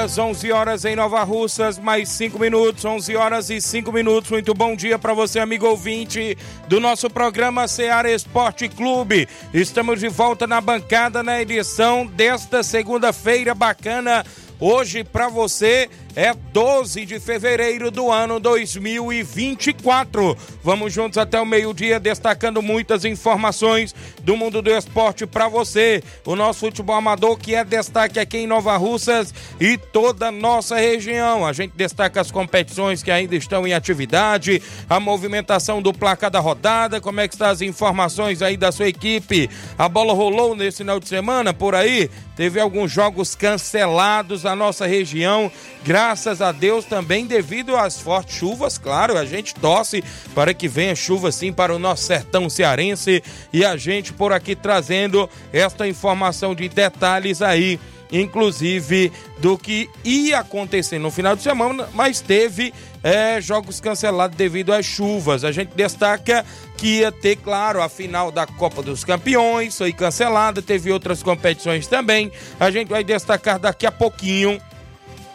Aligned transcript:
Horas, 0.00 0.16
11 0.18 0.52
horas 0.52 0.84
em 0.86 0.96
Nova 0.96 1.22
Russas, 1.22 1.78
mais 1.78 2.08
5 2.08 2.38
minutos, 2.38 2.84
11 2.84 3.16
horas 3.16 3.50
e 3.50 3.60
5 3.60 3.92
minutos. 3.92 4.30
Muito 4.30 4.54
bom 4.54 4.74
dia 4.74 4.98
para 4.98 5.12
você, 5.12 5.38
amigo 5.38 5.66
ouvinte 5.66 6.38
do 6.68 6.80
nosso 6.80 7.10
programa 7.10 7.68
Seara 7.68 8.10
Esporte 8.10 8.66
Clube. 8.66 9.28
Estamos 9.52 10.00
de 10.00 10.08
volta 10.08 10.46
na 10.46 10.58
bancada 10.58 11.22
na 11.22 11.42
edição 11.42 12.06
desta 12.06 12.62
segunda-feira 12.62 13.54
bacana. 13.54 14.24
Hoje 14.58 15.04
para 15.04 15.28
você 15.28 15.90
é 16.14 16.34
12 16.34 17.06
de 17.06 17.20
fevereiro 17.20 17.90
do 17.90 18.10
ano 18.10 18.40
2024. 18.40 20.36
Vamos 20.62 20.92
juntos 20.92 21.18
até 21.18 21.40
o 21.40 21.46
meio-dia, 21.46 22.00
destacando 22.00 22.60
muitas 22.60 23.04
informações 23.04 23.94
do 24.22 24.36
mundo 24.36 24.60
do 24.60 24.70
esporte 24.70 25.26
para 25.26 25.48
você. 25.48 26.02
O 26.24 26.34
nosso 26.34 26.60
futebol 26.60 26.96
amador, 26.96 27.36
que 27.36 27.54
é 27.54 27.64
destaque 27.64 28.18
aqui 28.18 28.38
em 28.38 28.46
Nova 28.46 28.76
Russas 28.76 29.32
e 29.60 29.76
toda 29.78 30.28
a 30.28 30.32
nossa 30.32 30.76
região. 30.76 31.46
A 31.46 31.52
gente 31.52 31.72
destaca 31.76 32.20
as 32.20 32.30
competições 32.30 33.02
que 33.02 33.10
ainda 33.10 33.36
estão 33.36 33.66
em 33.66 33.72
atividade, 33.72 34.62
a 34.88 34.98
movimentação 34.98 35.80
do 35.80 35.92
placar 35.92 36.30
da 36.30 36.40
rodada, 36.40 37.00
como 37.00 37.20
é 37.20 37.28
que 37.28 37.34
estão 37.34 37.48
as 37.48 37.60
informações 37.60 38.42
aí 38.42 38.56
da 38.56 38.72
sua 38.72 38.88
equipe. 38.88 39.48
A 39.78 39.88
bola 39.88 40.12
rolou 40.12 40.56
nesse 40.56 40.78
final 40.78 40.98
de 40.98 41.08
semana 41.08 41.54
por 41.54 41.74
aí, 41.74 42.10
teve 42.36 42.60
alguns 42.60 42.90
jogos 42.90 43.34
cancelados 43.34 44.44
na 44.44 44.56
nossa 44.56 44.86
região 44.86 45.50
graças 46.00 46.40
a 46.40 46.50
Deus 46.50 46.86
também 46.86 47.26
devido 47.26 47.76
às 47.76 48.00
fortes 48.00 48.34
chuvas, 48.34 48.78
claro, 48.78 49.18
a 49.18 49.26
gente 49.26 49.54
torce 49.54 50.02
para 50.34 50.54
que 50.54 50.66
venha 50.66 50.96
chuva 50.96 51.30
sim 51.30 51.52
para 51.52 51.74
o 51.74 51.78
nosso 51.78 52.04
sertão 52.04 52.48
cearense 52.48 53.22
e 53.52 53.62
a 53.62 53.76
gente 53.76 54.10
por 54.10 54.32
aqui 54.32 54.56
trazendo 54.56 55.28
esta 55.52 55.86
informação 55.86 56.54
de 56.54 56.70
detalhes 56.70 57.42
aí 57.42 57.78
inclusive 58.10 59.12
do 59.38 59.58
que 59.58 59.90
ia 60.02 60.38
acontecer 60.38 60.98
no 60.98 61.10
final 61.10 61.36
de 61.36 61.42
semana, 61.42 61.86
mas 61.92 62.22
teve 62.22 62.72
é, 63.02 63.38
jogos 63.38 63.78
cancelados 63.78 64.36
devido 64.36 64.72
às 64.72 64.86
chuvas. 64.86 65.44
A 65.44 65.52
gente 65.52 65.74
destaca 65.76 66.44
que 66.78 67.00
ia 67.00 67.12
ter, 67.12 67.36
claro, 67.36 67.80
a 67.82 67.90
final 67.90 68.32
da 68.32 68.46
Copa 68.46 68.82
dos 68.82 69.04
Campeões, 69.04 69.76
foi 69.76 69.92
cancelada, 69.92 70.62
teve 70.62 70.90
outras 70.90 71.22
competições 71.22 71.86
também. 71.86 72.32
A 72.58 72.70
gente 72.70 72.88
vai 72.88 73.04
destacar 73.04 73.58
daqui 73.58 73.86
a 73.86 73.92
pouquinho 73.92 74.60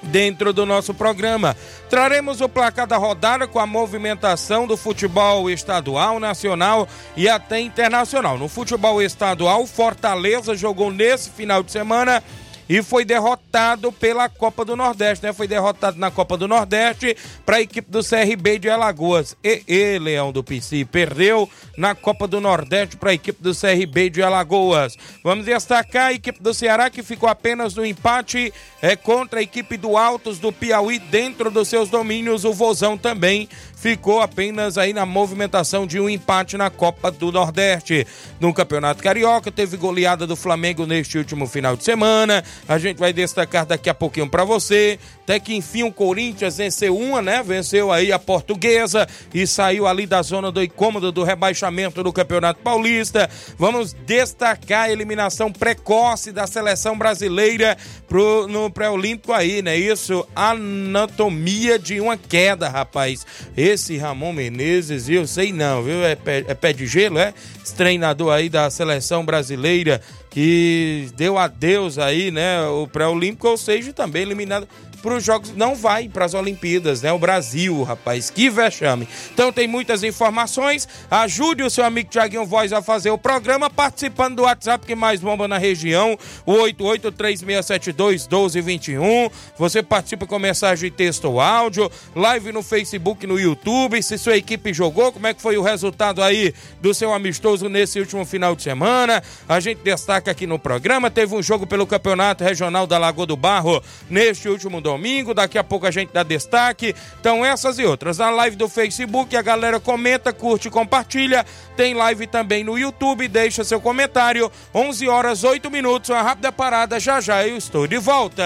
dentro 0.06 0.54
do 0.54 0.66
nosso 0.66 0.94
programa. 0.94 1.56
Traremos 1.90 2.42
o 2.42 2.50
placar 2.50 2.88
da 2.88 2.98
rodada 2.98 3.48
com 3.48 3.60
a 3.60 3.66
movimentação 3.66 4.66
do 4.66 4.78
futebol 4.78 5.50
estadual, 5.50 6.20
nacional 6.20 6.88
e 7.16 7.28
até 7.28 7.60
internacional. 7.60 8.38
No 8.38 8.48
futebol 8.48 9.02
estadual, 9.02 9.66
Fortaleza 9.66 10.56
jogou 10.56 10.92
nesse 10.92 11.30
final 11.30 11.62
de 11.62 11.72
semana 11.72 12.24
e 12.68 12.82
foi 12.82 13.06
derrotado 13.06 13.92
pela 13.92 14.28
Copa 14.28 14.66
do 14.66 14.76
Nordeste, 14.76 15.26
né? 15.26 15.34
Foi 15.34 15.48
derrotado 15.48 15.98
na 15.98 16.10
Copa 16.10 16.38
do 16.38 16.48
Nordeste 16.48 17.16
para 17.46 17.58
a 17.58 17.62
equipe 17.62 17.90
do 17.92 18.04
CRB 18.04 18.60
de 18.60 18.70
Alagoas. 18.70 19.36
E, 19.44 19.64
e 19.68 20.00
Leão 20.00 20.32
do 20.32 20.44
PC 20.44 20.86
perdeu 20.86 21.50
na 21.78 21.94
Copa 21.94 22.28
do 22.28 22.42
Nordeste 22.42 22.98
para 22.98 23.12
a 23.12 23.14
equipe 23.14 23.42
do 23.42 23.54
CRB 23.54 24.10
de 24.10 24.22
Alagoas. 24.22 24.98
Vamos 25.24 25.46
destacar 25.46 26.08
a 26.08 26.14
equipe 26.14 26.42
do 26.42 26.54
Ceará 26.54 26.90
que 26.90 27.04
ficou 27.04 27.30
apenas 27.30 27.76
no 27.76 27.86
empate 27.86 28.54
é, 28.82 28.96
contra 28.96 29.40
a 29.40 29.44
equipe 29.44 29.78
do 29.78 29.98
Altos 29.98 30.40
do 30.40 30.52
Piauí 30.52 31.00
dentro 31.00 31.52
dos 31.52 31.68
seus 31.68 31.90
domínios. 31.90 32.46
O 32.46 32.54
Vozão 32.54 32.98
também 32.98 33.48
ficou 33.76 34.22
apenas 34.22 34.78
aí 34.78 34.94
na 34.94 35.06
movimentação 35.06 35.86
de 35.86 36.00
um 36.00 36.10
empate 36.10 36.58
na 36.58 36.70
Copa 36.70 37.12
do 37.12 37.32
Nordeste. 37.32 38.08
No 38.40 38.54
Campeonato 38.54 39.04
Carioca, 39.04 39.52
teve 39.52 39.78
goleada 39.78 40.26
do 40.26 40.36
Flamengo 40.36 40.86
neste 40.88 41.18
último 41.18 41.46
final 41.46 41.76
de 41.76 41.84
semana. 41.84 42.44
A 42.68 42.78
gente 42.78 42.98
vai 42.98 43.14
destacar 43.14 43.66
daqui 43.66 43.90
a 43.90 43.94
pouquinho 43.94 44.30
para 44.30 44.44
você. 44.44 45.00
Até 45.24 45.40
que 45.40 45.56
enfim 45.56 45.84
o 45.84 45.92
Corinthians 45.92 46.58
venceu 46.58 46.96
uma, 46.96 47.22
né? 47.22 47.42
Venceu 47.42 47.92
aí 47.92 48.12
a 48.12 48.20
Portuguesa 48.20 49.08
e 49.34 49.48
saiu 49.48 49.88
ali 49.88 50.06
da 50.06 50.22
zona 50.22 50.52
do 50.52 50.64
incômodo 50.64 51.12
do 51.12 51.24
rebaixamento 51.24 52.04
do 52.04 52.14
Campeonato 52.14 52.60
Paulista. 52.62 53.28
Vamos 53.58 53.94
destacar 54.06 54.84
a 54.84 54.92
eliminação 54.92 55.52
precoce 55.52 56.32
da 56.32 56.46
seleção 56.46 56.96
brasileira 56.96 57.76
pro, 58.08 58.48
no 58.48 58.70
pré-olímpico 58.70 59.34
aí, 59.34 59.62
né? 59.62 59.76
Isso, 59.76 60.28
anatomia 60.36 61.80
de 61.80 62.00
uma 62.00 62.18
queda, 62.18 62.70
rapaz. 62.70 63.26
Esse 63.58 63.98
Ramon 63.98 64.34
Menezes, 64.34 65.10
eu 65.10 65.26
sei 65.26 65.52
não, 65.52 65.82
viu? 65.82 66.04
É 66.04 66.16
pé, 66.16 66.46
é 66.48 66.54
pé 66.54 66.72
de 66.72 66.86
gelo, 66.86 67.18
é? 67.18 67.34
Esse 67.64 67.74
treinador 67.74 68.32
aí 68.32 68.48
da 68.48 68.70
seleção 68.70 69.26
brasileira 69.26 70.02
que 70.36 71.08
deu 71.16 71.38
adeus 71.38 71.98
aí, 71.98 72.30
né? 72.30 72.62
O 72.68 72.86
pré-olímpico, 72.86 73.48
ou 73.48 73.56
seja, 73.56 73.94
também 73.94 74.24
eliminado 74.24 74.68
para 75.06 75.16
os 75.18 75.24
Jogos, 75.24 75.56
não 75.56 75.76
vai 75.76 76.10
para 76.10 76.26
as 76.26 76.34
Olimpíadas, 76.34 77.04
né? 77.04 77.14
O 77.14 77.20
Brasil, 77.20 77.84
rapaz, 77.84 78.32
que 78.32 78.50
vexame. 78.50 79.08
Então 79.32 79.54
tem 79.54 79.68
muitas 79.68 80.04
informações. 80.04 80.88
Ajude 81.12 81.62
o 81.62 81.70
seu 81.70 81.86
amigo 81.86 82.10
Tiaguinho 82.10 82.44
Voz 82.44 82.74
a 82.74 82.82
fazer 82.82 83.12
o 83.12 83.18
programa 83.18 83.70
participando 83.70 84.38
do 84.38 84.42
WhatsApp 84.42 84.84
que 84.84 84.96
mais 84.96 85.22
bomba 85.22 85.48
na 85.48 85.60
região, 85.60 86.18
o 86.44 86.54
8836721221. 86.54 89.32
Você 89.60 89.84
participa 89.84 90.26
com 90.26 90.40
mensagem 90.40 90.90
de 90.90 90.96
texto 90.96 91.26
ou 91.26 91.40
áudio, 91.40 91.92
live 92.16 92.52
no 92.52 92.64
Facebook, 92.64 93.28
no 93.28 93.40
YouTube. 93.40 94.02
Se 94.02 94.18
sua 94.18 94.36
equipe 94.36 94.74
jogou, 94.74 95.12
como 95.12 95.28
é 95.28 95.36
que 95.36 95.42
foi 95.42 95.56
o 95.56 95.62
resultado 95.62 96.24
aí 96.24 96.52
do 96.82 96.96
seu 96.96 97.14
amistoso 97.14 97.70
nesse 97.70 98.00
último 98.00 98.26
final 98.26 98.56
de 98.56 98.64
semana? 98.64 99.22
A 99.48 99.60
gente 99.60 99.84
destaca 99.84 100.32
aqui 100.32 100.48
no 100.48 100.58
programa. 100.58 101.12
Teve 101.12 101.36
um 101.36 101.44
jogo 101.44 101.68
pelo 101.68 101.86
Campeonato 101.86 102.44
Regional 102.44 102.88
da 102.88 102.98
Lagoa 102.98 103.28
do 103.28 103.38
Barro 103.38 103.84
neste 104.10 104.50
último 104.50 104.82
domingo 104.82 104.95
domingo. 104.98 105.34
Daqui 105.34 105.58
a 105.58 105.64
pouco 105.64 105.86
a 105.86 105.92
gente 105.92 106.12
dá 106.12 106.24
destaque. 106.24 106.96
Então, 107.20 107.46
essas 107.46 107.78
e 107.80 107.86
outras. 107.86 108.18
Na 108.18 108.30
live 108.30 108.56
do 108.56 108.68
Facebook, 108.68 109.36
a 109.36 109.42
galera 109.42 109.80
comenta, 109.80 110.34
curte 110.34 110.70
compartilha. 110.70 111.46
Tem 111.76 111.94
live 111.94 112.28
também 112.28 112.64
no 112.64 112.78
YouTube. 112.78 113.28
Deixa 113.28 113.64
seu 113.64 113.80
comentário. 113.80 114.52
11 114.74 115.08
horas 115.08 115.44
8 115.44 115.70
minutos. 115.70 116.10
Uma 116.10 116.22
rápida 116.22 116.52
parada. 116.52 117.00
Já 117.00 117.22
já 117.22 117.46
eu 117.48 117.58
estou 117.58 117.88
de 117.88 117.98
volta. 117.98 118.46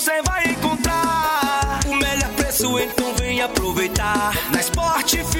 você 0.00 0.22
vai 0.22 0.44
encontrar 0.46 1.80
o 1.86 1.94
melhor 1.94 2.30
preço, 2.34 2.78
então 2.78 3.14
vem 3.16 3.42
aproveitar. 3.42 4.32
Na 4.50 4.60
Sport 4.60 5.10
Fit, 5.26 5.39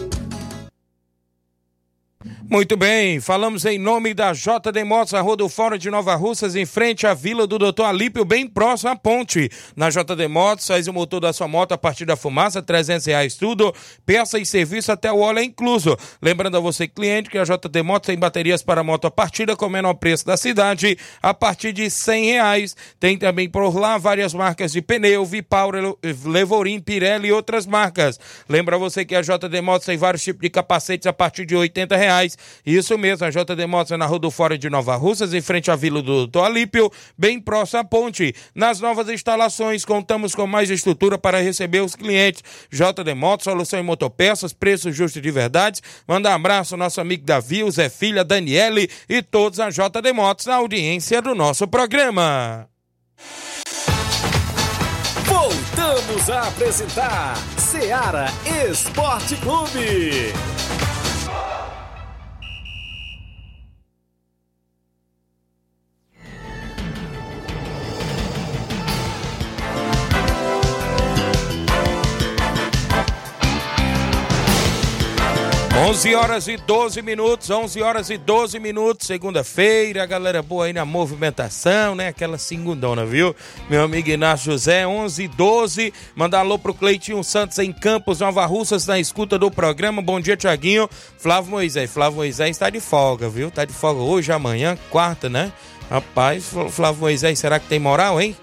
Muito 2.51 2.75
bem, 2.75 3.21
falamos 3.21 3.63
em 3.63 3.79
nome 3.79 4.13
da 4.13 4.33
JD 4.33 4.83
Motos, 4.83 5.13
a 5.13 5.21
Rua 5.21 5.37
do 5.37 5.47
Fórum 5.47 5.77
de 5.77 5.89
Nova 5.89 6.15
Russas, 6.15 6.53
em 6.53 6.65
frente 6.65 7.07
à 7.07 7.13
Vila 7.13 7.47
do 7.47 7.57
Doutor 7.57 7.85
Alípio, 7.85 8.25
bem 8.25 8.45
próximo 8.45 8.89
à 8.89 8.95
ponte. 8.97 9.49
Na 9.73 9.89
JD 9.89 10.27
Motos, 10.27 10.67
faz 10.67 10.85
o 10.85 10.91
motor 10.91 11.21
da 11.21 11.31
sua 11.31 11.47
moto 11.47 11.71
a 11.71 11.77
partir 11.77 12.03
da 12.03 12.17
fumaça, 12.17 12.61
300 12.61 13.05
reais 13.05 13.35
tudo, 13.35 13.73
peça 14.05 14.37
e 14.37 14.45
serviço 14.45 14.91
até 14.91 15.09
o 15.09 15.19
óleo 15.19 15.39
é 15.39 15.45
incluso. 15.45 15.97
Lembrando 16.21 16.57
a 16.57 16.59
você, 16.59 16.89
cliente, 16.89 17.29
que 17.29 17.37
a 17.37 17.45
JD 17.45 17.83
Motos 17.83 18.07
tem 18.07 18.19
baterias 18.19 18.61
para 18.61 18.83
moto 18.83 19.07
a 19.07 19.11
partida 19.11 19.55
com 19.55 19.67
o 19.67 19.69
menor 19.69 19.93
preço 19.93 20.25
da 20.25 20.35
cidade, 20.35 20.97
a 21.21 21.33
partir 21.33 21.71
de 21.71 21.89
100 21.89 22.25
reais. 22.25 22.75
Tem 22.99 23.17
também 23.17 23.49
por 23.49 23.73
lá 23.73 23.97
várias 23.97 24.33
marcas 24.33 24.73
de 24.73 24.81
pneu, 24.81 25.25
Vipauro, 25.25 25.97
Levorim, 26.25 26.81
Pirelli 26.81 27.29
e 27.29 27.31
outras 27.31 27.65
marcas. 27.65 28.19
Lembra 28.49 28.77
você 28.77 29.05
que 29.05 29.15
a 29.15 29.21
JD 29.21 29.61
Motos 29.61 29.85
tem 29.85 29.95
vários 29.95 30.21
tipos 30.21 30.41
de 30.41 30.49
capacetes 30.49 31.07
a 31.07 31.13
partir 31.13 31.45
de 31.45 31.55
80 31.55 31.95
reais. 31.95 32.40
Isso 32.65 32.97
mesmo, 32.97 33.25
a 33.25 33.29
JD 33.29 33.65
Motos 33.67 33.91
é 33.91 33.97
na 33.97 34.05
Rua 34.05 34.19
do 34.19 34.31
Fora 34.31 34.57
de 34.57 34.69
Nova 34.69 34.95
Russas, 34.95 35.33
em 35.33 35.41
frente 35.41 35.71
à 35.71 35.75
Vila 35.75 36.01
do 36.01 36.25
Doutor 36.27 36.45
Alípio, 36.45 36.91
bem 37.17 37.39
próximo 37.39 37.79
à 37.79 37.83
ponte. 37.83 38.33
Nas 38.53 38.79
novas 38.79 39.09
instalações, 39.09 39.85
contamos 39.85 40.35
com 40.35 40.45
mais 40.47 40.69
estrutura 40.69 41.17
para 41.17 41.41
receber 41.41 41.81
os 41.81 41.95
clientes. 41.95 42.43
JD 42.71 43.13
Motos, 43.15 43.45
solução 43.45 43.79
em 43.79 43.83
motopeças, 43.83 44.53
preço 44.53 44.91
justo 44.91 45.21
de 45.21 45.31
verdade. 45.31 45.81
Manda 46.07 46.29
um 46.29 46.33
abraço 46.33 46.75
ao 46.75 46.79
nosso 46.79 47.01
amigo 47.01 47.25
Davi, 47.25 47.63
o 47.63 47.71
Zé 47.71 47.89
Filha, 47.89 48.23
Daniele 48.23 48.89
e 49.07 49.21
todos 49.21 49.59
a 49.59 49.69
JD 49.69 50.13
Motos 50.13 50.45
na 50.45 50.55
audiência 50.55 51.21
do 51.21 51.35
nosso 51.35 51.67
programa. 51.67 52.67
Voltamos 55.25 56.29
a 56.29 56.47
apresentar 56.47 57.35
Seara 57.57 58.27
Esporte 58.69 59.35
Clube. 59.37 60.33
11 75.81 76.13
horas 76.13 76.47
e 76.47 76.57
12 76.57 77.01
minutos, 77.01 77.49
11 77.49 77.81
horas 77.81 78.09
e 78.11 78.17
12 78.17 78.59
minutos, 78.59 79.07
segunda-feira, 79.07 80.05
galera 80.05 80.43
boa 80.43 80.65
aí 80.65 80.73
na 80.73 80.85
movimentação, 80.85 81.95
né? 81.95 82.09
Aquela 82.09 82.37
segundona, 82.37 83.03
viu? 83.03 83.35
Meu 83.67 83.85
amigo 83.85 84.07
Inácio 84.07 84.51
José, 84.51 84.85
11 84.85 85.23
e 85.23 85.27
12, 85.27 85.91
mandar 86.15 86.41
alô 86.41 86.59
pro 86.59 86.71
Cleitinho 86.71 87.23
Santos 87.23 87.57
em 87.57 87.73
Campos, 87.73 88.19
Nova 88.19 88.45
Russas, 88.45 88.85
na 88.85 88.99
escuta 88.99 89.39
do 89.39 89.49
programa. 89.49 90.03
Bom 90.03 90.19
dia, 90.19 90.37
Tiaguinho. 90.37 90.87
Flávio 91.17 91.49
Moisés, 91.49 91.89
Flávio 91.89 92.17
Moisés 92.17 92.59
tá 92.59 92.69
de 92.69 92.79
folga, 92.79 93.27
viu? 93.27 93.49
Tá 93.49 93.65
de 93.65 93.73
folga 93.73 94.01
hoje, 94.01 94.31
amanhã, 94.31 94.77
quarta, 94.91 95.29
né? 95.29 95.51
Rapaz, 95.89 96.51
Flávio 96.69 97.01
Moisés, 97.01 97.39
será 97.39 97.59
que 97.59 97.67
tem 97.67 97.79
moral, 97.79 98.21
hein? 98.21 98.35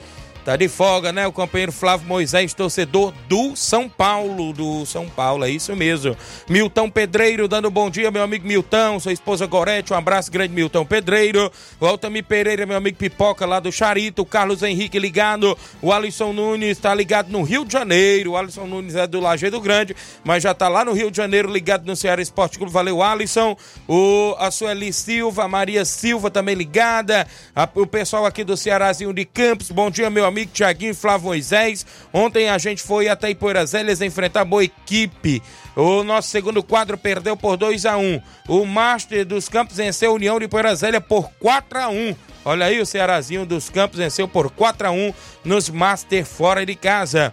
Tá 0.48 0.56
de 0.56 0.66
folga, 0.66 1.12
né? 1.12 1.26
O 1.26 1.30
companheiro 1.30 1.70
Flávio 1.70 2.08
Moisés, 2.08 2.54
torcedor 2.54 3.12
do 3.28 3.54
São 3.54 3.86
Paulo, 3.86 4.54
do 4.54 4.86
São 4.86 5.06
Paulo, 5.06 5.44
é 5.44 5.50
isso 5.50 5.76
mesmo. 5.76 6.16
Milton 6.48 6.88
Pedreiro, 6.88 7.46
dando 7.46 7.70
bom 7.70 7.90
dia, 7.90 8.10
meu 8.10 8.22
amigo 8.22 8.48
Milton, 8.48 8.98
sua 8.98 9.12
esposa 9.12 9.44
Gorete, 9.44 9.92
um 9.92 9.96
abraço 9.96 10.32
grande, 10.32 10.54
Milton 10.54 10.86
Pedreiro. 10.86 11.52
O 11.78 11.84
Altamir 11.84 12.24
Pereira, 12.24 12.64
meu 12.64 12.78
amigo 12.78 12.96
Pipoca, 12.96 13.44
lá 13.44 13.60
do 13.60 13.70
Charito. 13.70 14.24
Carlos 14.24 14.62
Henrique 14.62 14.98
ligado. 14.98 15.54
O 15.82 15.92
Alisson 15.92 16.32
Nunes 16.32 16.78
tá 16.78 16.94
ligado 16.94 17.28
no 17.28 17.42
Rio 17.42 17.66
de 17.66 17.74
Janeiro. 17.74 18.30
O 18.30 18.36
Alisson 18.38 18.64
Nunes 18.64 18.94
é 18.94 19.06
do 19.06 19.20
Lajeado 19.20 19.60
Grande, 19.60 19.94
mas 20.24 20.42
já 20.42 20.54
tá 20.54 20.66
lá 20.66 20.82
no 20.82 20.94
Rio 20.94 21.10
de 21.10 21.18
Janeiro, 21.18 21.52
ligado 21.52 21.84
no 21.84 21.94
Ceará 21.94 22.22
Esporte 22.22 22.56
Clube. 22.56 22.72
Valeu, 22.72 23.02
Alisson. 23.02 23.54
O, 23.86 24.34
a 24.38 24.50
Sueli 24.50 24.94
Silva, 24.94 25.44
a 25.44 25.48
Maria 25.48 25.84
Silva 25.84 26.30
também 26.30 26.54
ligada. 26.54 27.26
A, 27.54 27.68
o 27.74 27.86
pessoal 27.86 28.24
aqui 28.24 28.44
do 28.44 28.56
Cearazinho 28.56 29.12
de 29.12 29.26
Campos, 29.26 29.70
bom 29.70 29.90
dia, 29.90 30.08
meu 30.08 30.24
amigo 30.24 30.37
Tiaguinho 30.46 30.92
e 30.92 30.94
Flávio 30.94 31.26
Moisés. 31.26 31.84
Ontem 32.12 32.48
a 32.48 32.58
gente 32.58 32.82
foi 32.82 33.08
até 33.08 33.30
Ipoeiras 33.30 33.74
enfrentar 33.74 34.44
boa 34.44 34.64
equipe. 34.64 35.42
O 35.76 36.02
nosso 36.02 36.28
segundo 36.28 36.62
quadro 36.62 36.98
perdeu 36.98 37.36
por 37.36 37.56
2 37.56 37.86
a 37.86 37.96
1 37.96 38.20
O 38.48 38.64
Master 38.64 39.24
dos 39.24 39.48
Campos 39.48 39.76
venceu 39.76 40.10
a 40.10 40.14
União 40.14 40.38
de 40.38 40.46
Ipoeiras 40.46 40.80
por 41.06 41.30
4 41.38 41.78
a 41.78 41.88
1 41.88 42.16
Olha 42.44 42.66
aí, 42.66 42.80
o 42.80 42.86
Cearazinho 42.86 43.44
dos 43.44 43.68
Campos 43.68 43.98
venceu 43.98 44.26
por 44.26 44.50
4 44.50 44.88
a 44.88 44.90
1 44.90 45.12
nos 45.44 45.68
Master 45.68 46.24
fora 46.24 46.64
de 46.64 46.74
casa. 46.74 47.32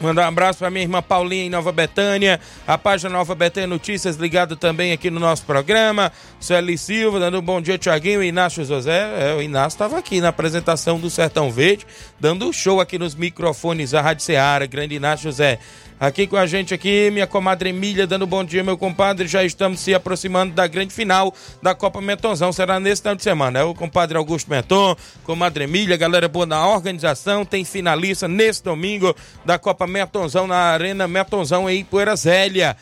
Mandar 0.00 0.26
um 0.26 0.28
abraço 0.28 0.58
para 0.58 0.70
minha 0.70 0.82
irmã 0.82 1.00
Paulinha 1.00 1.44
em 1.44 1.50
Nova 1.50 1.72
Betânia, 1.72 2.38
a 2.66 2.76
página 2.76 3.08
Nova 3.08 3.34
Betânia 3.34 3.66
Notícias 3.66 4.16
ligado 4.16 4.54
também 4.54 4.92
aqui 4.92 5.10
no 5.10 5.18
nosso 5.18 5.44
programa. 5.44 6.12
Sueli 6.38 6.76
Silva, 6.76 7.18
dando 7.18 7.38
um 7.38 7.42
bom 7.42 7.62
dia, 7.62 7.78
Tiaguinho, 7.78 8.22
Inácio 8.22 8.62
José. 8.62 9.30
É, 9.30 9.34
o 9.34 9.40
Inácio 9.40 9.76
estava 9.76 9.98
aqui 9.98 10.20
na 10.20 10.28
apresentação 10.28 11.00
do 11.00 11.08
Sertão 11.08 11.50
Verde, 11.50 11.86
dando 12.20 12.46
um 12.46 12.52
show 12.52 12.78
aqui 12.78 12.98
nos 12.98 13.14
microfones 13.14 13.92
da 13.92 14.02
Rádio 14.02 14.22
Ceará, 14.22 14.66
grande 14.66 14.94
Inácio 14.94 15.30
José. 15.30 15.58
Aqui 15.98 16.26
com 16.26 16.36
a 16.36 16.44
gente 16.44 16.74
aqui, 16.74 17.10
minha 17.10 17.26
comadre 17.26 17.70
Emília, 17.70 18.06
dando 18.06 18.26
bom 18.26 18.44
dia, 18.44 18.62
meu 18.62 18.76
compadre. 18.76 19.26
Já 19.26 19.42
estamos 19.42 19.80
se 19.80 19.94
aproximando 19.94 20.52
da 20.52 20.66
grande 20.66 20.92
final 20.92 21.34
da 21.62 21.74
Copa 21.74 22.02
Mentonzão. 22.02 22.52
Será 22.52 22.78
nesse 22.78 23.00
final 23.00 23.16
de 23.16 23.22
semana. 23.22 23.60
É 23.60 23.64
o 23.64 23.74
compadre 23.74 24.18
Augusto 24.18 24.50
Menton, 24.50 24.94
comadre 25.24 25.64
Emília, 25.64 25.96
galera 25.96 26.28
boa 26.28 26.44
na 26.44 26.68
organização. 26.68 27.46
Tem 27.46 27.64
finalista 27.64 28.28
nesse 28.28 28.62
domingo 28.62 29.16
da 29.42 29.58
Copa 29.58 29.86
Mentonzão 29.86 30.46
na 30.46 30.58
Arena 30.58 31.08
Mentonzão 31.08 31.68
em 31.68 31.82
Poeira 31.82 32.14
Zélia. 32.14 32.76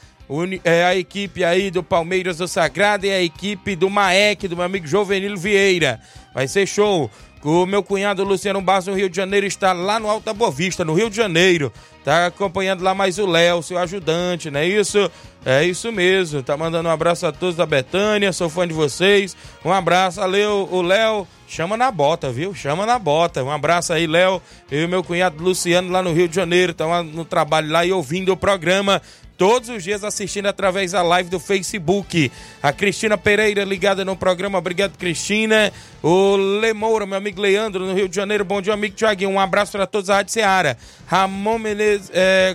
É 0.65 0.85
a 0.85 0.97
equipe 0.97 1.45
aí 1.45 1.71
do 1.71 1.85
Palmeiras 1.85 2.39
do 2.39 2.49
Sagrado 2.49 3.07
e 3.07 3.13
a 3.13 3.23
equipe 3.23 3.77
do 3.77 3.89
Maek, 3.89 4.49
do 4.49 4.57
meu 4.57 4.65
amigo 4.65 4.89
Jovenilo 4.89 5.37
Vieira. 5.37 6.01
Vai 6.35 6.49
ser 6.49 6.67
show. 6.67 7.09
O 7.45 7.67
meu 7.67 7.83
cunhado 7.83 8.25
Luciano 8.25 8.63
Barros, 8.63 8.87
no 8.87 8.95
Rio 8.95 9.11
de 9.11 9.17
Janeiro, 9.17 9.47
está 9.47 9.75
lá 9.75 10.01
no 10.01 10.09
Alta 10.09 10.33
Boa 10.33 10.51
Vista, 10.51 10.83
no 10.83 10.95
Rio 10.95 11.11
de 11.11 11.17
Janeiro. 11.17 11.71
Tá 12.03 12.27
acompanhando 12.27 12.83
lá 12.83 12.95
mais 12.95 13.19
o 13.19 13.27
Léo, 13.27 13.63
seu 13.63 13.77
ajudante, 13.77 14.51
não 14.51 14.61
é 14.61 14.67
isso? 14.67 15.11
É 15.45 15.63
isso 15.63 15.93
mesmo. 15.93 16.43
Tá 16.43 16.57
mandando 16.57 16.89
um 16.89 16.93
abraço 16.93 17.27
a 17.27 17.33
todos 17.33 17.55
da 17.55 17.67
Betânia, 17.67 18.33
sou 18.33 18.49
fã 18.49 18.67
de 18.67 18.73
vocês. 18.73 19.37
Um 19.63 19.71
abraço, 19.71 20.21
valeu, 20.21 20.67
o 20.73 20.81
Léo. 20.81 21.27
Chama 21.47 21.77
na 21.77 21.91
bota, 21.91 22.33
viu? 22.33 22.55
Chama 22.55 22.87
na 22.87 22.99
bota. 22.99 23.45
Um 23.45 23.51
abraço 23.51 23.93
aí, 23.93 24.07
Léo. 24.07 24.41
Eu 24.71 24.85
e 24.85 24.87
meu 24.87 25.05
cunhado 25.05 25.43
Luciano 25.45 25.91
lá 25.91 26.03
no 26.03 26.15
Rio 26.15 26.27
de 26.27 26.35
Janeiro. 26.35 26.73
Estão 26.73 27.03
no 27.05 27.27
trabalho 27.27 27.71
lá 27.71 27.85
e 27.85 27.93
ouvindo 27.93 28.33
o 28.33 28.37
programa. 28.37 29.03
Todos 29.37 29.69
os 29.69 29.83
dias 29.83 30.05
assistindo 30.05 30.47
através 30.47 30.93
da 30.93 31.03
live 31.03 31.29
do 31.29 31.41
Facebook. 31.41 32.31
A 32.63 32.73
Cristina 32.73 33.17
Pereira 33.19 33.65
ligada 33.65 34.05
no 34.05 34.17
programa, 34.17 34.59
obrigado 34.59 34.97
Cristina. 34.97 35.73
O 36.03 36.37
Lemoura, 36.37 37.07
meu 37.07 37.19
amigo 37.19 37.41
Leandro, 37.41 37.87
no 37.87 37.95
Rio 37.95 38.09
de 38.09 38.17
Janeiro, 38.17 38.45
bom 38.45 38.61
dia, 38.61 38.73
amigo 38.73 38.95
Tiaguinho. 38.95 39.31
Um 39.31 39.41
abraço 39.41 39.73
para 39.73 39.87
todos 39.87 40.09
da 40.09 40.17
Rádio 40.17 40.33
Seara. 40.33 40.79
Ramon 41.07 41.59
Menezes, 41.59 42.11
é, 42.13 42.55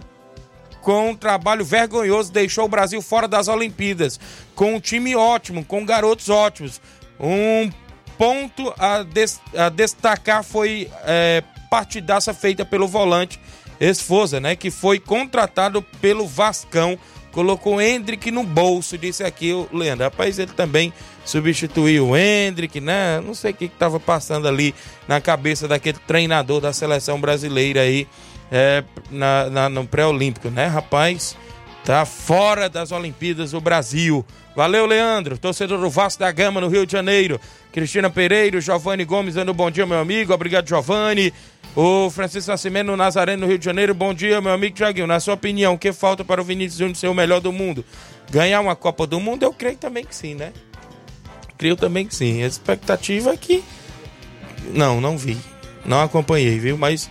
com 0.81 1.11
um 1.11 1.15
trabalho 1.15 1.65
vergonhoso, 1.65 2.31
deixou 2.31 2.65
o 2.65 2.69
Brasil 2.69 3.01
fora 3.01 3.27
das 3.27 3.47
Olimpíadas. 3.47 4.19
Com 4.55 4.75
um 4.75 4.79
time 4.79 5.15
ótimo, 5.15 5.65
com 5.65 5.85
garotos 5.85 6.29
ótimos. 6.29 6.81
Um 7.19 7.69
ponto 8.17 8.73
a, 8.77 9.05
a 9.65 9.69
destacar 9.69 10.43
foi 10.43 10.89
é, 11.03 11.43
partidaça 11.69 12.33
feita 12.33 12.65
pelo 12.65 12.87
volante 12.87 13.39
Esforza, 13.79 14.39
né? 14.39 14.55
Que 14.55 14.69
foi 14.69 14.99
contratado 14.99 15.81
pelo 16.01 16.27
Vascão. 16.27 16.97
Colocou 17.31 17.75
o 17.75 17.81
Hendrick 17.81 18.31
no 18.31 18.43
bolso, 18.43 18.97
disse 18.97 19.23
aqui 19.23 19.53
o 19.53 19.69
Leandro. 19.71 20.05
Rapaz, 20.05 20.39
ele 20.39 20.51
também 20.51 20.91
substituiu 21.23 22.09
o 22.09 22.17
Hendrick, 22.17 22.81
né? 22.81 23.21
Não 23.21 23.33
sei 23.33 23.51
o 23.51 23.53
que 23.53 23.65
estava 23.65 23.99
passando 23.99 24.47
ali 24.47 24.73
na 25.07 25.21
cabeça 25.21 25.67
daquele 25.67 25.99
treinador 26.07 26.59
da 26.59 26.73
seleção 26.73 27.21
brasileira 27.21 27.81
aí 27.81 28.07
é, 28.51 28.83
na, 29.11 29.49
na, 29.49 29.69
no 29.69 29.85
pré-olímpico, 29.85 30.49
né, 30.49 30.65
rapaz? 30.65 31.37
Tá 31.85 32.05
fora 32.05 32.67
das 32.67 32.91
Olimpíadas 32.91 33.53
o 33.53 33.61
Brasil. 33.61 34.25
Valeu, 34.55 34.85
Leandro, 34.85 35.37
torcedor 35.37 35.79
do 35.79 35.89
Vasco 35.89 36.19
da 36.19 36.31
Gama 36.31 36.59
no 36.59 36.67
Rio 36.67 36.85
de 36.85 36.91
Janeiro. 36.91 37.39
Cristina 37.71 38.09
Pereira, 38.09 38.59
Giovanni 38.59 39.05
Gomes 39.05 39.35
dando 39.35 39.53
bom 39.53 39.71
dia, 39.71 39.85
meu 39.85 39.99
amigo. 39.99 40.33
Obrigado, 40.33 40.67
Giovanni. 40.67 41.33
O 41.75 42.09
Francisco 42.09 42.51
Nascimento 42.51 42.87
no 42.87 42.97
Nazareno, 42.97 43.41
no 43.41 43.47
Rio 43.47 43.59
de 43.59 43.65
Janeiro. 43.65 43.93
Bom 43.93 44.13
dia, 44.13 44.41
meu 44.41 44.51
amigo 44.51 44.75
Tiaguinho. 44.75 45.07
Na 45.07 45.19
sua 45.19 45.35
opinião, 45.35 45.75
o 45.75 45.77
que 45.77 45.93
falta 45.93 46.25
para 46.25 46.41
o 46.41 46.43
Vinícius 46.43 46.79
Júnior 46.79 46.95
ser 46.95 47.07
o 47.07 47.13
melhor 47.13 47.39
do 47.39 47.51
mundo? 47.51 47.85
Ganhar 48.31 48.59
uma 48.61 48.75
Copa 48.75 49.07
do 49.07 49.19
Mundo? 49.19 49.43
Eu 49.43 49.53
creio 49.53 49.77
também 49.77 50.03
que 50.03 50.15
sim, 50.15 50.35
né? 50.35 50.51
Creio 51.57 51.75
também 51.75 52.05
que 52.05 52.15
sim. 52.15 52.43
A 52.43 52.47
expectativa 52.47 53.31
é 53.31 53.37
que. 53.37 53.63
Não, 54.73 54.99
não 54.99 55.17
vi. 55.17 55.37
Não 55.85 56.01
acompanhei, 56.01 56.59
viu? 56.59 56.77
Mas 56.77 57.09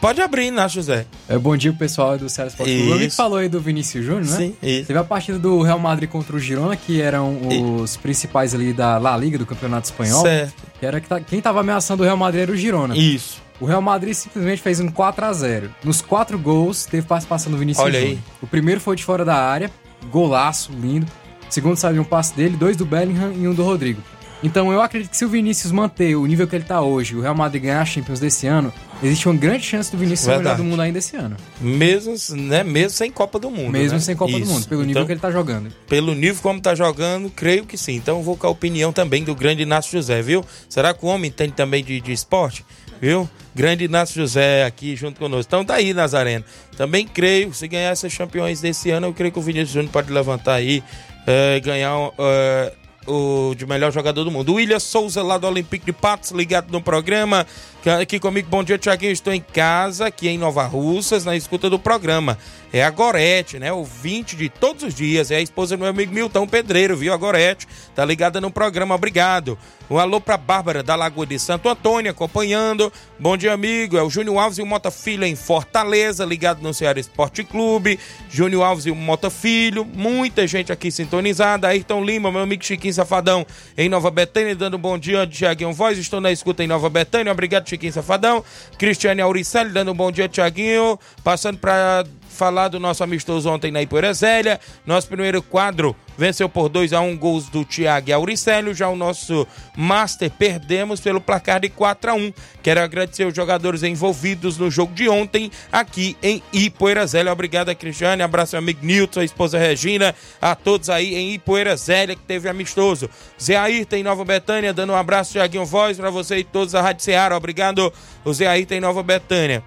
Pode 0.00 0.20
abrir, 0.20 0.50
né, 0.50 0.68
José? 0.68 1.06
É, 1.28 1.36
bom 1.36 1.56
dia, 1.56 1.72
pessoal 1.72 2.16
do 2.16 2.28
Ceará 2.28 2.48
Esporte 2.48 2.72
Clube. 2.72 2.92
Amigo 2.92 3.12
falou 3.12 3.38
aí 3.38 3.48
do 3.48 3.60
Vinícius 3.60 4.04
Júnior, 4.04 4.26
né? 4.26 4.36
Sim, 4.36 4.56
isso. 4.62 4.86
Teve 4.86 4.98
a 4.98 5.04
partida 5.04 5.38
do 5.38 5.60
Real 5.62 5.78
Madrid 5.78 6.08
contra 6.08 6.36
o 6.36 6.38
Girona, 6.38 6.76
que 6.76 7.00
eram 7.00 7.38
os 7.80 7.94
e... 7.94 7.98
principais 7.98 8.54
ali 8.54 8.72
da 8.72 8.98
La 8.98 9.16
Liga, 9.16 9.38
do 9.38 9.46
Campeonato 9.46 9.86
Espanhol. 9.86 10.22
Certo. 10.22 10.54
Que 10.78 10.86
era 10.86 11.00
que 11.00 11.08
tá, 11.08 11.20
quem 11.20 11.40
tava 11.40 11.60
ameaçando 11.60 12.02
o 12.02 12.06
Real 12.06 12.16
Madrid 12.16 12.42
era 12.42 12.52
o 12.52 12.56
Girona. 12.56 12.96
Isso. 12.96 13.42
O 13.60 13.66
Real 13.66 13.82
Madrid 13.82 14.14
simplesmente 14.14 14.62
fez 14.62 14.80
um 14.80 14.88
4 14.88 15.24
a 15.24 15.32
0 15.32 15.74
Nos 15.84 16.00
quatro 16.00 16.38
gols, 16.38 16.86
teve 16.86 17.06
participação 17.06 17.52
do 17.52 17.58
Vinícius 17.58 17.84
Olha 17.84 18.00
Júnior. 18.00 18.18
Aí. 18.18 18.32
O 18.40 18.46
primeiro 18.46 18.80
foi 18.80 18.96
de 18.96 19.04
fora 19.04 19.24
da 19.24 19.36
área, 19.36 19.70
golaço, 20.10 20.72
lindo. 20.72 21.06
O 21.48 21.52
segundo 21.52 21.76
saiu 21.76 22.00
um 22.00 22.04
passe 22.04 22.34
dele, 22.34 22.56
dois 22.56 22.76
do 22.76 22.86
Bellingham 22.86 23.32
e 23.32 23.46
um 23.46 23.52
do 23.52 23.62
Rodrigo. 23.62 24.00
Então 24.42 24.72
eu 24.72 24.80
acredito 24.80 25.10
que 25.10 25.16
se 25.16 25.24
o 25.24 25.28
Vinícius 25.28 25.70
manter 25.70 26.16
o 26.16 26.24
nível 26.24 26.48
que 26.48 26.56
ele 26.56 26.64
está 26.64 26.80
hoje, 26.80 27.14
o 27.14 27.20
Real 27.20 27.34
Madrid 27.34 27.62
ganhar 27.62 27.82
a 27.82 27.84
Champions 27.84 28.18
desse 28.18 28.46
ano, 28.46 28.72
existe 29.02 29.28
uma 29.28 29.36
grande 29.36 29.64
chance 29.64 29.90
do 29.92 29.98
Vinícius 29.98 30.20
ser 30.20 30.34
o 30.34 30.38
melhor 30.38 30.56
do 30.56 30.64
mundo 30.64 30.80
ainda 30.80 30.98
esse 30.98 31.14
ano. 31.14 31.36
Mesmo, 31.60 32.14
né, 32.36 32.64
mesmo 32.64 32.90
sem 32.90 33.10
Copa 33.10 33.38
do 33.38 33.50
Mundo. 33.50 33.70
Mesmo 33.70 33.98
né? 33.98 34.00
sem 34.00 34.16
Copa 34.16 34.32
Isso. 34.32 34.40
do 34.40 34.46
Mundo, 34.46 34.66
pelo 34.66 34.80
então, 34.80 34.86
nível 34.86 35.06
que 35.06 35.12
ele 35.12 35.18
está 35.18 35.30
jogando. 35.30 35.70
Pelo 35.86 36.14
nível 36.14 36.40
como 36.42 36.58
está 36.58 36.74
jogando, 36.74 37.30
creio 37.30 37.66
que 37.66 37.76
sim. 37.76 37.96
Então 37.96 38.22
vou 38.22 38.36
com 38.36 38.46
a 38.46 38.50
opinião 38.50 38.92
também 38.92 39.22
do 39.22 39.34
grande 39.34 39.62
Inácio 39.62 39.92
José, 39.92 40.22
viu? 40.22 40.42
Será 40.70 40.94
que 40.94 41.04
o 41.04 41.08
homem 41.08 41.30
tem 41.30 41.50
também 41.50 41.84
de, 41.84 42.00
de 42.00 42.12
esporte? 42.12 42.64
Viu? 43.00 43.28
Grande 43.54 43.84
Inácio 43.84 44.14
José 44.14 44.64
aqui 44.64 44.94
junto 44.94 45.18
conosco. 45.18 45.48
Então 45.48 45.64
tá 45.64 45.74
aí, 45.74 45.94
Nazareno. 45.94 46.44
Também 46.76 47.06
creio, 47.06 47.52
se 47.54 47.66
ganhar 47.66 47.90
essas 47.90 48.14
campeões 48.16 48.60
desse 48.60 48.90
ano, 48.90 49.08
eu 49.08 49.14
creio 49.14 49.32
que 49.32 49.38
o 49.38 49.42
Vinícius 49.42 49.70
Júnior 49.70 49.92
pode 49.92 50.12
levantar 50.12 50.54
aí, 50.54 50.82
é, 51.26 51.58
ganhar. 51.60 51.94
É, 52.18 52.72
o 53.06 53.54
de 53.56 53.66
melhor 53.66 53.92
jogador 53.92 54.24
do 54.24 54.30
mundo. 54.30 54.54
William 54.54 54.78
Souza, 54.78 55.22
lá 55.22 55.38
do 55.38 55.46
Olympique 55.46 55.86
de 55.86 55.92
Patos, 55.92 56.30
ligado 56.30 56.70
no 56.70 56.80
programa. 56.80 57.46
Aqui 57.86 58.20
comigo, 58.20 58.46
bom 58.50 58.62
dia, 58.62 58.76
Tiaguinho. 58.76 59.10
Estou 59.10 59.32
em 59.32 59.40
casa, 59.40 60.08
aqui 60.08 60.28
em 60.28 60.36
Nova 60.36 60.64
Russas, 60.64 61.24
na 61.24 61.34
escuta 61.34 61.70
do 61.70 61.78
programa. 61.78 62.36
É 62.72 62.84
a 62.84 62.90
Gorete, 62.90 63.58
né? 63.58 63.72
O 63.72 63.82
20 63.82 64.36
de 64.36 64.48
todos 64.48 64.82
os 64.82 64.94
dias. 64.94 65.30
É 65.30 65.36
a 65.36 65.40
esposa 65.40 65.76
do 65.76 65.80
meu 65.80 65.88
amigo 65.88 66.12
Milton 66.12 66.46
Pedreiro, 66.46 66.94
viu? 66.94 67.12
A 67.12 67.16
Gorete. 67.16 67.66
Tá 67.94 68.04
ligada 68.04 68.40
no 68.40 68.50
programa, 68.50 68.94
obrigado. 68.94 69.58
Um 69.90 69.98
alô 69.98 70.20
pra 70.20 70.36
Bárbara 70.36 70.84
da 70.84 70.94
Lagoa 70.94 71.26
de 71.26 71.36
Santo 71.36 71.68
Antônio, 71.68 72.12
acompanhando. 72.12 72.92
Bom 73.18 73.36
dia, 73.36 73.52
amigo. 73.52 73.96
É 73.96 74.02
o 74.02 74.08
Júnior 74.08 74.38
Alves 74.38 74.58
e 74.58 74.62
o 74.62 74.66
Mota 74.66 74.88
Filho 74.88 75.24
em 75.24 75.34
Fortaleza, 75.34 76.24
ligado 76.24 76.62
no 76.62 76.72
Ceará 76.72 77.00
Esporte 77.00 77.42
Clube. 77.42 77.98
Júnior 78.30 78.62
Alves 78.62 78.86
e 78.86 78.90
o 78.92 78.94
Mota 78.94 79.30
Filho. 79.30 79.84
Muita 79.84 80.46
gente 80.46 80.70
aqui 80.70 80.92
sintonizada. 80.92 81.66
Ayrton 81.66 82.04
Lima, 82.04 82.30
meu 82.30 82.42
amigo 82.42 82.64
Chiquinho 82.64 82.94
Safadão 82.94 83.44
em 83.76 83.88
Nova 83.88 84.12
Betânia, 84.12 84.54
dando 84.54 84.78
bom 84.78 84.96
dia, 84.96 85.26
Tiaguinho 85.26 85.72
Voz. 85.72 85.98
Estou 85.98 86.20
na 86.20 86.30
escuta 86.30 86.62
em 86.62 86.68
Nova 86.68 86.88
Betânia. 86.88 87.32
Obrigado, 87.32 87.68
Chiquinho 87.70 87.92
Safadão. 87.92 88.44
Cristiane 88.78 89.20
Auricelli 89.20 89.70
dando 89.70 89.92
um 89.92 89.94
bom 89.94 90.10
dia, 90.10 90.28
Tiaguinho. 90.28 90.98
Passando 91.22 91.58
para 91.58 92.04
falar 92.30 92.68
do 92.68 92.80
nosso 92.80 93.04
amistoso 93.04 93.50
ontem 93.50 93.70
na 93.70 93.82
Ipoeira 93.82 94.12
Zélia. 94.14 94.60
Nosso 94.86 95.08
primeiro 95.08 95.42
quadro 95.42 95.94
venceu 96.16 96.48
por 96.48 96.68
2 96.68 96.92
a 96.92 97.00
1 97.00 97.08
um, 97.08 97.18
gols 97.18 97.48
do 97.48 97.64
Thiago 97.64 98.10
e 98.10 98.12
Auricélio. 98.12 98.74
Já 98.74 98.88
o 98.88 98.96
nosso 98.96 99.46
Master 99.76 100.30
perdemos 100.30 101.00
pelo 101.00 101.20
placar 101.20 101.60
de 101.60 101.68
4 101.68 102.10
a 102.10 102.14
1 102.14 102.32
Quero 102.62 102.80
agradecer 102.80 103.24
os 103.24 103.34
jogadores 103.34 103.82
envolvidos 103.82 104.58
no 104.58 104.70
jogo 104.70 104.94
de 104.94 105.08
ontem 105.08 105.50
aqui 105.72 106.16
em 106.22 106.42
Ipoeira 106.52 107.06
Zélia. 107.06 107.32
Obrigado 107.32 107.70
a 107.70 107.74
Cristiane, 107.74 108.22
abraço 108.22 108.54
ao 108.56 108.62
amigo 108.62 108.84
Nilton, 108.84 109.20
a 109.20 109.24
esposa 109.24 109.58
Regina, 109.58 110.14
a 110.40 110.54
todos 110.54 110.90
aí 110.90 111.14
em 111.14 111.32
Ipoeira 111.32 111.76
Zélia 111.76 112.14
que 112.14 112.22
teve 112.22 112.48
amistoso. 112.48 113.08
Zé 113.40 113.56
Ayrton 113.56 113.96
em 113.96 114.02
Nova 114.02 114.24
Betânia, 114.24 114.72
dando 114.72 114.92
um 114.92 114.96
abraço, 114.96 115.32
Tiaguinho 115.32 115.64
Voz, 115.64 115.96
para 115.96 116.10
você 116.10 116.38
e 116.38 116.44
todos 116.44 116.72
da 116.72 116.82
Rádio 116.82 117.02
Ceará. 117.02 117.36
Obrigado, 117.36 117.92
o 118.24 118.32
Zé 118.32 118.46
Ayrton 118.46 118.74
em 118.74 118.80
Nova 118.80 119.02
Betânia. 119.02 119.62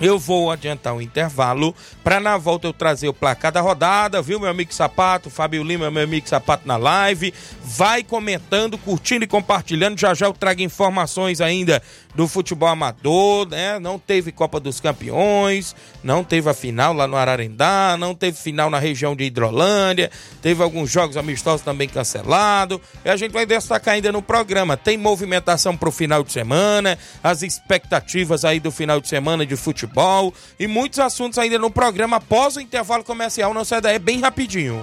Eu 0.00 0.18
vou 0.18 0.50
adiantar 0.50 0.94
o 0.94 1.02
intervalo 1.02 1.74
para 2.02 2.18
na 2.18 2.36
volta 2.36 2.66
eu 2.66 2.72
trazer 2.72 3.08
o 3.08 3.14
placar 3.14 3.52
da 3.52 3.60
rodada, 3.60 4.20
viu, 4.20 4.40
meu 4.40 4.50
amigo 4.50 4.74
Sapato, 4.74 5.30
Fábio 5.30 5.62
Lima, 5.62 5.90
meu 5.90 6.04
amigo 6.04 6.28
Sapato 6.28 6.66
na 6.66 6.76
live. 6.76 7.32
Vai 7.62 8.02
comentando, 8.02 8.76
curtindo 8.76 9.24
e 9.24 9.28
compartilhando. 9.28 9.98
Já 9.98 10.14
já 10.14 10.26
eu 10.26 10.32
trago 10.32 10.62
informações 10.62 11.40
ainda 11.40 11.82
do 12.14 12.28
futebol 12.28 12.68
amador, 12.68 13.48
né? 13.48 13.78
Não 13.78 13.98
teve 13.98 14.32
Copa 14.32 14.60
dos 14.60 14.80
Campeões, 14.80 15.74
não 16.02 16.22
teve 16.22 16.48
a 16.48 16.54
final 16.54 16.92
lá 16.92 17.06
no 17.06 17.16
Ararendá, 17.16 17.96
não 17.98 18.14
teve 18.14 18.36
final 18.36 18.68
na 18.68 18.78
região 18.78 19.16
de 19.16 19.24
Hidrolândia, 19.24 20.10
teve 20.40 20.62
alguns 20.62 20.90
jogos 20.90 21.16
amistosos 21.16 21.62
também 21.62 21.88
cancelados. 21.88 22.78
E 23.04 23.08
a 23.08 23.16
gente 23.16 23.32
vai 23.32 23.46
destacar 23.46 23.94
ainda 23.94 24.12
no 24.12 24.22
programa. 24.22 24.76
Tem 24.76 24.96
movimentação 24.96 25.76
para 25.76 25.88
o 25.88 25.92
final 25.92 26.22
de 26.22 26.32
semana, 26.32 26.98
as 27.22 27.42
expectativas 27.42 28.44
aí 28.44 28.60
do 28.60 28.70
final 28.70 29.00
de 29.00 29.08
semana 29.08 29.46
de 29.46 29.56
futebol 29.56 30.34
e 30.58 30.66
muitos 30.66 30.98
assuntos 30.98 31.38
ainda 31.38 31.58
no 31.58 31.70
programa 31.70 32.16
após 32.16 32.56
o 32.56 32.60
intervalo 32.60 33.04
comercial. 33.04 33.54
Não 33.54 33.64
sai 33.64 33.80
daí, 33.80 33.98
bem 33.98 34.20
rapidinho. 34.20 34.82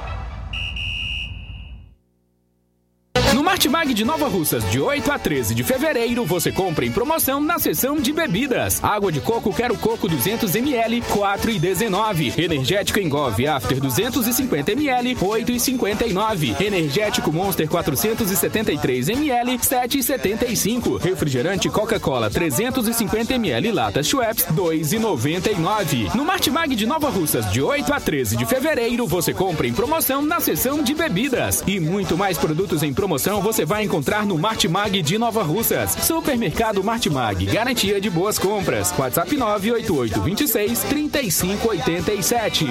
No 3.33 3.41
Martimag 3.41 3.93
de 3.93 4.03
Nova 4.03 4.27
Russas, 4.27 4.69
de 4.69 4.77
8 4.77 5.09
a 5.09 5.17
13 5.17 5.55
de 5.55 5.63
fevereiro, 5.63 6.25
você 6.25 6.51
compra 6.51 6.85
em 6.85 6.91
promoção 6.91 7.39
na 7.39 7.57
seção 7.57 7.95
de 7.95 8.11
bebidas. 8.11 8.83
Água 8.83 9.09
de 9.09 9.21
coco 9.21 9.53
Quero 9.53 9.77
Coco 9.77 10.09
200ml, 10.09 11.01
4,19. 11.01 12.37
Energético 12.37 12.99
Engove 12.99 13.47
After 13.47 13.79
250ml, 13.79 15.15
8,59. 15.15 16.59
Energético 16.59 17.31
Monster 17.31 17.69
473ml, 17.69 19.59
7,75. 19.59 21.01
Refrigerante 21.01 21.69
Coca-Cola 21.69 22.29
350ml 22.29 23.73
Lata 23.73 24.03
Schweppes, 24.03 24.45
2,99. 24.47 26.13
No 26.15 26.25
Martimag 26.25 26.75
de 26.75 26.85
Nova 26.85 27.09
Russas, 27.09 27.49
de 27.49 27.61
8 27.61 27.93
a 27.93 27.99
13 27.99 28.35
de 28.35 28.45
fevereiro, 28.45 29.07
você 29.07 29.33
compra 29.33 29.67
em 29.67 29.73
promoção 29.73 30.21
na 30.21 30.41
seção 30.41 30.83
de 30.83 30.93
bebidas. 30.93 31.63
E 31.65 31.79
muito 31.79 32.17
mais 32.17 32.37
produtos 32.37 32.83
em 32.83 32.93
promoção 32.93 33.20
promoção 33.21 33.39
você 33.39 33.63
vai 33.63 33.83
encontrar 33.83 34.25
no 34.25 34.35
Martimag 34.35 34.99
de 35.03 35.17
Nova 35.17 35.43
Russas. 35.43 35.91
Supermercado 35.91 36.83
Martimag, 36.83 37.45
garantia 37.45 38.01
de 38.01 38.09
boas 38.09 38.39
compras. 38.39 38.91
WhatsApp 38.97 39.37
988 39.37 40.21
26 40.21 40.79
3587. 40.83 42.65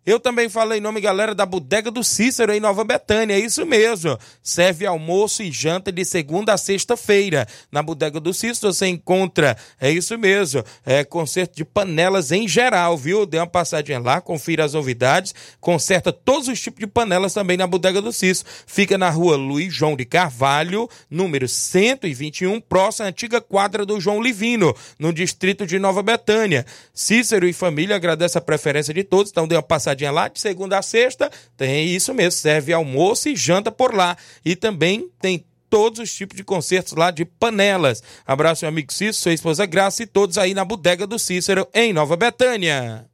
Eu 0.06 0.20
também 0.20 0.48
falei 0.48 0.78
em 0.78 0.80
nome, 0.80 1.00
galera, 1.00 1.34
da 1.34 1.44
Bodega 1.44 1.90
do 1.90 2.04
Cícero 2.04 2.52
em 2.52 2.60
Nova 2.60 2.84
Betânia. 2.84 3.34
É 3.34 3.40
isso 3.40 3.66
mesmo. 3.66 4.16
Serve 4.40 4.86
almoço 4.86 5.42
e 5.42 5.50
janta 5.50 5.90
de 5.90 6.04
segunda 6.04 6.54
a 6.54 6.56
sexta-feira. 6.56 7.44
Na 7.72 7.82
Bodega 7.82 8.20
do 8.20 8.32
Cícero 8.32 8.72
você 8.72 8.86
encontra, 8.86 9.56
é 9.80 9.90
isso 9.90 10.16
mesmo, 10.16 10.62
é 10.84 11.02
conserto 11.02 11.56
de 11.56 11.64
panelas 11.64 12.30
em 12.30 12.46
geral, 12.46 12.96
viu? 12.96 13.26
Dê 13.26 13.38
uma 13.38 13.48
passadinha 13.48 13.98
lá, 13.98 14.20
confira 14.20 14.64
as 14.64 14.74
novidades. 14.74 15.34
Conserta 15.60 16.12
todos 16.12 16.46
os 16.46 16.60
tipos 16.60 16.78
de 16.78 16.86
panelas 16.86 17.34
também 17.34 17.56
na 17.56 17.66
Bodega 17.66 18.00
do 18.00 18.12
Cícero. 18.12 18.48
Fica 18.64 18.96
na 18.96 19.10
rua 19.10 19.34
Luiz 19.34 19.74
João 19.74 19.96
de 19.96 20.04
Carvalho, 20.04 20.88
número 21.10 21.48
121, 21.48 22.60
próxima 22.60 23.06
à 23.06 23.08
antiga 23.08 23.40
quadra 23.40 23.84
do 23.84 24.00
João 24.00 24.22
Livino, 24.22 24.72
no 25.00 25.12
distrito 25.12 25.66
de 25.66 25.80
Nova 25.80 26.00
Betânia. 26.00 26.64
Cícero 26.94 27.48
e 27.48 27.52
família 27.52 27.96
agradece 27.96 28.38
a 28.38 28.40
preferência 28.40 28.94
de 28.94 29.02
todos, 29.02 29.32
então 29.32 29.48
dê 29.48 29.56
uma 29.56 29.62
passadinha 29.62 29.95
lá 30.04 30.28
de 30.28 30.40
segunda 30.40 30.78
a 30.78 30.82
sexta, 30.82 31.30
tem 31.56 31.86
isso 31.88 32.12
mesmo, 32.12 32.32
serve 32.32 32.72
almoço 32.72 33.28
e 33.28 33.36
janta 33.36 33.72
por 33.72 33.94
lá. 33.94 34.16
E 34.44 34.54
também 34.54 35.08
tem 35.20 35.44
todos 35.70 36.00
os 36.00 36.12
tipos 36.12 36.36
de 36.36 36.44
concertos 36.44 36.94
lá 36.94 37.10
de 37.10 37.24
panelas. 37.24 38.02
Abraço, 38.26 38.64
meu 38.64 38.70
amigo 38.70 38.92
Cícero, 38.92 39.14
sua 39.14 39.32
esposa 39.32 39.66
Graça 39.66 40.02
e 40.02 40.06
todos 40.06 40.38
aí 40.38 40.54
na 40.54 40.64
bodega 40.64 41.06
do 41.06 41.18
Cícero, 41.18 41.66
em 41.74 41.92
Nova 41.92 42.16
Betânia. 42.16 43.06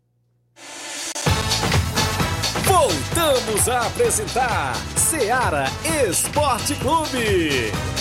Voltamos 2.64 3.68
a 3.68 3.86
apresentar 3.86 4.74
Seara 4.96 5.66
Esporte 6.08 6.74
Clube. 6.76 7.91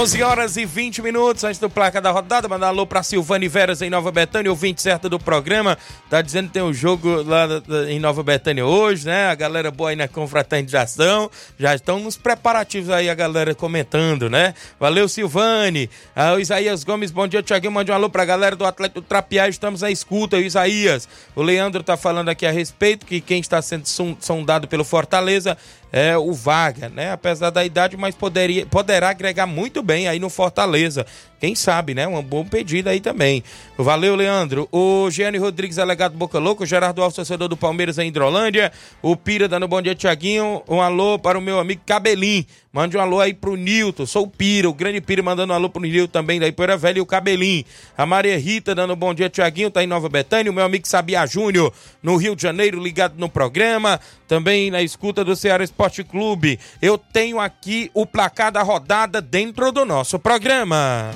11 0.00 0.22
horas 0.22 0.56
e 0.56 0.64
20 0.64 1.02
minutos 1.02 1.44
antes 1.44 1.60
do 1.60 1.68
placa 1.68 2.00
da 2.00 2.10
rodada. 2.10 2.48
Mandar 2.48 2.68
alô 2.68 2.86
pra 2.86 3.02
Silvane 3.02 3.46
Veras 3.48 3.82
em 3.82 3.90
Nova 3.90 4.10
Betânia, 4.10 4.50
ouvinte 4.50 4.80
certo 4.80 5.10
do 5.10 5.18
programa. 5.18 5.76
Tá 6.08 6.22
dizendo 6.22 6.46
que 6.46 6.54
tem 6.54 6.62
um 6.62 6.72
jogo 6.72 7.22
lá 7.22 7.46
em 7.86 8.00
Nova 8.00 8.22
Betânia 8.22 8.64
hoje, 8.64 9.04
né? 9.04 9.26
A 9.26 9.34
galera 9.34 9.70
boa 9.70 9.90
aí 9.90 9.96
na 9.96 10.08
confraternização. 10.08 11.30
Já 11.58 11.74
estão 11.74 12.00
nos 12.00 12.16
preparativos 12.16 12.88
aí, 12.88 13.10
a 13.10 13.14
galera 13.14 13.54
comentando, 13.54 14.30
né? 14.30 14.54
Valeu, 14.78 15.06
Silvane. 15.06 15.90
Ah, 16.16 16.32
o 16.32 16.40
Isaías 16.40 16.82
Gomes, 16.82 17.10
bom 17.10 17.28
dia, 17.28 17.42
Tiaguinho. 17.42 17.70
Mande 17.70 17.92
um 17.92 17.94
alô 17.94 18.08
pra 18.08 18.24
galera 18.24 18.56
do 18.56 18.64
Atlético 18.64 19.02
Trapiá. 19.02 19.48
Estamos 19.48 19.82
na 19.82 19.90
escuta, 19.90 20.38
o 20.38 20.40
Isaías. 20.40 21.06
O 21.36 21.42
Leandro 21.42 21.82
tá 21.82 21.98
falando 21.98 22.30
aqui 22.30 22.46
a 22.46 22.50
respeito 22.50 23.04
que 23.04 23.20
quem 23.20 23.40
está 23.40 23.60
sendo 23.60 23.84
sondado 23.86 24.66
pelo 24.66 24.82
Fortaleza 24.82 25.58
é, 25.92 26.16
o 26.16 26.32
Vaga, 26.32 26.88
né? 26.88 27.12
Apesar 27.12 27.50
da 27.50 27.64
idade, 27.64 27.96
mas 27.96 28.14
poderia, 28.14 28.66
poderá 28.66 29.10
agregar 29.10 29.46
muito 29.46 29.82
bem 29.82 30.08
aí 30.08 30.18
no 30.18 30.30
Fortaleza. 30.30 31.06
Quem 31.40 31.54
sabe, 31.54 31.94
né? 31.94 32.06
Um 32.06 32.22
bom 32.22 32.44
pedido 32.44 32.90
aí 32.90 33.00
também. 33.00 33.42
Valeu, 33.78 34.14
Leandro. 34.14 34.68
O 34.70 35.10
Gianni 35.10 35.38
Rodrigues, 35.38 35.78
alegado 35.78 36.14
Boca 36.14 36.38
Louca. 36.38 36.66
Gerardo 36.66 37.00
Alves, 37.00 37.16
torcedor 37.16 37.48
do 37.48 37.56
Palmeiras 37.56 37.96
em 37.96 38.08
Hidrolândia. 38.08 38.70
O 39.00 39.16
Pira 39.16 39.48
dando 39.48 39.66
bom 39.66 39.80
dia, 39.80 39.94
Tiaguinho. 39.94 40.62
Um 40.68 40.82
alô 40.82 41.18
para 41.18 41.38
o 41.38 41.40
meu 41.40 41.58
amigo 41.58 41.80
Cabelim. 41.86 42.44
Mande 42.70 42.96
um 42.96 43.00
alô 43.00 43.20
aí 43.20 43.32
pro 43.32 43.56
Nilton. 43.56 44.04
Sou 44.04 44.24
o 44.24 44.28
Pira, 44.28 44.68
o 44.68 44.74
grande 44.74 45.00
Pira, 45.00 45.22
mandando 45.22 45.54
um 45.54 45.56
alô 45.56 45.70
pro 45.70 45.80
Nilton 45.80 46.12
também 46.12 46.38
da 46.38 46.46
Ipoeira 46.46 46.76
Velha 46.76 46.98
e 46.98 47.00
o 47.00 47.06
Cabelim. 47.06 47.64
A 47.96 48.04
Maria 48.04 48.38
Rita 48.38 48.74
dando 48.74 48.94
bom 48.94 49.14
dia, 49.14 49.30
Tiaguinho. 49.30 49.70
Tá 49.70 49.82
em 49.82 49.86
Nova 49.86 50.10
Betânia. 50.10 50.52
O 50.52 50.54
meu 50.54 50.64
amigo 50.64 50.86
Sabia 50.86 51.24
Júnior, 51.24 51.72
no 52.02 52.16
Rio 52.16 52.36
de 52.36 52.42
Janeiro, 52.42 52.78
ligado 52.78 53.14
no 53.16 53.30
programa. 53.30 53.98
Também 54.28 54.70
na 54.70 54.82
escuta 54.82 55.24
do 55.24 55.34
Ceará 55.34 55.64
Esporte 55.64 56.04
Clube. 56.04 56.60
Eu 56.82 56.98
tenho 56.98 57.40
aqui 57.40 57.90
o 57.94 58.04
placar 58.04 58.52
da 58.52 58.62
rodada 58.62 59.22
dentro 59.22 59.72
do 59.72 59.86
nosso 59.86 60.18
programa. 60.18 61.10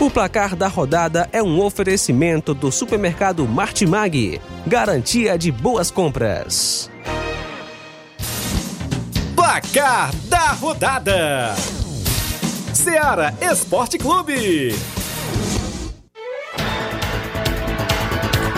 O 0.00 0.10
placar 0.10 0.56
da 0.56 0.66
rodada 0.66 1.28
é 1.30 1.42
um 1.42 1.60
oferecimento 1.60 2.54
do 2.54 2.72
supermercado 2.72 3.46
Martimag, 3.46 4.40
garantia 4.66 5.36
de 5.36 5.52
boas 5.52 5.90
compras. 5.90 6.90
Placar 9.36 10.10
da 10.24 10.52
rodada: 10.52 11.54
Seara 12.72 13.34
Esporte 13.42 13.98
Clube. 13.98 14.74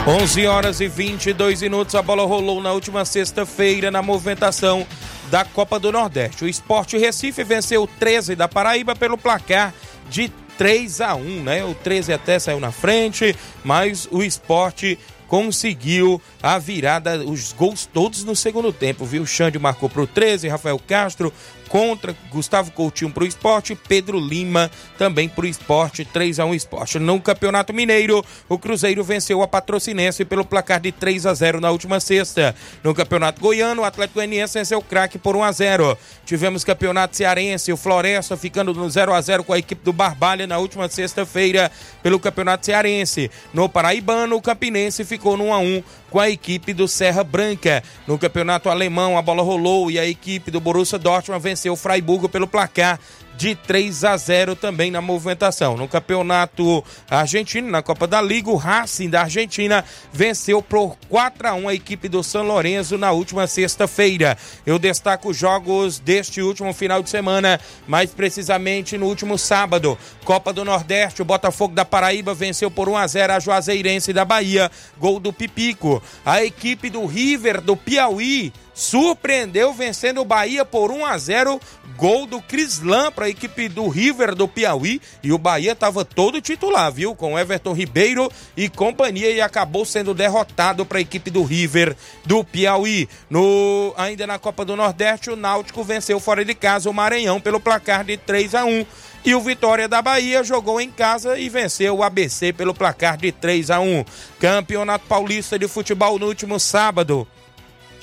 11 0.07 0.47
horas 0.47 0.81
e 0.81 0.87
22 0.87 1.63
minutos. 1.63 1.97
A 1.97 2.03
bola 2.03 2.25
rolou 2.25 2.63
na 2.63 2.71
última 2.71 3.05
sexta-feira 3.05 3.91
na 3.91 4.01
movimentação 4.01 4.87
da 5.29 5.45
Copa 5.45 5.81
do 5.81 5.91
Nordeste. 5.91 6.45
O 6.45 6.49
Esporte 6.49 6.97
Recife 6.97 7.43
venceu 7.43 7.89
13 7.99 8.37
da 8.37 8.47
Paraíba 8.47 8.95
pelo 8.95 9.19
placar 9.19 9.75
de 10.09 10.29
3 10.63 11.01
a 11.01 11.17
1 11.17 11.43
né? 11.43 11.65
O 11.65 11.75
13 11.75 12.13
até 12.13 12.39
saiu 12.39 12.61
na 12.61 12.71
frente, 12.71 13.35
mas 13.65 14.07
o 14.13 14.23
esporte 14.23 14.97
conseguiu 15.27 16.23
a 16.41 16.57
virada, 16.57 17.17
os 17.25 17.53
gols 17.53 17.85
todos 17.85 18.23
no 18.23 18.37
segundo 18.37 18.73
tempo, 18.73 19.05
viu? 19.05 19.25
O 19.25 19.27
Xande 19.27 19.59
marcou 19.59 19.89
pro 19.89 20.07
13, 20.07 20.47
Rafael 20.47 20.79
Castro 20.79 21.33
contra 21.73 22.15
Gustavo 22.31 22.71
Coutinho 22.71 23.11
pro 23.11 23.25
esporte, 23.25 23.75
Pedro 23.75 24.21
Lima 24.21 24.71
também 24.99 25.27
pro 25.27 25.47
esporte, 25.47 26.05
3 26.05 26.39
a 26.39 26.45
1 26.45 26.55
esporte. 26.55 26.99
No 26.99 27.19
Campeonato 27.19 27.73
Mineiro, 27.73 28.23
o 28.47 28.59
Cruzeiro 28.59 29.03
venceu 29.03 29.41
a 29.41 29.49
Patrocinense 29.49 30.23
pelo 30.23 30.45
placar 30.45 30.79
de 30.79 30.93
3 30.93 31.25
a 31.25 31.33
0 31.33 31.63
na 31.63 31.71
última 31.71 31.99
sexta. 31.99 32.55
No 32.85 32.95
Campeonato 32.95 33.41
Goiano, 33.41 33.81
o 33.81 33.85
Atlético 33.87 34.17
Goianiense 34.17 34.59
venceu 34.59 34.81
o 34.81 34.83
craque 34.83 35.17
por 35.17 35.35
1 35.35 35.45
a 35.45 35.53
0. 35.53 35.99
Tivemos 36.27 36.63
Campeonato 36.63 37.17
Cearense, 37.17 37.73
o 37.73 37.77
Floresta 37.79 38.37
ficando 38.37 38.75
no 38.75 38.91
0 38.91 39.15
a 39.15 39.21
0 39.23 39.43
com 39.43 39.55
a 39.55 39.59
equipe 39.59 39.83
do 39.83 39.95
Barbalha 39.95 40.47
na 40.47 40.59
última 40.59 40.91
sexta-feira 40.91 41.73
pelo 42.03 42.21
Campeonato 42.21 42.67
Cearense. 42.67 43.31
No 43.55 43.67
Paraibano, 43.67 44.37
o 44.37 44.43
Campinense 44.43 45.07
ficou 45.07 45.39
no 45.39 45.45
1 45.45 45.55
a 45.55 45.59
1 45.59 45.83
com 46.11 46.21
a 46.21 46.29
equipe 46.29 46.75
do 46.75 46.87
Serra 46.87 47.25
Branca. 47.25 47.83
No 48.07 48.19
Campeonato 48.19 48.69
Alemão, 48.69 49.17
a 49.17 49.23
bola 49.23 49.43
rolou 49.43 49.91
e 49.91 49.99
a 49.99 50.07
equipe 50.07 50.51
do 50.51 50.61
Borussia 50.61 50.99
Dortmund 50.99 51.43
venceu 51.43 51.62
o 51.71 51.77
Freiburgo 51.77 52.29
pelo 52.29 52.47
placar 52.47 52.99
de 53.37 53.55
3 53.55 54.05
a 54.05 54.17
0 54.17 54.55
também 54.55 54.91
na 54.91 55.01
movimentação. 55.01 55.77
No 55.77 55.89
campeonato 55.89 56.85
argentino, 57.11 57.71
na 57.71 57.83
Copa 57.83 58.07
da 58.07 58.21
Liga, 58.21 58.51
o 58.51 58.57
Racing 58.57 59.11
da 59.11 59.23
Argentina 59.23 59.85
venceu 60.13 60.63
por 60.63 60.97
4 61.09 61.49
a 61.49 61.55
1 61.55 61.69
a 61.69 61.75
equipe 61.75 62.09
do 62.09 62.23
São 62.23 62.43
Lourenço 62.43 62.99
na 62.99 63.11
última 63.11 63.47
sexta-feira. 63.47 64.37
Eu 64.65 64.79
destaco 64.79 65.31
os 65.31 65.37
jogos 65.37 65.99
deste 65.99 66.41
último 66.41 66.73
final 66.73 67.03
de 67.03 67.11
semana, 67.11 67.59
mais 67.87 68.11
precisamente 68.11 68.97
no 68.97 69.07
último 69.07 69.39
sábado. 69.39 69.99
Copa 70.25 70.53
do 70.53 70.65
Nordeste, 70.65 71.23
o 71.23 71.25
Botafogo 71.25 71.75
da 71.75 71.85
Paraíba 71.85 72.35
venceu 72.35 72.71
por 72.71 72.89
1 72.89 72.97
a 72.97 73.07
0 73.07 73.33
a 73.33 73.41
Juazeirense 73.41 74.13
da 74.13 74.25
Bahia, 74.25 74.71
gol 74.99 75.19
do 75.19 75.33
Pipico. 75.33 76.03
A 76.25 76.45
equipe 76.45 76.91
do 76.91 77.07
River 77.07 77.61
do 77.61 77.77
Piauí 77.77 78.53
surpreendeu 78.75 79.73
vencendo 79.73 80.21
o 80.21 80.25
Bahia 80.25 80.65
por 80.65 80.91
1 80.91 81.05
a 81.05 81.19
0, 81.19 81.61
gol 81.97 82.27
do 82.27 82.41
Crislan 82.41 83.13
para 83.13 83.27
a 83.27 83.29
equipe 83.29 83.69
do 83.69 83.89
River 83.89 84.35
do 84.35 84.49
Piauí 84.49 85.01
e 85.23 85.33
o 85.33 85.39
Bahia 85.39 85.73
estava 85.73 86.05
todo 86.05 86.41
titular, 86.41 86.91
viu, 86.93 87.15
com 87.15 87.39
Everton 87.39 87.73
Ribeiro 87.73 88.31
e 88.57 88.69
companhia 88.69 89.31
e 89.31 89.41
acabou 89.41 89.85
sendo 89.85 90.15
derrotado 90.15 90.85
para 90.87 90.99
a 90.99 91.01
equipe 91.03 91.31
do 91.31 91.43
River 91.43 91.97
do 92.25 92.43
Piauí. 92.43 93.09
No 93.29 93.93
ainda 93.97 94.27
na 94.27 94.39
Copa 94.39 94.65
do 94.65 94.77
Nordeste, 94.77 95.31
o 95.31 95.37
Náutico 95.37 95.85
venceu 95.85 96.19
fora 96.19 96.45
de 96.45 96.55
casa 96.55 96.89
o 96.89 96.95
Maranhão 96.95 97.41
pelo 97.41 97.61
placar 97.61 98.05
de 98.05 98.17
3 98.17 98.55
a 98.55 98.65
1. 98.65 98.87
E 99.25 99.37
o 99.37 99.41
Vitória 99.41 99.87
da 99.87 100.03
Bahia 100.03 100.43
jogou 100.43 100.81
em 100.81 100.91
casa 100.91 101.39
e 101.39 101.49
venceu 101.49 101.97
o 101.97 102.03
ABC 102.03 102.53
pelo 102.53 102.75
placar 102.75 103.17
de 103.17 103.31
3 103.31 103.71
a 103.71 103.79
1. 103.79 104.05
Campeonato 104.41 105.07
Paulista 105.07 105.57
de 105.57 105.69
Futebol 105.69 106.19
no 106.19 106.27
último 106.27 106.59
sábado. 106.59 107.27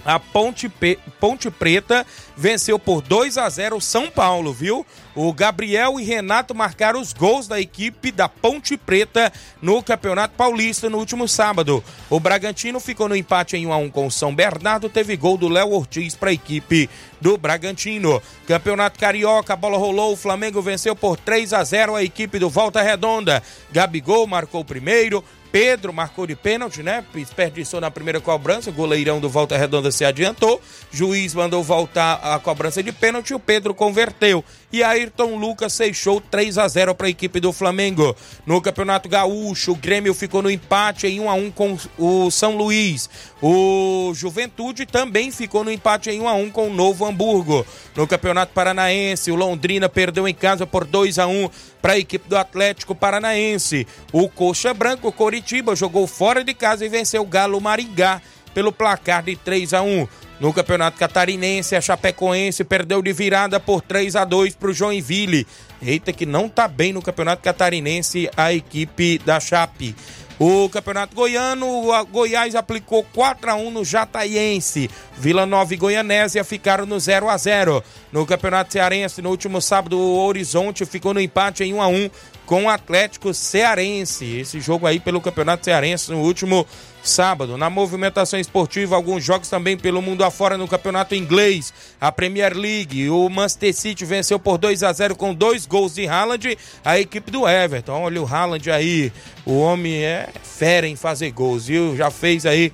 A 0.06 0.20
Ponte. 0.20 0.72
Ponte 1.20 1.50
Preta 1.52 2.06
venceu 2.36 2.80
por 2.80 3.02
2 3.02 3.38
a 3.38 3.50
0 3.50 3.78
o 3.78 3.82
São 3.82 4.10
Paulo, 4.10 4.54
viu? 4.54 4.86
O 5.16 5.34
Gabriel 5.34 6.00
e 6.00 6.04
Renato 6.04 6.56
marcaram 6.56 7.02
os 7.02 7.12
gols 7.12 7.48
da 7.48 7.60
equipe 7.60 8.12
da 8.12 8.30
Ponte 8.30 8.78
Preta 8.78 9.34
no 9.62 9.84
Campeonato 9.84 10.36
Paulista 10.36 10.90
no 10.90 10.98
último 10.98 11.28
sábado. 11.28 11.84
O 12.10 12.20
Bragantino 12.20 12.80
ficou 12.80 13.10
no 13.10 13.16
empate 13.16 13.58
em 13.58 13.68
1 13.68 13.74
a 13.74 13.78
1 13.78 13.90
com 13.90 14.08
o 14.08 14.12
São 14.12 14.34
Bernardo, 14.34 14.88
teve 14.88 15.18
gol 15.18 15.38
do 15.38 15.50
Léo 15.50 15.72
Ortiz 15.72 16.16
para 16.16 16.30
a 16.30 16.34
equipe 16.34 16.90
do 17.20 17.38
Bragantino. 17.38 18.22
Campeonato 18.48 19.00
Carioca, 19.00 19.54
a 19.54 19.58
bola 19.58 19.78
rolou, 19.78 20.14
o 20.14 20.18
Flamengo 20.18 20.62
venceu 20.62 20.96
por 20.96 21.18
3 21.18 21.54
a 21.54 21.64
0 21.64 21.96
a 21.96 22.04
equipe 22.04 22.40
do 22.40 22.50
Volta 22.50 22.82
Redonda. 22.82 23.44
Gabigol 23.72 24.26
marcou 24.26 24.62
o 24.62 24.66
primeiro, 24.66 25.24
Pedro 25.52 25.92
marcou 25.92 26.28
de 26.28 26.36
pênalti, 26.36 26.84
né? 26.84 27.04
Desperdiçou 27.14 27.82
na 27.82 27.90
primeira 27.90 28.22
cobrança. 28.22 28.70
O 28.70 28.74
goleirão 28.74 29.20
do 29.20 29.30
Volta 29.30 29.58
Redonda 29.58 29.92
se 29.92 30.06
adiantou. 30.06 30.62
Juiz 30.92 31.34
mandou 31.34 31.64
voltar 31.64 32.16
a 32.16 32.38
cobrança 32.40 32.84
de 32.84 32.92
pênalti. 32.92 33.34
O 33.34 33.40
Pedro 33.40 33.74
converteu. 33.74 34.44
E 34.72 34.84
Ayrton 34.84 35.36
Lucas 35.36 35.76
fechou 35.76 36.22
3 36.22 36.58
a 36.60 36.68
0 36.68 36.94
para 36.94 37.08
a 37.08 37.10
equipe 37.10 37.40
do 37.40 37.52
Flamengo. 37.52 38.16
No 38.46 38.62
Campeonato 38.62 39.10
Gaúcho, 39.10 39.72
o 39.72 39.76
Grêmio 39.76 40.14
ficou 40.14 40.44
no 40.44 40.52
empate 40.52 41.08
em 41.08 41.20
1 41.20 41.30
a 41.30 41.34
1 41.34 41.52
com 41.52 41.78
o 41.98 42.30
São 42.30 42.56
Luís. 42.56 43.10
O 43.42 44.12
Juventude 44.14 44.86
também 44.86 45.32
ficou 45.32 45.64
no 45.64 45.72
empate 45.72 46.12
em 46.12 46.22
1 46.22 46.28
a 46.28 46.34
1 46.34 46.52
com 46.52 46.68
o 46.68 46.74
Novo 46.74 47.06
Hamburgo. 47.06 47.66
No 47.96 48.06
Campeonato 48.06 48.54
Paranaense, 48.54 49.32
o 49.32 49.36
Londrina 49.36 49.90
perdeu 49.90 50.28
em 50.28 50.34
casa 50.34 50.68
por 50.68 50.86
2 50.86 51.18
a 51.18 51.26
1 51.26 51.50
para 51.82 51.94
a 51.94 52.00
equipe 52.00 52.30
do 52.30 52.38
Atlético 52.38 52.94
Paranaense. 52.94 53.88
O 54.12 54.30
Coxa 54.30 54.74
Branco, 54.74 55.12
Coritiba, 55.12 55.76
jogou 55.76 56.06
fora 56.06 56.44
de 56.44 56.54
casa 56.54 56.86
e 56.86 56.90
venceu 56.90 57.24
o 57.24 57.26
Galo 57.26 57.60
Maringá 57.60 58.22
pelo 58.54 58.72
placar 58.72 59.24
de 59.24 59.36
3 59.36 59.74
a 59.74 59.82
1. 59.82 60.08
No 60.40 60.54
Campeonato 60.54 60.98
Catarinense, 60.98 61.76
a 61.76 61.82
Chapecoense 61.82 62.64
perdeu 62.64 63.02
de 63.02 63.12
virada 63.12 63.60
por 63.60 63.82
3 63.82 64.16
a 64.16 64.24
2 64.24 64.56
para 64.56 64.70
o 64.70 64.74
Joinville. 64.74 65.46
Eita, 65.82 66.14
que 66.14 66.26
não 66.26 66.48
tá 66.48 66.68
bem 66.68 66.94
no 66.94 67.02
Campeonato 67.02 67.44
Catarinense 67.44 68.30
a 68.38 68.54
equipe 68.54 69.18
da 69.20 69.40
Chape. 69.40 69.96
O 70.40 70.70
Campeonato 70.70 71.14
Goiano, 71.14 71.68
o 71.68 72.06
Goiás 72.06 72.56
aplicou 72.56 73.06
4 73.14 73.52
a 73.52 73.56
1 73.56 73.72
no 73.72 73.84
Jataiense. 73.84 74.90
Vila 75.18 75.46
Nova 75.46 75.74
e 75.74 75.78
Goianésia 75.78 76.46
ficaram 76.46 76.86
no 76.86 76.98
0 76.98 77.30
a 77.30 77.38
0. 77.38 77.84
No 78.10 78.26
Campeonato 78.26 78.72
Cearense, 78.72 79.22
no 79.22 79.32
último 79.32 79.60
sábado, 79.60 80.00
o 80.00 80.26
Horizonte 80.26 80.86
ficou 80.86 81.14
no 81.14 81.20
empate 81.20 81.66
em 81.66 81.74
1 81.74 81.82
a 81.82 81.88
1 81.90 82.10
com 82.50 82.64
o 82.64 82.70
Atlético 82.70 83.32
Cearense. 83.32 84.26
Esse 84.40 84.60
jogo 84.60 84.88
aí 84.88 85.00
pelo 85.00 85.22
Campeonato 85.22 85.66
Cearense 85.66 86.10
no 86.10 86.18
último 86.18 86.66
sábado. 87.04 87.56
Na 87.58 87.70
movimentação 87.70 88.40
esportiva, 88.40 88.96
alguns 88.96 89.24
jogos 89.24 89.48
também 89.48 89.78
pelo 89.78 90.02
mundo 90.02 90.24
afora 90.24 90.58
no 90.58 90.68
campeonato 90.68 91.14
inglês. 91.14 91.72
A 92.02 92.12
Premier 92.12 92.58
League, 92.58 93.08
o 93.08 93.30
Manchester 93.30 93.72
City 93.76 94.04
venceu 94.04 94.40
por 94.40 94.58
2 94.58 94.82
a 94.82 94.92
0 94.92 95.16
com 95.16 95.32
dois 95.32 95.68
gols 95.68 95.94
de 95.94 96.08
Haaland, 96.08 96.58
a 96.84 97.00
equipe 97.00 97.30
do 97.30 97.48
Everton. 97.48 98.02
Olha 98.02 98.20
o 98.20 98.26
Haaland 98.26 98.72
aí, 98.72 99.14
o 99.46 99.60
homem 99.60 100.04
é 100.04 100.30
fera 100.42 100.88
em 100.88 100.96
fazer 100.96 101.30
gols, 101.30 101.68
viu? 101.68 101.96
Já 101.96 102.10
fez 102.10 102.48
aí. 102.48 102.74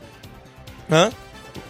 Hã? 0.90 1.12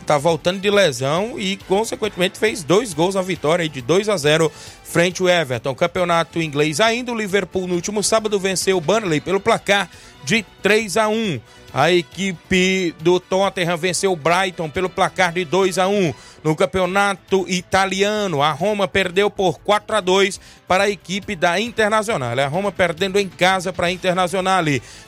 Tá 0.06 0.18
voltando 0.18 0.60
de 0.60 0.70
lesão 0.70 1.40
e, 1.40 1.58
consequentemente, 1.68 2.38
fez 2.38 2.64
dois 2.64 2.94
gols 2.94 3.16
na 3.16 3.22
vitória 3.22 3.68
de 3.68 3.82
2 3.82 4.08
a 4.08 4.18
0 4.18 4.52
frente 4.84 5.22
ao 5.22 5.30
Everton. 5.30 5.74
Campeonato 5.74 6.42
inglês 6.42 6.80
ainda, 6.80 7.12
o 7.12 7.18
Liverpool 7.18 7.68
no 7.68 7.76
último 7.76 8.04
sábado 8.04 8.40
venceu 8.40 8.78
o 8.78 8.82
Burnley 8.82 9.20
pelo 9.20 9.40
placar 9.40 9.90
de 10.24 10.46
3 10.62 10.98
a 10.98 11.08
1. 11.08 11.40
A 11.78 11.92
equipe 11.92 12.96
do 13.02 13.20
Tottenham 13.20 13.76
venceu 13.76 14.14
o 14.14 14.16
Brighton 14.16 14.70
pelo 14.70 14.90
placar 14.90 15.34
de 15.34 15.44
2 15.44 15.78
a 15.78 15.90
1. 15.90 16.14
No 16.42 16.56
campeonato 16.56 17.44
italiano, 17.50 18.42
a 18.42 18.54
Roma 18.54 18.88
perdeu 18.88 19.30
por 19.30 19.60
4 19.60 19.98
a 19.98 20.00
2 20.00 20.40
para 20.66 20.86
a 20.86 20.90
equipe 20.90 21.36
da 21.36 21.60
Internacional. 21.60 22.40
A 22.40 22.48
Roma 22.48 22.72
perdendo 22.72 23.20
em 23.20 23.28
casa 23.28 23.74
para 23.74 23.88
a 23.88 23.92
Internacional. 23.92 24.64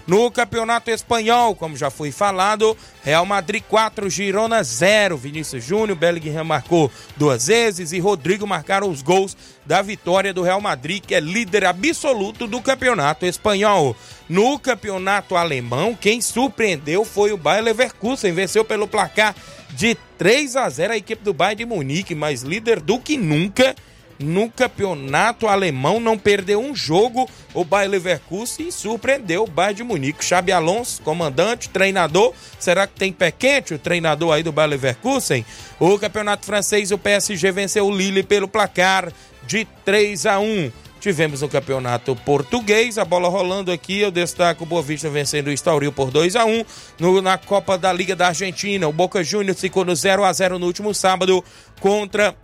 No 0.05 0.29
campeonato 0.29 0.91
espanhol, 0.91 1.55
como 1.55 1.77
já 1.77 1.89
foi 1.89 2.11
falado, 2.11 2.75
Real 3.01 3.25
Madrid 3.25 3.63
4, 3.69 4.09
Girona 4.09 4.61
0. 4.61 5.15
Vinícius 5.15 5.63
Júnior, 5.63 5.97
Bellingham 5.97 6.43
marcou 6.43 6.91
duas 7.15 7.47
vezes 7.47 7.93
e 7.93 7.99
Rodrigo 7.99 8.45
marcaram 8.45 8.89
os 8.89 9.01
gols 9.01 9.37
da 9.65 9.81
vitória 9.81 10.33
do 10.33 10.41
Real 10.43 10.59
Madrid, 10.59 11.01
que 11.05 11.15
é 11.15 11.19
líder 11.21 11.65
absoluto 11.65 12.45
do 12.45 12.61
campeonato 12.61 13.25
espanhol. 13.25 13.95
No 14.27 14.59
campeonato 14.59 15.37
alemão, 15.37 15.95
quem 15.95 16.19
surpreendeu 16.19 16.56
foi 17.05 17.31
o 17.31 17.37
Bayer 17.37 17.63
Leverkusen, 17.63 18.33
venceu 18.33 18.65
pelo 18.65 18.87
placar 18.87 19.35
de 19.71 19.95
3 20.17 20.55
a 20.55 20.69
0 20.69 20.93
a 20.93 20.97
equipe 20.97 21.23
do 21.23 21.33
Bayern 21.33 21.57
de 21.57 21.65
Munique, 21.65 22.15
mas 22.15 22.41
líder 22.41 22.79
do 22.79 22.99
que 22.99 23.17
nunca 23.17 23.75
no 24.19 24.49
campeonato 24.49 25.47
alemão, 25.47 25.99
não 25.99 26.17
perdeu 26.17 26.59
um 26.59 26.75
jogo 26.75 27.29
o 27.53 27.63
Bayer 27.63 27.89
Leverkusen 27.89 28.67
e 28.67 28.71
surpreendeu 28.71 29.43
o 29.43 29.47
Bayern 29.47 29.75
de 29.75 29.83
Munique. 29.83 30.25
Xabi 30.25 30.51
Alonso, 30.51 31.01
comandante, 31.01 31.69
treinador, 31.69 32.33
será 32.59 32.87
que 32.87 32.95
tem 32.95 33.11
pé 33.11 33.31
quente 33.31 33.73
o 33.73 33.79
treinador 33.79 34.33
aí 34.33 34.43
do 34.43 34.51
Bayer 34.51 34.71
Leverkusen? 34.71 35.45
O 35.79 35.97
campeonato 35.99 36.45
francês, 36.45 36.91
o 36.91 36.97
PSG 36.97 37.51
venceu 37.51 37.85
o 37.85 37.95
Lille 37.95 38.23
pelo 38.23 38.47
placar 38.47 39.11
de 39.45 39.65
3 39.85 40.25
a 40.25 40.39
1. 40.39 40.71
Tivemos 41.07 41.39
no 41.39 41.47
campeonato 41.47 42.13
português, 42.17 42.97
a 42.97 43.05
bola 43.05 43.29
rolando 43.29 43.71
aqui, 43.71 43.99
eu 43.99 44.11
destaco 44.11 44.65
o 44.65 44.67
Boa 44.67 44.81
Vista 44.81 45.09
vencendo 45.09 45.47
o 45.47 45.53
Estoril 45.53 45.89
por 45.89 46.11
2 46.11 46.35
a 46.35 46.43
1 46.43 46.65
no, 46.99 47.21
na 47.21 47.37
Copa 47.37 47.77
da 47.77 47.93
Liga 47.93 48.13
da 48.13 48.27
Argentina. 48.27 48.85
O 48.89 48.91
Boca 48.91 49.23
Juniors 49.23 49.57
ficou 49.57 49.85
no 49.85 49.95
0 49.95 50.25
a 50.25 50.33
0 50.33 50.59
no 50.59 50.65
último 50.65 50.93
sábado 50.93 51.41
contra 51.79 52.35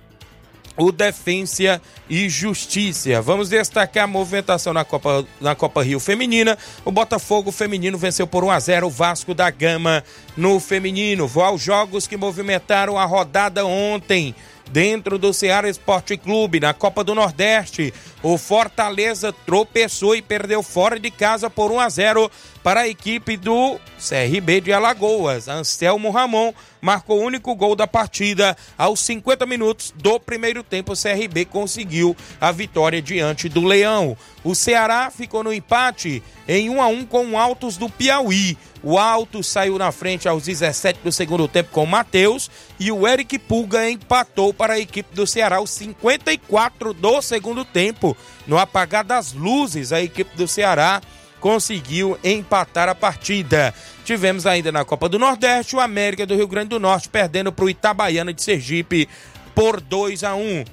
o 0.78 0.94
Defensa 0.94 1.82
e 2.10 2.30
Justiça. 2.30 3.22
Vamos 3.22 3.50
destacar 3.50 4.06
a 4.06 4.08
movimentação 4.08 4.72
na 4.72 4.86
Copa, 4.86 5.26
na 5.42 5.54
Copa 5.56 5.84
Rio 5.84 6.00
Feminina. 6.00 6.58
O 6.86 6.92
Botafogo 6.92 7.52
Feminino 7.52 7.98
venceu 7.98 8.26
por 8.26 8.46
1 8.46 8.52
a 8.52 8.60
0 8.62 8.88
o 8.88 8.90
Vasco 8.90 9.34
da 9.34 9.50
Gama 9.50 10.02
no 10.38 10.58
feminino. 10.62 11.28
Vou 11.28 11.44
aos 11.44 11.62
jogos 11.62 12.08
que 12.08 12.16
movimentaram 12.16 12.98
a 12.98 13.04
rodada 13.04 13.66
ontem 13.66 14.34
dentro 14.72 15.18
do 15.18 15.34
Ceará 15.34 15.70
Esporte 15.70 16.18
Clube, 16.18 16.60
na 16.60 16.74
Copa 16.74 17.04
do 17.04 17.14
Nordeste. 17.14 17.94
O 18.24 18.38
Fortaleza 18.38 19.36
tropeçou 19.46 20.16
e 20.16 20.22
perdeu 20.22 20.64
fora 20.64 20.98
de 20.98 21.12
casa 21.12 21.50
por 21.50 21.70
1 21.74 21.80
a 21.82 21.90
0 21.90 22.32
para 22.64 22.82
a 22.82 22.88
equipe 22.88 23.36
do 23.36 23.78
CRB 24.00 24.62
de 24.62 24.72
Alagoas. 24.72 25.50
Anselmo 25.50 26.10
Ramon 26.10 26.54
marcou 26.80 27.20
o 27.20 27.24
único 27.26 27.54
gol 27.54 27.76
da 27.76 27.86
partida 27.86 28.56
aos 28.78 29.02
50 29.02 29.46
minutos 29.46 29.94
do 29.98 30.18
primeiro 30.22 30.64
tempo. 30.64 30.94
O 30.94 30.98
CRB 30.98 31.44
conseguiu 31.44 32.16
a 32.40 32.50
vitória 32.54 33.02
diante 33.02 33.50
do 33.50 33.66
Leão. 33.66 34.18
O 34.42 34.56
Ceará 34.56 35.12
ficou 35.12 35.44
no 35.44 35.54
empate 35.54 36.24
em 36.48 36.70
1 36.70 36.82
a 36.82 36.88
1 36.88 37.06
com 37.06 37.26
o 37.32 37.38
Altos 37.38 37.76
do 37.76 37.90
Piauí. 37.90 38.58
O 38.82 38.98
Alto 38.98 39.42
saiu 39.42 39.78
na 39.78 39.94
frente 39.94 40.28
aos 40.28 40.44
17 40.44 41.00
do 41.02 41.12
segundo 41.12 41.48
tempo 41.48 41.70
com 41.72 41.86
o 41.86 41.88
Matheus 41.88 42.52
e 42.78 42.92
o 42.92 43.08
Eric 43.08 43.40
Pulga 43.40 43.90
empatou 43.90 44.54
para 44.54 44.74
a 44.74 44.80
equipe 44.80 45.16
do 45.16 45.26
Ceará 45.26 45.58
aos 45.58 45.70
54 45.70 46.94
do 46.94 47.22
segundo 47.22 47.64
tempo. 47.64 48.13
No 48.48 48.58
apagar 48.58 49.04
das 49.04 49.34
luzes, 49.34 49.92
a 49.92 50.02
equipe 50.02 50.36
do 50.36 50.48
Ceará 50.48 51.02
conseguiu 51.40 52.18
empatar 52.24 52.88
a 52.88 52.96
partida. 52.96 53.74
Tivemos 54.06 54.46
ainda 54.46 54.72
na 54.72 54.86
Copa 54.86 55.10
do 55.10 55.20
Nordeste 55.20 55.76
o 55.76 55.80
América 55.80 56.26
do 56.26 56.36
Rio 56.36 56.48
Grande 56.48 56.70
do 56.70 56.80
Norte 56.80 57.10
perdendo 57.10 57.52
para 57.52 57.66
o 57.66 57.70
Itabaiana 57.70 58.34
de 58.34 58.42
Sergipe 58.42 59.10
por 59.54 59.82
2 59.82 60.24
a 60.24 60.36
1. 60.36 60.64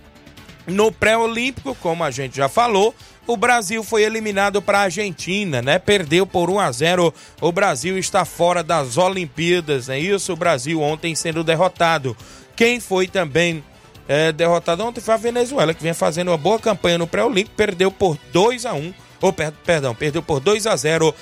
No 0.66 0.92
pré-olímpico, 0.92 1.74
como 1.76 2.04
a 2.04 2.10
gente 2.10 2.36
já 2.36 2.48
falou, 2.48 2.94
o 3.26 3.36
Brasil 3.36 3.82
foi 3.82 4.02
eliminado 4.02 4.62
para 4.62 4.78
a 4.78 4.82
Argentina, 4.82 5.60
né? 5.60 5.78
Perdeu 5.78 6.26
por 6.26 6.50
1 6.50 6.60
a 6.60 6.72
0. 6.72 7.14
O 7.40 7.52
Brasil 7.52 7.98
está 7.98 8.24
fora 8.24 8.62
das 8.62 8.96
Olimpíadas, 8.96 9.88
é 9.88 9.98
isso? 9.98 10.32
O 10.32 10.36
Brasil 10.36 10.80
ontem 10.80 11.14
sendo 11.14 11.42
derrotado. 11.42 12.16
Quem 12.54 12.78
foi 12.80 13.08
também 13.08 13.64
é, 14.10 14.32
derrotado 14.32 14.84
ontem 14.84 15.00
foi 15.00 15.14
a 15.14 15.16
Venezuela, 15.16 15.72
que 15.72 15.80
vinha 15.80 15.94
fazendo 15.94 16.32
uma 16.32 16.36
boa 16.36 16.58
campanha 16.58 16.98
no 16.98 17.06
pré-olímpico, 17.06 17.54
perdeu 17.54 17.92
por 17.92 18.18
2 18.32 18.66
a 18.66 18.74
1. 18.74 18.92
Ou, 19.20 19.32
per, 19.32 19.52
perdão, 19.64 19.94
perdeu 19.94 20.20
por 20.20 20.40
2 20.40 20.66
a 20.66 20.74
0 20.74 21.14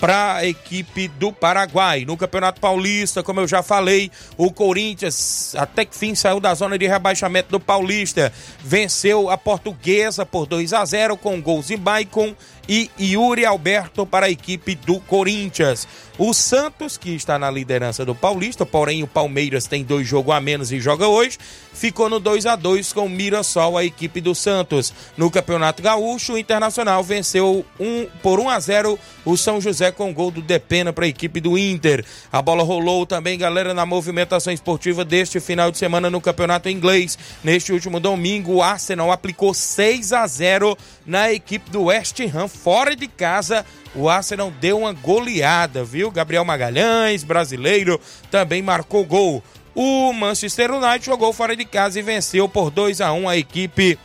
para 0.00 0.34
a 0.34 0.44
equipe 0.44 1.06
do 1.06 1.32
Paraguai. 1.32 2.04
No 2.04 2.16
Campeonato 2.16 2.60
Paulista, 2.60 3.22
como 3.22 3.38
eu 3.38 3.46
já 3.46 3.62
falei, 3.62 4.10
o 4.36 4.50
Corinthians 4.50 5.54
até 5.56 5.84
que 5.84 5.96
fim 5.96 6.16
saiu 6.16 6.40
da 6.40 6.52
zona 6.52 6.76
de 6.76 6.88
rebaixamento 6.88 7.50
do 7.50 7.60
Paulista. 7.60 8.32
Venceu 8.58 9.30
a 9.30 9.38
Portuguesa 9.38 10.26
por 10.26 10.46
2 10.46 10.72
a 10.72 10.84
0 10.84 11.16
com 11.16 11.40
gols 11.40 11.68
de 11.68 11.76
Maicon 11.76 12.34
e 12.68 12.90
Yuri 12.98 13.44
Alberto 13.44 14.06
para 14.06 14.26
a 14.26 14.30
equipe 14.30 14.74
do 14.74 15.00
Corinthians. 15.00 15.86
O 16.18 16.32
Santos, 16.32 16.96
que 16.96 17.10
está 17.10 17.38
na 17.38 17.50
liderança 17.50 18.02
do 18.02 18.14
Paulista, 18.14 18.64
porém 18.64 19.02
o 19.02 19.06
Palmeiras 19.06 19.66
tem 19.66 19.84
dois 19.84 20.08
jogos 20.08 20.34
a 20.34 20.40
menos 20.40 20.72
e 20.72 20.80
joga 20.80 21.06
hoje, 21.06 21.38
ficou 21.74 22.08
no 22.08 22.18
2 22.18 22.46
a 22.46 22.56
2 22.56 22.94
com 22.94 23.04
o 23.04 23.10
Mirassol, 23.10 23.76
a 23.76 23.84
equipe 23.84 24.20
do 24.22 24.34
Santos. 24.34 24.94
No 25.14 25.30
Campeonato 25.30 25.82
Gaúcho, 25.82 26.32
o 26.32 26.38
Internacional 26.38 27.04
venceu 27.04 27.66
um, 27.78 28.06
por 28.22 28.40
1 28.40 28.48
a 28.48 28.58
0 28.58 28.98
o 29.26 29.36
São 29.36 29.60
José 29.60 29.92
com 29.92 30.14
gol 30.14 30.30
do 30.30 30.40
Depena 30.40 30.90
para 30.90 31.04
a 31.04 31.08
equipe 31.08 31.38
do 31.38 31.58
Inter. 31.58 32.02
A 32.32 32.40
bola 32.40 32.62
rolou 32.62 33.04
também, 33.04 33.36
galera, 33.36 33.74
na 33.74 33.84
movimentação 33.84 34.52
esportiva 34.52 35.04
deste 35.04 35.38
final 35.38 35.70
de 35.70 35.76
semana 35.76 36.08
no 36.08 36.20
Campeonato 36.20 36.70
Inglês. 36.70 37.18
Neste 37.44 37.72
último 37.72 38.00
domingo, 38.00 38.54
o 38.54 38.62
Arsenal 38.62 39.12
aplicou 39.12 39.52
6 39.52 40.14
a 40.14 40.26
0 40.26 40.78
na 41.04 41.30
equipe 41.30 41.70
do 41.70 41.84
West 41.84 42.18
Ham 42.20 42.48
fora 42.56 42.96
de 42.96 43.06
casa 43.06 43.64
o 43.94 44.08
Arsenal 44.10 44.50
deu 44.50 44.78
uma 44.78 44.92
goleada, 44.92 45.82
viu? 45.82 46.10
Gabriel 46.10 46.44
Magalhães, 46.44 47.24
brasileiro, 47.24 48.00
também 48.30 48.60
marcou 48.60 49.04
gol. 49.04 49.42
O 49.74 50.12
Manchester 50.12 50.70
United 50.72 51.06
jogou 51.06 51.32
fora 51.32 51.56
de 51.56 51.64
casa 51.64 51.98
e 51.98 52.02
venceu 52.02 52.48
por 52.48 52.70
2 52.70 53.00
a 53.00 53.12
1 53.12 53.28
a 53.28 53.36
equipe 53.36 53.98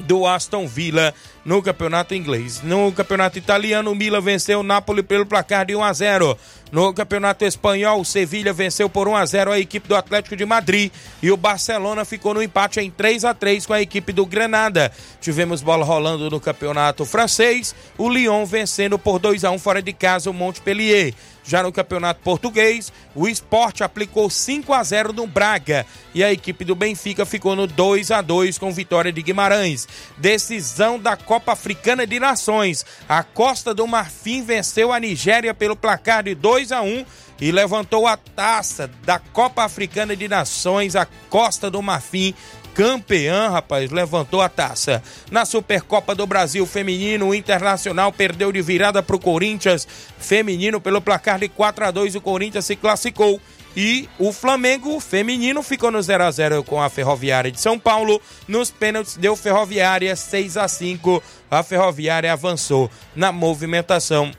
do 0.00 0.26
Aston 0.26 0.66
Villa 0.66 1.14
no 1.44 1.62
campeonato 1.62 2.14
inglês. 2.14 2.60
No 2.62 2.92
campeonato 2.92 3.38
italiano, 3.38 3.90
o 3.90 3.94
Milan 3.94 4.20
venceu 4.20 4.60
o 4.60 4.62
Napoli 4.62 5.02
pelo 5.02 5.24
placar 5.24 5.64
de 5.64 5.74
1 5.74 5.82
a 5.82 5.92
0. 5.92 6.38
No 6.70 6.92
campeonato 6.92 7.44
espanhol, 7.44 8.00
o 8.00 8.04
Sevilha 8.04 8.52
venceu 8.52 8.90
por 8.90 9.08
1 9.08 9.16
a 9.16 9.24
0 9.24 9.52
a 9.52 9.58
equipe 9.58 9.88
do 9.88 9.96
Atlético 9.96 10.36
de 10.36 10.44
Madrid 10.44 10.92
e 11.22 11.30
o 11.30 11.36
Barcelona 11.36 12.04
ficou 12.04 12.34
no 12.34 12.42
empate 12.42 12.80
em 12.80 12.90
3 12.90 13.24
a 13.24 13.32
3 13.32 13.64
com 13.64 13.72
a 13.72 13.80
equipe 13.80 14.12
do 14.12 14.26
Granada. 14.26 14.92
Tivemos 15.20 15.62
bola 15.62 15.84
rolando 15.84 16.28
no 16.28 16.38
campeonato 16.38 17.06
francês, 17.06 17.74
o 17.96 18.08
Lyon 18.08 18.44
vencendo 18.44 18.98
por 18.98 19.18
2 19.18 19.44
a 19.44 19.50
1 19.50 19.58
fora 19.58 19.80
de 19.80 19.92
casa 19.94 20.30
o 20.30 20.34
Montpellier. 20.34 21.14
Já 21.48 21.62
no 21.62 21.72
Campeonato 21.72 22.20
Português, 22.22 22.92
o 23.14 23.26
Esporte 23.26 23.82
aplicou 23.82 24.28
5 24.28 24.70
a 24.74 24.82
0 24.84 25.14
no 25.14 25.26
Braga 25.26 25.86
e 26.14 26.22
a 26.22 26.30
equipe 26.30 26.62
do 26.62 26.74
Benfica 26.74 27.24
ficou 27.24 27.56
no 27.56 27.66
2 27.66 28.10
a 28.10 28.20
2 28.20 28.58
com 28.58 28.70
vitória 28.70 29.10
de 29.10 29.22
Guimarães. 29.22 29.88
Decisão 30.18 30.98
da 30.98 31.16
Copa 31.16 31.52
Africana 31.52 32.06
de 32.06 32.20
Nações. 32.20 32.84
A 33.08 33.22
Costa 33.22 33.72
do 33.72 33.86
Marfim 33.86 34.42
venceu 34.42 34.92
a 34.92 35.00
Nigéria 35.00 35.54
pelo 35.54 35.74
placar 35.74 36.22
de 36.22 36.34
2 36.34 36.70
a 36.70 36.82
1 36.82 37.06
e 37.40 37.50
levantou 37.50 38.06
a 38.06 38.16
taça 38.16 38.90
da 39.04 39.18
Copa 39.18 39.62
Africana 39.64 40.14
de 40.14 40.28
Nações, 40.28 40.96
a 40.96 41.06
Costa 41.30 41.70
do 41.70 41.80
Marfim, 41.80 42.34
campeã, 42.78 43.48
rapaz, 43.48 43.90
levantou 43.90 44.40
a 44.40 44.48
taça. 44.48 45.02
Na 45.32 45.44
Supercopa 45.44 46.14
do 46.14 46.24
Brasil 46.28 46.64
Feminino, 46.64 47.26
o 47.26 47.34
Internacional 47.34 48.12
perdeu 48.12 48.52
de 48.52 48.62
virada 48.62 49.02
para 49.02 49.16
o 49.16 49.18
Corinthians 49.18 49.84
Feminino 50.16 50.80
pelo 50.80 51.02
placar 51.02 51.40
de 51.40 51.48
4 51.48 51.86
a 51.86 51.90
2 51.90 52.14
O 52.14 52.20
Corinthians 52.20 52.66
se 52.66 52.76
classificou. 52.76 53.40
E 53.76 54.08
o 54.16 54.32
Flamengo 54.32 54.98
feminino 55.00 55.62
ficou 55.62 55.90
no 55.90 56.00
0 56.00 56.24
a 56.24 56.30
0 56.30 56.64
com 56.64 56.80
a 56.80 56.88
Ferroviária 56.88 57.50
de 57.50 57.60
São 57.60 57.78
Paulo. 57.78 58.22
Nos 58.46 58.70
pênaltis 58.70 59.16
deu 59.16 59.34
Ferroviária 59.34 60.14
6 60.14 60.56
a 60.56 60.68
5. 60.68 61.22
A 61.50 61.64
Ferroviária 61.64 62.32
avançou 62.32 62.88
na 63.14 63.32
movimentação 63.32 64.30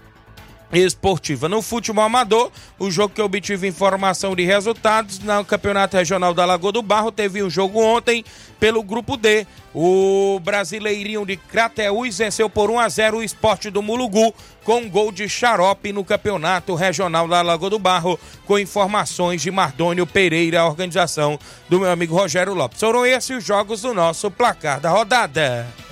esportiva. 0.71 1.49
No 1.49 1.61
futebol 1.61 2.03
amador, 2.03 2.51
o 2.77 2.91
jogo 2.91 3.13
que 3.13 3.21
obtive 3.21 3.67
informação 3.67 4.35
de 4.35 4.43
resultados 4.43 5.19
no 5.19 5.43
Campeonato 5.43 5.97
Regional 5.97 6.33
da 6.33 6.45
Lagoa 6.45 6.71
do 6.71 6.81
Barro 6.81 7.11
teve 7.11 7.41
um 7.41 7.49
jogo 7.49 7.81
ontem 7.81 8.23
pelo 8.59 8.83
grupo 8.83 9.17
D. 9.17 9.47
O 9.73 10.39
Brasileirinho 10.43 11.25
de 11.25 11.37
Crateús 11.37 12.17
venceu 12.17 12.49
por 12.49 12.69
1 12.69 12.79
a 12.79 12.89
0 12.89 13.17
o 13.17 13.23
Esporte 13.23 13.69
do 13.69 13.81
Mulugu 13.81 14.33
com 14.63 14.89
gol 14.89 15.11
de 15.11 15.27
xarope 15.29 15.93
no 15.93 16.03
Campeonato 16.03 16.75
Regional 16.75 17.27
da 17.27 17.41
Lagoa 17.41 17.69
do 17.69 17.79
Barro, 17.79 18.19
com 18.45 18.59
informações 18.59 19.41
de 19.41 19.49
Mardônio 19.49 20.05
Pereira, 20.05 20.61
a 20.61 20.67
organização 20.67 21.39
do 21.67 21.79
meu 21.79 21.89
amigo 21.89 22.15
Rogério 22.15 22.53
Lopes. 22.53 22.79
Foram 22.79 23.05
esses 23.05 23.29
os 23.39 23.43
jogos 23.43 23.81
do 23.81 23.93
nosso 23.93 24.29
placar 24.29 24.79
da 24.79 24.89
rodada. 24.89 25.88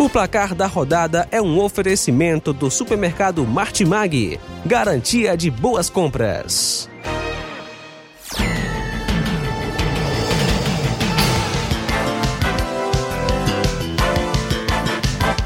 O 0.00 0.08
placar 0.08 0.54
da 0.54 0.66
rodada 0.66 1.28
é 1.30 1.42
um 1.42 1.60
oferecimento 1.60 2.54
do 2.54 2.70
supermercado 2.70 3.46
Martimag, 3.46 4.40
garantia 4.64 5.36
de 5.36 5.50
boas 5.50 5.90
compras. 5.90 6.88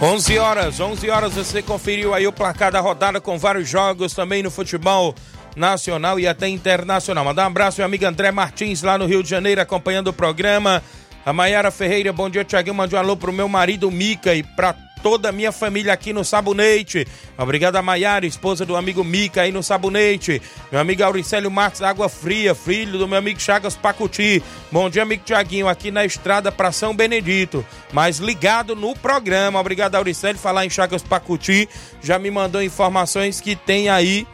Onze 0.01 0.39
horas, 0.39 0.79
11 0.79 1.11
horas 1.11 1.33
você 1.33 1.61
conferiu 1.61 2.15
aí 2.15 2.25
o 2.25 2.33
placar 2.33 2.71
da 2.71 2.79
rodada 2.79 3.21
com 3.21 3.37
vários 3.37 3.69
jogos 3.69 4.15
também 4.15 4.41
no 4.41 4.53
futebol 4.53 5.17
nacional 5.57 6.21
e 6.21 6.29
até 6.29 6.47
internacional. 6.49 7.25
Mandar 7.25 7.43
um 7.43 7.47
abraço 7.49 7.79
meu 7.79 7.87
amigo 7.87 8.07
André 8.07 8.31
Martins 8.31 8.83
lá 8.83 8.97
no 8.97 9.07
Rio 9.07 9.21
de 9.21 9.31
Janeiro 9.31 9.61
acompanhando 9.61 10.09
o 10.09 10.13
programa. 10.13 10.81
A 11.27 11.33
Maiara 11.33 11.71
Ferreira, 11.71 12.13
bom 12.13 12.29
dia, 12.29 12.45
Tiaguinho. 12.45 12.75
Mande 12.75 12.95
um 12.95 12.99
alô 12.99 13.17
pro 13.17 13.33
meu 13.33 13.49
marido 13.49 13.91
Mica 13.91 14.35
e 14.35 14.43
pra 14.43 14.75
toda 15.03 15.31
a 15.31 15.33
minha 15.33 15.51
família 15.53 15.93
aqui 15.93 16.13
no 16.13 16.23
Sabonete. 16.23 17.07
Obrigado 17.39 17.83
Maiara, 17.83 18.27
esposa 18.27 18.67
do 18.67 18.77
amigo 18.77 19.03
Mica 19.03 19.41
aí 19.41 19.51
no 19.51 19.63
Sabonete. 19.63 20.41
Meu 20.71 20.81
amigo 20.81 21.03
Auricélio 21.03 21.51
Marques 21.51 21.81
Água 21.81 22.11
Fria, 22.11 22.55
filho 22.55 22.99
do 22.99 23.09
meu 23.09 23.19
amigo 23.19 23.41
Chagas 23.41 23.75
Pacuti. 23.75 24.43
Bom 24.71 24.91
dia, 24.91 25.03
amigo 25.03 25.23
Tiaguinho, 25.25 25.67
aqui 25.67 25.91
na 25.91 26.05
estrada 26.05 26.53
para 26.53 26.71
São 26.73 26.95
Benedito. 26.95 27.65
Mas 27.91 28.19
ligado 28.19 28.77
no 28.77 28.95
programa. 28.95 29.59
Obrigado, 29.59 29.95
Auricélio. 29.95 30.39
Falar 30.39 30.67
em 30.67 30.71
Chagas 30.71 31.03
Pacuti, 31.03 31.67
já 32.03 32.19
me 32.19 32.31
mandou 32.31 32.63
informações 32.63 33.41
que 33.41 33.57
tem 33.57 33.89
aí 33.89 34.27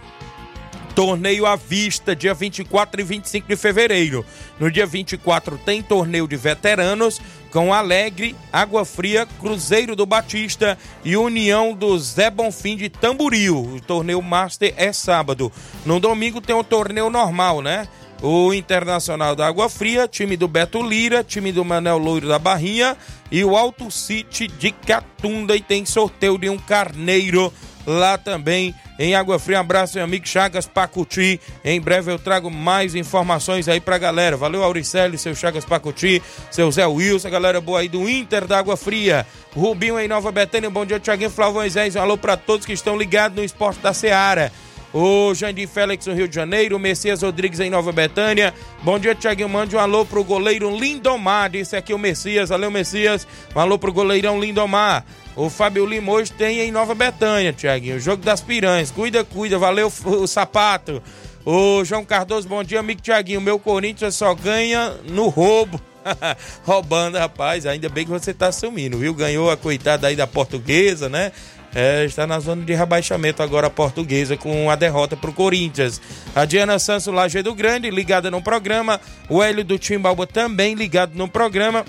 Torneio 1.00 1.46
à 1.46 1.56
vista, 1.56 2.14
dia 2.14 2.34
24 2.34 3.00
e 3.00 3.04
25 3.04 3.48
de 3.48 3.56
fevereiro. 3.56 4.22
No 4.58 4.70
dia 4.70 4.84
24 4.84 5.56
tem 5.56 5.80
torneio 5.82 6.28
de 6.28 6.36
veteranos 6.36 7.18
com 7.50 7.72
Alegre, 7.72 8.36
Água 8.52 8.84
Fria, 8.84 9.26
Cruzeiro 9.40 9.96
do 9.96 10.04
Batista 10.04 10.76
e 11.02 11.16
União 11.16 11.72
do 11.72 11.98
Zé 11.98 12.28
Bonfim 12.28 12.76
de 12.76 12.90
Tamboril. 12.90 13.76
O 13.76 13.80
torneio 13.80 14.20
Master 14.20 14.74
é 14.76 14.92
sábado. 14.92 15.50
No 15.86 15.98
domingo 15.98 16.38
tem 16.38 16.54
o 16.54 16.62
torneio 16.62 17.08
normal, 17.08 17.62
né? 17.62 17.88
O 18.20 18.52
Internacional 18.52 19.34
da 19.34 19.46
Água 19.46 19.70
Fria, 19.70 20.06
time 20.06 20.36
do 20.36 20.46
Beto 20.46 20.82
Lira, 20.82 21.24
time 21.24 21.50
do 21.50 21.64
Manel 21.64 21.96
Loiro 21.96 22.28
da 22.28 22.38
Barrinha 22.38 22.94
e 23.32 23.42
o 23.42 23.56
Alto 23.56 23.90
City 23.90 24.46
de 24.46 24.70
Catunda 24.70 25.56
e 25.56 25.62
tem 25.62 25.86
sorteio 25.86 26.36
de 26.36 26.50
um 26.50 26.58
carneiro 26.58 27.50
lá 27.86 28.18
também 28.18 28.74
em 28.98 29.14
Água 29.14 29.38
Fria. 29.38 29.58
Um 29.58 29.60
abraço, 29.60 29.96
meu 29.96 30.04
amigo 30.04 30.26
Chagas 30.26 30.66
Pacuti. 30.66 31.40
Em 31.64 31.80
breve 31.80 32.12
eu 32.12 32.18
trago 32.18 32.50
mais 32.50 32.94
informações 32.94 33.68
aí 33.68 33.80
pra 33.80 33.98
galera. 33.98 34.36
Valeu, 34.36 34.62
Auricelli, 34.62 35.16
seu 35.18 35.34
Chagas 35.34 35.64
Pacuti, 35.64 36.22
seu 36.50 36.70
Zé 36.70 36.86
Wilson, 36.86 37.30
galera 37.30 37.60
boa 37.60 37.80
aí 37.80 37.88
do 37.88 38.08
Inter 38.08 38.46
da 38.46 38.58
Água 38.58 38.76
Fria. 38.76 39.26
Rubinho 39.54 39.98
em 39.98 40.06
Nova 40.06 40.30
Betânia, 40.30 40.70
bom 40.70 40.84
dia, 40.84 41.00
Tiaguinho 41.00 41.30
Flávio 41.30 41.54
Moisés. 41.54 41.96
Um 41.96 42.00
alô 42.00 42.16
pra 42.16 42.36
todos 42.36 42.66
que 42.66 42.72
estão 42.72 42.96
ligados 42.96 43.36
no 43.36 43.44
esporte 43.44 43.80
da 43.80 43.92
Seara. 43.92 44.52
O 44.92 45.32
Jandir 45.34 45.68
Félix 45.68 46.06
no 46.06 46.14
Rio 46.14 46.26
de 46.26 46.34
Janeiro, 46.34 46.74
o 46.76 46.78
Messias 46.78 47.22
Rodrigues 47.22 47.60
em 47.60 47.70
Nova 47.70 47.92
Betânia. 47.92 48.52
Bom 48.82 48.98
dia, 48.98 49.14
Tiaguinho. 49.14 49.48
Mande 49.48 49.76
um 49.76 49.78
alô 49.78 50.04
pro 50.04 50.24
goleiro 50.24 50.76
Lindomar. 50.76 51.48
Disse 51.48 51.76
aqui 51.76 51.94
o 51.94 51.98
Messias. 51.98 52.48
Valeu, 52.48 52.72
Messias. 52.72 53.26
Um 53.54 53.60
alô 53.60 53.78
pro 53.78 53.92
goleirão 53.92 54.40
Lindomar. 54.40 55.04
O 55.40 55.48
Fábio 55.48 55.86
Lima 55.86 56.12
hoje 56.12 56.30
tem 56.30 56.60
em 56.60 56.70
Nova 56.70 56.94
Betânia, 56.94 57.50
Tiaguinho. 57.50 57.96
O 57.96 57.98
jogo 57.98 58.22
das 58.22 58.42
piranhas. 58.42 58.90
Cuida, 58.90 59.24
cuida. 59.24 59.56
Valeu 59.56 59.90
o 60.04 60.26
sapato. 60.26 61.02
O 61.46 61.82
João 61.82 62.04
Cardoso, 62.04 62.46
bom 62.46 62.62
dia, 62.62 62.78
amigo 62.78 63.00
Tiaguinho. 63.00 63.40
Meu 63.40 63.58
Corinthians 63.58 64.16
só 64.16 64.34
ganha 64.34 64.90
no 65.08 65.28
roubo. 65.28 65.80
Roubando, 66.62 67.16
rapaz. 67.16 67.64
Ainda 67.64 67.88
bem 67.88 68.04
que 68.04 68.10
você 68.10 68.34
tá 68.34 68.52
sumindo, 68.52 68.98
viu? 68.98 69.14
Ganhou 69.14 69.50
a 69.50 69.56
coitada 69.56 70.08
aí 70.08 70.14
da 70.14 70.26
portuguesa, 70.26 71.08
né? 71.08 71.32
É, 71.74 72.04
está 72.04 72.26
na 72.26 72.38
zona 72.38 72.62
de 72.62 72.74
rebaixamento 72.74 73.42
agora 73.42 73.68
a 73.68 73.70
portuguesa 73.70 74.36
com 74.36 74.68
a 74.68 74.76
derrota 74.76 75.16
para 75.16 75.30
o 75.30 75.32
Corinthians. 75.32 76.02
A 76.34 76.44
Diana 76.44 76.78
Santos 76.78 77.06
Lajeado 77.06 77.54
Grande 77.54 77.90
ligada 77.90 78.30
no 78.30 78.42
programa. 78.42 79.00
O 79.26 79.42
Hélio 79.42 79.64
do 79.64 79.78
Timbalba 79.78 80.26
também 80.26 80.74
ligado 80.74 81.14
no 81.14 81.26
programa. 81.26 81.86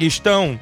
Estão 0.00 0.58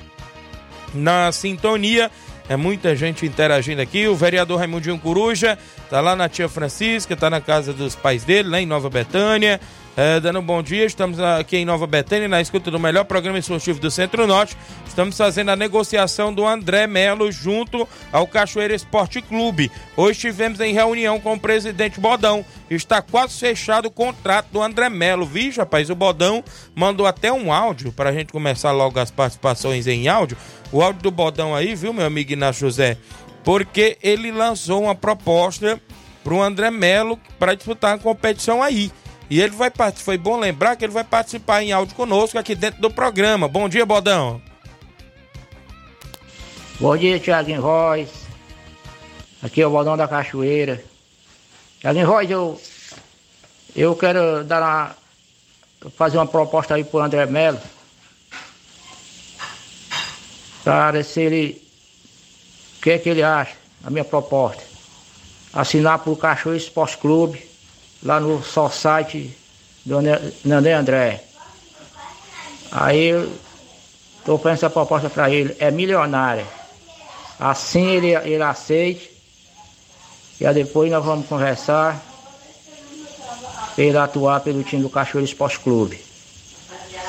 na 0.94 1.30
sintonia. 1.32 2.10
É 2.48 2.56
muita 2.56 2.94
gente 2.94 3.26
interagindo 3.26 3.82
aqui. 3.82 4.06
O 4.06 4.14
vereador 4.14 4.58
Raimundinho 4.58 4.98
Coruja 4.98 5.58
tá 5.88 6.00
lá 6.00 6.16
na 6.16 6.28
tia 6.28 6.48
Francisca, 6.48 7.16
tá 7.16 7.30
na 7.30 7.40
casa 7.40 7.72
dos 7.72 7.94
pais 7.94 8.24
dele, 8.24 8.48
lá 8.48 8.60
em 8.60 8.66
Nova 8.66 8.90
Betânia. 8.90 9.60
é, 9.96 10.20
dando 10.20 10.40
um 10.40 10.42
bom 10.42 10.62
dia. 10.62 10.84
Estamos 10.84 11.18
aqui 11.18 11.56
em 11.56 11.64
Nova 11.64 11.86
Betânia, 11.86 12.28
na 12.28 12.40
escuta 12.40 12.70
do 12.70 12.78
melhor 12.78 13.04
programa 13.04 13.38
esportivo 13.38 13.80
do 13.80 13.90
Centro-Norte. 13.90 14.56
Estamos 14.86 15.16
fazendo 15.16 15.50
a 15.50 15.56
negociação 15.56 16.32
do 16.32 16.46
André 16.46 16.86
Melo 16.86 17.32
junto 17.32 17.88
ao 18.12 18.26
Cachoeira 18.26 18.74
Esporte 18.74 19.22
Clube. 19.22 19.70
Hoje 19.96 20.12
estivemos 20.12 20.60
em 20.60 20.74
reunião 20.74 21.18
com 21.18 21.32
o 21.32 21.40
presidente 21.40 21.98
Bodão. 21.98 22.44
Está 22.68 23.00
quase 23.00 23.38
fechado 23.38 23.86
o 23.86 23.90
contrato 23.90 24.48
do 24.52 24.62
André 24.62 24.90
Melo. 24.90 25.24
Vixe, 25.24 25.58
rapaz, 25.58 25.88
o 25.88 25.94
Bodão 25.94 26.44
mandou 26.74 27.06
até 27.06 27.32
um 27.32 27.50
áudio 27.50 27.90
para 27.90 28.10
a 28.10 28.12
gente 28.12 28.32
começar 28.32 28.72
logo 28.72 29.00
as 29.00 29.10
participações 29.10 29.86
em 29.86 30.08
áudio. 30.08 30.36
O 30.70 30.82
áudio 30.82 31.02
do 31.02 31.10
Bodão 31.10 31.54
aí, 31.54 31.74
viu, 31.74 31.92
meu 31.92 32.04
amigo 32.04 32.32
Inácio 32.32 32.60
José? 32.60 32.98
Porque 33.46 33.96
ele 34.02 34.32
lançou 34.32 34.82
uma 34.82 34.94
proposta 34.96 35.80
para 36.24 36.34
o 36.34 36.42
André 36.42 36.68
Melo 36.68 37.16
para 37.38 37.54
disputar 37.54 37.94
a 37.94 37.98
competição 37.98 38.60
aí. 38.60 38.90
E 39.30 39.40
ele 39.40 39.54
vai 39.54 39.70
participar. 39.70 40.04
Foi 40.04 40.18
bom 40.18 40.36
lembrar 40.36 40.74
que 40.74 40.84
ele 40.84 40.92
vai 40.92 41.04
participar 41.04 41.62
em 41.62 41.70
áudio 41.70 41.94
conosco 41.94 42.36
aqui 42.36 42.56
dentro 42.56 42.80
do 42.80 42.90
programa. 42.90 43.46
Bom 43.46 43.68
dia, 43.68 43.86
Bodão. 43.86 44.42
Bom 46.80 46.96
dia, 46.96 47.20
Tiaguinho 47.20 47.62
Voz. 47.62 48.08
Aqui 49.40 49.62
é 49.62 49.66
o 49.68 49.70
Bodão 49.70 49.96
da 49.96 50.08
Cachoeira. 50.08 50.82
Tiaguinho 51.78 52.08
Voz, 52.08 52.28
eu, 52.28 52.60
eu 53.76 53.94
quero 53.94 54.42
dar 54.42 54.60
uma, 54.60 54.96
fazer 55.92 56.18
uma 56.18 56.26
proposta 56.26 56.74
aí 56.74 56.82
pro 56.82 56.98
André 56.98 57.26
Melo. 57.26 57.60
Para 60.64 61.04
se 61.04 61.20
ele. 61.20 61.65
O 62.86 62.88
que 62.88 62.92
é 62.92 62.98
que 63.00 63.08
ele 63.08 63.22
acha? 63.24 63.56
A 63.84 63.90
minha 63.90 64.04
proposta. 64.04 64.62
Assinar 65.52 65.98
pro 65.98 66.14
Cachoeira 66.14 66.56
Esporte 66.56 66.96
Clube 66.96 67.44
lá 68.00 68.20
no 68.20 68.44
só 68.44 68.70
site 68.70 69.36
do 69.84 69.96
Nandé 70.44 70.72
André. 70.72 71.24
Aí 72.70 73.06
eu 73.06 73.32
estou 74.20 74.38
fazendo 74.38 74.58
essa 74.58 74.70
proposta 74.70 75.10
para 75.10 75.28
ele, 75.28 75.56
é 75.58 75.68
milionária. 75.68 76.46
Assim 77.40 77.88
ele, 77.88 78.14
ele 78.14 78.44
aceite. 78.44 79.10
E 80.40 80.46
aí 80.46 80.54
depois 80.54 80.88
nós 80.88 81.04
vamos 81.04 81.26
conversar 81.26 82.00
para 83.74 83.82
ele 83.82 83.98
atuar 83.98 84.38
pelo 84.42 84.62
time 84.62 84.82
do 84.82 84.88
Cachoeiro 84.88 85.26
Esporte 85.26 85.58
Clube. 85.58 86.00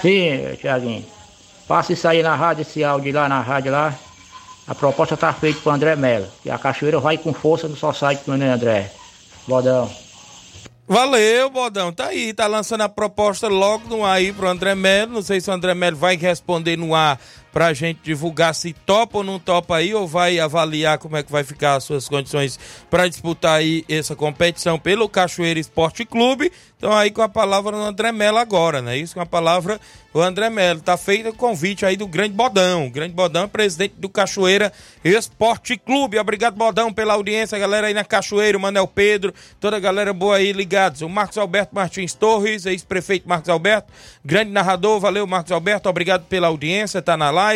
Sim, 0.01 0.55
Tiaguinho. 0.59 1.05
Passa 1.67 1.93
isso 1.93 2.07
aí 2.07 2.23
na 2.23 2.33
rádio, 2.33 2.63
esse 2.63 2.83
áudio 2.83 3.13
lá 3.13 3.29
na 3.29 3.41
rádio 3.41 3.71
lá. 3.71 3.93
A 4.67 4.75
proposta 4.75 5.13
está 5.13 5.31
feita 5.31 5.61
para 5.61 5.71
o 5.71 5.75
André 5.75 5.95
Mello. 5.95 6.27
E 6.43 6.51
a 6.51 6.57
Cachoeira 6.57 6.99
vai 6.99 7.17
com 7.17 7.33
força 7.33 7.67
no 7.67 7.75
só 7.77 7.93
site 7.93 8.23
do 8.25 8.33
André. 8.33 8.91
Bodão. 9.47 9.89
Valeu, 10.87 11.49
Bodão. 11.49 11.91
Tá 11.91 12.07
aí, 12.07 12.33
tá 12.33 12.47
lançando 12.47 12.81
a 12.81 12.89
proposta 12.89 13.47
logo 13.47 13.89
no 13.89 14.05
ar 14.05 14.13
aí 14.13 14.31
pro 14.31 14.47
André 14.47 14.73
Melo. 14.73 15.13
Não 15.13 15.21
sei 15.21 15.41
se 15.41 15.49
o 15.49 15.53
André 15.53 15.73
Melo 15.73 15.97
vai 15.97 16.15
responder 16.15 16.77
no 16.77 16.95
ar 16.95 17.19
pra 17.57 17.73
gente 17.73 18.01
divulgar 18.03 18.53
se 18.53 18.71
topa 18.71 19.17
ou 19.17 19.23
não 19.23 19.39
topa 19.39 19.77
aí, 19.77 19.91
ou 19.91 20.07
vai 20.07 20.39
avaliar 20.39 20.99
como 20.99 21.17
é 21.17 21.23
que 21.23 21.31
vai 21.31 21.43
ficar 21.43 21.73
as 21.73 21.85
suas 21.85 22.07
condições 22.07 22.59
para 22.87 23.07
disputar 23.07 23.57
aí 23.57 23.83
essa 23.89 24.15
competição 24.15 24.77
pelo 24.77 25.09
Cachoeira 25.09 25.59
Esporte 25.59 26.05
Clube. 26.05 26.51
Então 26.77 26.93
aí 26.95 27.09
com 27.09 27.23
a 27.23 27.29
palavra 27.29 27.71
do 27.71 27.81
André 27.81 28.11
Melo 28.11 28.37
agora, 28.37 28.83
né? 28.83 28.95
Isso 28.95 29.15
com 29.15 29.21
a 29.21 29.25
palavra 29.25 29.81
do 30.13 30.21
André 30.21 30.47
Melo. 30.51 30.79
Tá 30.79 30.95
feito 30.95 31.29
o 31.29 31.33
convite 31.33 31.83
aí 31.83 31.97
do 31.97 32.05
Grande 32.05 32.35
Bodão. 32.35 32.85
O 32.85 32.91
Grande 32.91 33.15
Bodão 33.15 33.45
é 33.45 33.47
presidente 33.47 33.95
do 33.97 34.07
Cachoeira 34.07 34.71
Esporte 35.03 35.75
Clube. 35.75 36.19
Obrigado, 36.19 36.55
Bodão, 36.55 36.93
pela 36.93 37.15
audiência, 37.15 37.57
galera 37.57 37.87
aí 37.87 37.95
na 37.95 38.03
Cachoeira, 38.03 38.55
o 38.55 38.61
Manel 38.61 38.87
Pedro, 38.87 39.33
toda 39.59 39.77
a 39.77 39.79
galera 39.79 40.13
boa 40.13 40.35
aí 40.35 40.51
ligados. 40.51 41.01
O 41.01 41.09
Marcos 41.09 41.39
Alberto 41.39 41.73
Martins 41.73 42.13
Torres, 42.13 42.67
ex-prefeito 42.67 43.27
Marcos 43.27 43.49
Alberto, 43.49 43.91
grande 44.23 44.51
narrador. 44.51 44.99
Valeu, 44.99 45.25
Marcos 45.25 45.51
Alberto. 45.51 45.89
Obrigado 45.89 46.25
pela 46.25 46.45
audiência, 46.45 47.01
tá 47.01 47.17
na 47.17 47.31
live. 47.31 47.46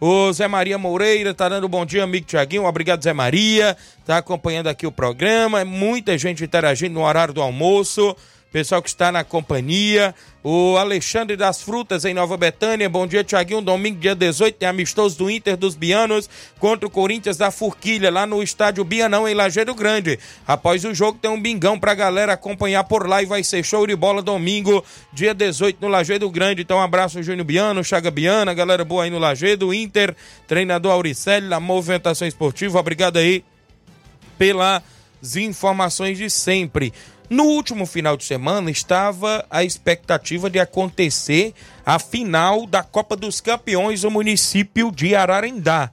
O 0.00 0.32
Zé 0.32 0.46
Maria 0.46 0.78
Moreira 0.78 1.34
tá 1.34 1.48
dando 1.48 1.68
bom 1.68 1.84
dia, 1.84 2.04
amigo 2.04 2.26
Tiaguinho. 2.26 2.64
Obrigado, 2.64 3.02
Zé 3.02 3.12
Maria. 3.12 3.76
Tá 4.04 4.18
acompanhando 4.18 4.68
aqui 4.68 4.86
o 4.86 4.92
programa. 4.92 5.60
É 5.60 5.64
muita 5.64 6.16
gente 6.16 6.44
interagindo 6.44 6.94
no 6.94 7.02
horário 7.02 7.34
do 7.34 7.42
almoço 7.42 8.16
pessoal 8.54 8.80
que 8.80 8.88
está 8.88 9.10
na 9.10 9.24
companhia. 9.24 10.14
O 10.40 10.76
Alexandre 10.76 11.36
das 11.36 11.60
Frutas 11.60 12.04
em 12.04 12.14
Nova 12.14 12.36
Betânia. 12.36 12.88
Bom 12.88 13.04
dia, 13.04 13.24
Tiaguinho. 13.24 13.60
Domingo, 13.60 13.98
dia 13.98 14.14
18, 14.14 14.54
tem 14.54 14.68
amistoso 14.68 15.18
do 15.18 15.28
Inter 15.28 15.56
dos 15.56 15.74
Bianos 15.74 16.30
contra 16.60 16.86
o 16.86 16.90
Corinthians 16.90 17.36
da 17.36 17.50
Forquilha, 17.50 18.12
lá 18.12 18.24
no 18.28 18.40
estádio 18.44 18.84
Bianão, 18.84 19.26
em 19.26 19.34
Lajeado 19.34 19.74
Grande. 19.74 20.20
Após 20.46 20.84
o 20.84 20.94
jogo, 20.94 21.18
tem 21.20 21.28
um 21.28 21.40
bingão 21.40 21.80
pra 21.80 21.94
galera 21.94 22.34
acompanhar 22.34 22.84
por 22.84 23.08
lá 23.08 23.20
e 23.20 23.26
vai 23.26 23.42
ser 23.42 23.64
show 23.64 23.84
de 23.88 23.96
bola 23.96 24.22
domingo, 24.22 24.84
dia 25.12 25.34
18, 25.34 25.78
no 25.80 25.88
Lajeado 25.88 26.30
Grande. 26.30 26.62
Então, 26.62 26.78
um 26.78 26.82
abraço, 26.82 27.20
Júnior 27.24 27.44
Biano, 27.44 27.82
Chaga 27.82 28.08
Biana, 28.08 28.54
galera 28.54 28.84
boa 28.84 29.02
aí 29.02 29.10
no 29.10 29.18
Lajeado. 29.18 29.74
Inter, 29.74 30.14
treinador 30.46 30.92
Auricelli, 30.92 31.48
na 31.48 31.58
movimentação 31.58 32.28
esportiva. 32.28 32.78
Obrigado 32.78 33.16
aí 33.16 33.44
pelas 34.38 34.80
informações 35.34 36.18
de 36.18 36.30
sempre. 36.30 36.92
No 37.30 37.44
último 37.44 37.86
final 37.86 38.16
de 38.16 38.24
semana 38.24 38.70
estava 38.70 39.46
a 39.48 39.64
expectativa 39.64 40.50
de 40.50 40.58
acontecer 40.58 41.54
a 41.84 41.98
final 41.98 42.66
da 42.66 42.82
Copa 42.82 43.16
dos 43.16 43.40
Campeões 43.40 44.02
no 44.02 44.10
município 44.10 44.92
de 44.92 45.14
Ararendá. 45.14 45.90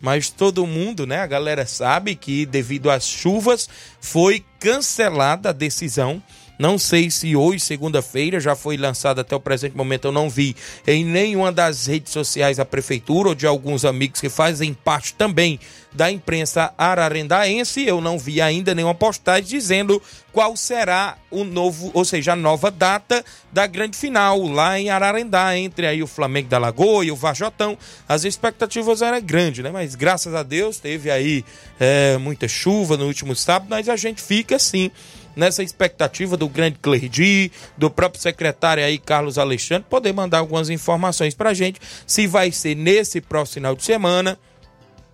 Mas 0.00 0.28
todo 0.28 0.66
mundo, 0.66 1.06
né, 1.06 1.20
a 1.20 1.26
galera 1.26 1.64
sabe 1.64 2.14
que 2.14 2.44
devido 2.44 2.90
às 2.90 3.06
chuvas 3.06 3.68
foi 4.00 4.44
cancelada 4.58 5.50
a 5.50 5.52
decisão 5.52 6.22
não 6.58 6.78
sei 6.78 7.10
se 7.10 7.34
hoje, 7.34 7.60
segunda-feira, 7.60 8.38
já 8.38 8.54
foi 8.54 8.76
lançado 8.76 9.20
até 9.20 9.34
o 9.34 9.40
presente 9.40 9.76
momento, 9.76 10.06
eu 10.06 10.12
não 10.12 10.30
vi 10.30 10.54
em 10.86 11.04
nenhuma 11.04 11.50
das 11.50 11.86
redes 11.86 12.12
sociais 12.12 12.58
da 12.58 12.64
prefeitura 12.64 13.30
ou 13.30 13.34
de 13.34 13.46
alguns 13.46 13.84
amigos 13.84 14.20
que 14.20 14.28
fazem 14.28 14.72
parte 14.72 15.14
também 15.14 15.58
da 15.92 16.10
imprensa 16.10 16.72
ararendaense. 16.76 17.84
Eu 17.86 18.00
não 18.00 18.18
vi 18.18 18.40
ainda 18.40 18.74
nenhuma 18.74 18.94
postagem 18.94 19.48
dizendo 19.48 20.00
qual 20.32 20.56
será 20.56 21.16
o 21.30 21.44
novo, 21.44 21.90
ou 21.94 22.04
seja, 22.04 22.32
a 22.32 22.36
nova 22.36 22.70
data 22.70 23.24
da 23.52 23.66
grande 23.66 23.96
final 23.96 24.42
lá 24.46 24.78
em 24.78 24.90
Ararendá, 24.90 25.56
entre 25.56 25.86
aí 25.86 26.02
o 26.02 26.06
Flamengo 26.06 26.48
da 26.48 26.58
Lagoa 26.58 27.04
e 27.04 27.10
o 27.10 27.16
Vajotão. 27.16 27.78
As 28.08 28.24
expectativas 28.24 29.02
eram 29.02 29.20
grandes, 29.20 29.62
né? 29.62 29.70
Mas 29.70 29.94
graças 29.94 30.34
a 30.34 30.42
Deus 30.42 30.78
teve 30.78 31.10
aí 31.10 31.44
é, 31.78 32.18
muita 32.18 32.48
chuva 32.48 32.96
no 32.96 33.06
último 33.06 33.34
sábado, 33.34 33.68
mas 33.70 33.88
a 33.88 33.96
gente 33.96 34.20
fica 34.20 34.56
assim 34.56 34.90
nessa 35.36 35.62
expectativa 35.62 36.36
do 36.36 36.48
grande 36.48 36.78
Clerdi, 36.80 37.50
do 37.76 37.90
próprio 37.90 38.20
secretário 38.20 38.84
aí, 38.84 38.98
Carlos 38.98 39.38
Alexandre, 39.38 39.86
poder 39.88 40.12
mandar 40.12 40.38
algumas 40.38 40.70
informações 40.70 41.34
para 41.34 41.54
gente, 41.54 41.80
se 42.06 42.26
vai 42.26 42.50
ser 42.52 42.74
nesse 42.74 43.20
próximo 43.20 43.54
final 43.54 43.74
de 43.74 43.84
semana, 43.84 44.38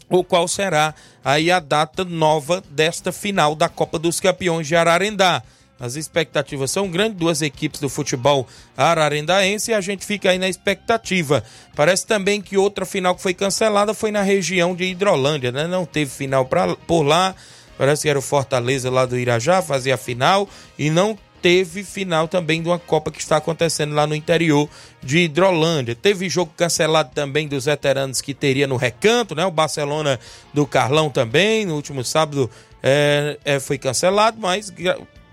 ou 0.09 0.24
qual 0.24 0.48
será 0.48 0.94
aí 1.24 1.50
a 1.50 1.61
data 1.61 2.04
nova 2.04 2.62
desta 2.70 3.12
final 3.12 3.54
da 3.54 3.68
Copa 3.68 3.98
dos 3.98 4.18
Campeões 4.18 4.66
de 4.66 4.74
Ararendá. 4.74 5.42
As 5.80 5.96
expectativas 5.96 6.70
são 6.70 6.90
grandes, 6.90 7.16
duas 7.16 7.40
equipes 7.40 7.80
do 7.80 7.88
futebol 7.88 8.46
ararendaense 8.76 9.70
e 9.70 9.74
a 9.74 9.80
gente 9.80 10.04
fica 10.04 10.30
aí 10.30 10.38
na 10.38 10.46
expectativa. 10.46 11.42
Parece 11.74 12.06
também 12.06 12.42
que 12.42 12.59
outra 12.59 12.85
final 12.85 13.14
que 13.14 13.22
foi 13.22 13.33
cancelada 13.33 13.94
foi 13.94 14.11
na 14.11 14.20
região 14.20 14.74
de 14.74 14.85
Hidrolândia, 14.85 15.50
né? 15.50 15.66
Não 15.66 15.87
teve 15.87 16.11
final 16.11 16.44
pra, 16.44 16.76
por 16.76 17.02
lá. 17.02 17.35
Parece 17.81 18.03
que 18.03 18.11
era 18.11 18.19
o 18.19 18.23
Fortaleza 18.23 18.90
lá 18.90 19.07
do 19.07 19.19
Irajá, 19.19 19.62
fazia 19.62 19.95
a 19.95 19.97
final 19.97 20.47
e 20.79 20.90
não 20.90 21.16
teve 21.40 21.83
final 21.83 22.29
também 22.29 22.61
de 22.61 22.69
uma 22.69 22.79
Copa 22.79 23.11
que 23.11 23.19
está 23.19 23.38
acontecendo 23.38 23.95
lá 23.95 24.07
no 24.07 24.14
interior 24.14 24.69
de 25.03 25.21
Hidrolândia. 25.21 25.95
Teve 25.95 26.29
jogo 26.29 26.53
cancelado 26.55 27.12
também 27.14 27.49
dos 27.49 27.64
veteranos 27.64 28.21
que 28.21 28.35
teria 28.35 28.66
no 28.66 28.77
recanto, 28.77 29.35
né? 29.35 29.47
O 29.47 29.51
Barcelona 29.51 30.21
do 30.53 30.66
Carlão 30.66 31.09
também, 31.09 31.64
no 31.64 31.75
último 31.75 32.05
sábado 32.05 32.51
é, 32.83 33.38
é, 33.47 33.59
foi 33.59 33.79
cancelado, 33.79 34.37
mas 34.38 34.71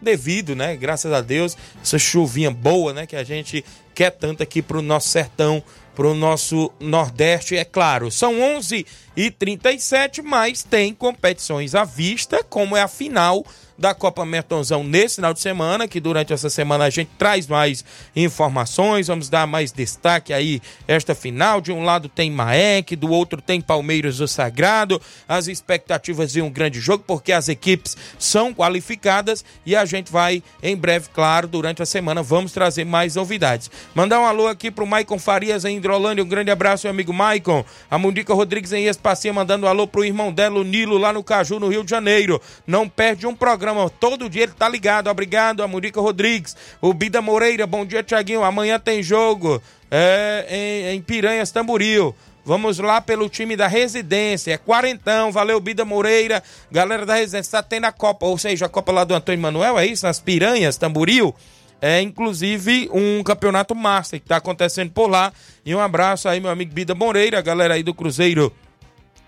devido, 0.01 0.55
né? 0.55 0.77
Graças 0.77 1.11
a 1.11 1.19
Deus, 1.19 1.57
essa 1.83 1.99
chuvinha 1.99 2.49
boa, 2.49 2.93
né? 2.93 3.05
Que 3.05 3.17
a 3.17 3.25
gente 3.25 3.65
quer 3.93 4.11
tanto 4.11 4.41
aqui 4.41 4.61
para 4.61 4.77
o 4.77 4.81
nosso 4.81 5.09
sertão 5.09 5.61
para 5.97 6.07
o 6.07 6.13
nosso 6.13 6.71
Nordeste, 6.79 7.57
é 7.57 7.65
claro. 7.65 8.11
São 8.11 8.39
11 8.39 8.85
e 9.17 9.31
37, 9.31 10.21
mas 10.21 10.61
tem 10.61 10.93
competições 10.93 11.73
à 11.73 11.83
vista, 11.83 12.43
como 12.43 12.77
é 12.77 12.83
a 12.83 12.87
final 12.87 13.43
da 13.77 13.93
Copa 13.93 14.25
Mertonzão 14.25 14.83
nesse 14.83 15.17
final 15.17 15.33
de 15.33 15.39
semana, 15.39 15.87
que 15.87 15.99
durante 15.99 16.33
essa 16.33 16.49
semana 16.49 16.85
a 16.85 16.89
gente 16.89 17.11
traz 17.17 17.45
mais 17.47 17.85
informações, 18.15 19.07
vamos 19.07 19.29
dar 19.29 19.45
mais 19.45 19.71
destaque 19.71 20.33
aí 20.33 20.59
esta 20.87 21.13
final. 21.13 21.61
De 21.61 21.71
um 21.71 21.83
lado 21.83 22.09
tem 22.09 22.31
Maek, 22.31 22.95
do 22.95 23.11
outro 23.11 23.41
tem 23.41 23.61
Palmeiras 23.61 24.17
do 24.17 24.27
Sagrado. 24.27 24.99
As 25.27 25.47
expectativas 25.47 26.31
de 26.31 26.41
um 26.41 26.49
grande 26.49 26.79
jogo, 26.79 27.03
porque 27.05 27.31
as 27.31 27.47
equipes 27.47 27.95
são 28.17 28.53
qualificadas 28.53 29.45
e 29.65 29.75
a 29.75 29.85
gente 29.85 30.11
vai 30.11 30.41
em 30.63 30.75
breve, 30.75 31.09
claro, 31.13 31.47
durante 31.47 31.81
a 31.81 31.85
semana 31.85 32.23
vamos 32.23 32.51
trazer 32.51 32.83
mais 32.83 33.15
novidades. 33.15 33.69
Mandar 33.93 34.19
um 34.19 34.25
alô 34.25 34.47
aqui 34.47 34.71
pro 34.71 34.87
Maicon 34.87 35.19
Farias 35.19 35.65
em 35.65 35.77
Hidrolândia, 35.77 36.23
um 36.23 36.27
grande 36.27 36.49
abraço, 36.49 36.87
meu 36.87 36.91
amigo 36.91 37.13
Maicon. 37.13 37.63
A 37.91 37.97
Mundica 37.97 38.33
Rodrigues 38.33 38.73
em 38.73 38.85
Passinha 39.07 39.31
mandando 39.33 39.65
um 39.65 39.69
alô 39.69 39.87
pro 39.87 40.03
irmão 40.03 40.33
dela, 40.33 40.59
o 40.59 40.65
Nilo, 40.65 40.97
lá 40.97 41.13
no 41.13 41.23
Caju, 41.23 41.61
no 41.61 41.69
Rio 41.69 41.81
de 41.81 41.89
Janeiro. 41.89 42.41
Não 42.67 42.89
perde 42.89 43.25
um 43.25 43.33
programa, 43.33 43.89
todo 43.89 44.29
dia 44.29 44.43
ele 44.43 44.51
tá 44.51 44.67
ligado. 44.67 45.09
Obrigado, 45.09 45.63
a 45.63 45.67
Murica 45.67 46.01
Rodrigues. 46.01 46.57
O 46.81 46.93
Bida 46.93 47.21
Moreira, 47.21 47.65
bom 47.65 47.85
dia, 47.85 48.03
Tiaguinho. 48.03 48.43
Amanhã 48.43 48.77
tem 48.77 49.01
jogo 49.01 49.61
é, 49.89 50.45
em, 50.49 50.97
em 50.97 51.01
Piranhas, 51.01 51.51
Tamboril. 51.51 52.13
Vamos 52.43 52.79
lá 52.79 52.99
pelo 52.99 53.29
time 53.29 53.55
da 53.55 53.65
residência. 53.65 54.51
É 54.51 54.57
quarentão. 54.57 55.31
Valeu, 55.31 55.57
Bida 55.61 55.85
Moreira. 55.85 56.43
Galera 56.69 57.05
da 57.05 57.15
residência 57.15 57.49
tá 57.53 57.63
tendo 57.63 57.85
a 57.85 57.93
Copa, 57.93 58.25
ou 58.25 58.37
seja, 58.37 58.65
a 58.65 58.69
Copa 58.69 58.91
lá 58.91 59.05
do 59.05 59.15
Antônio 59.15 59.39
Manuel, 59.39 59.79
é 59.79 59.85
isso? 59.85 60.05
Nas 60.05 60.19
Piranhas, 60.19 60.75
Tamboril. 60.75 61.33
É 61.81 62.01
inclusive 62.01 62.89
um 62.91 63.23
campeonato 63.23 63.73
master 63.73 64.19
que 64.19 64.27
tá 64.27 64.35
acontecendo 64.35 64.91
por 64.91 65.09
lá. 65.09 65.31
E 65.65 65.73
um 65.73 65.79
abraço 65.79 66.27
aí, 66.27 66.41
meu 66.41 66.51
amigo 66.51 66.73
Bida 66.73 66.93
Moreira, 66.93 67.39
galera 67.39 67.75
aí 67.75 67.83
do 67.83 67.93
Cruzeiro 67.93 68.51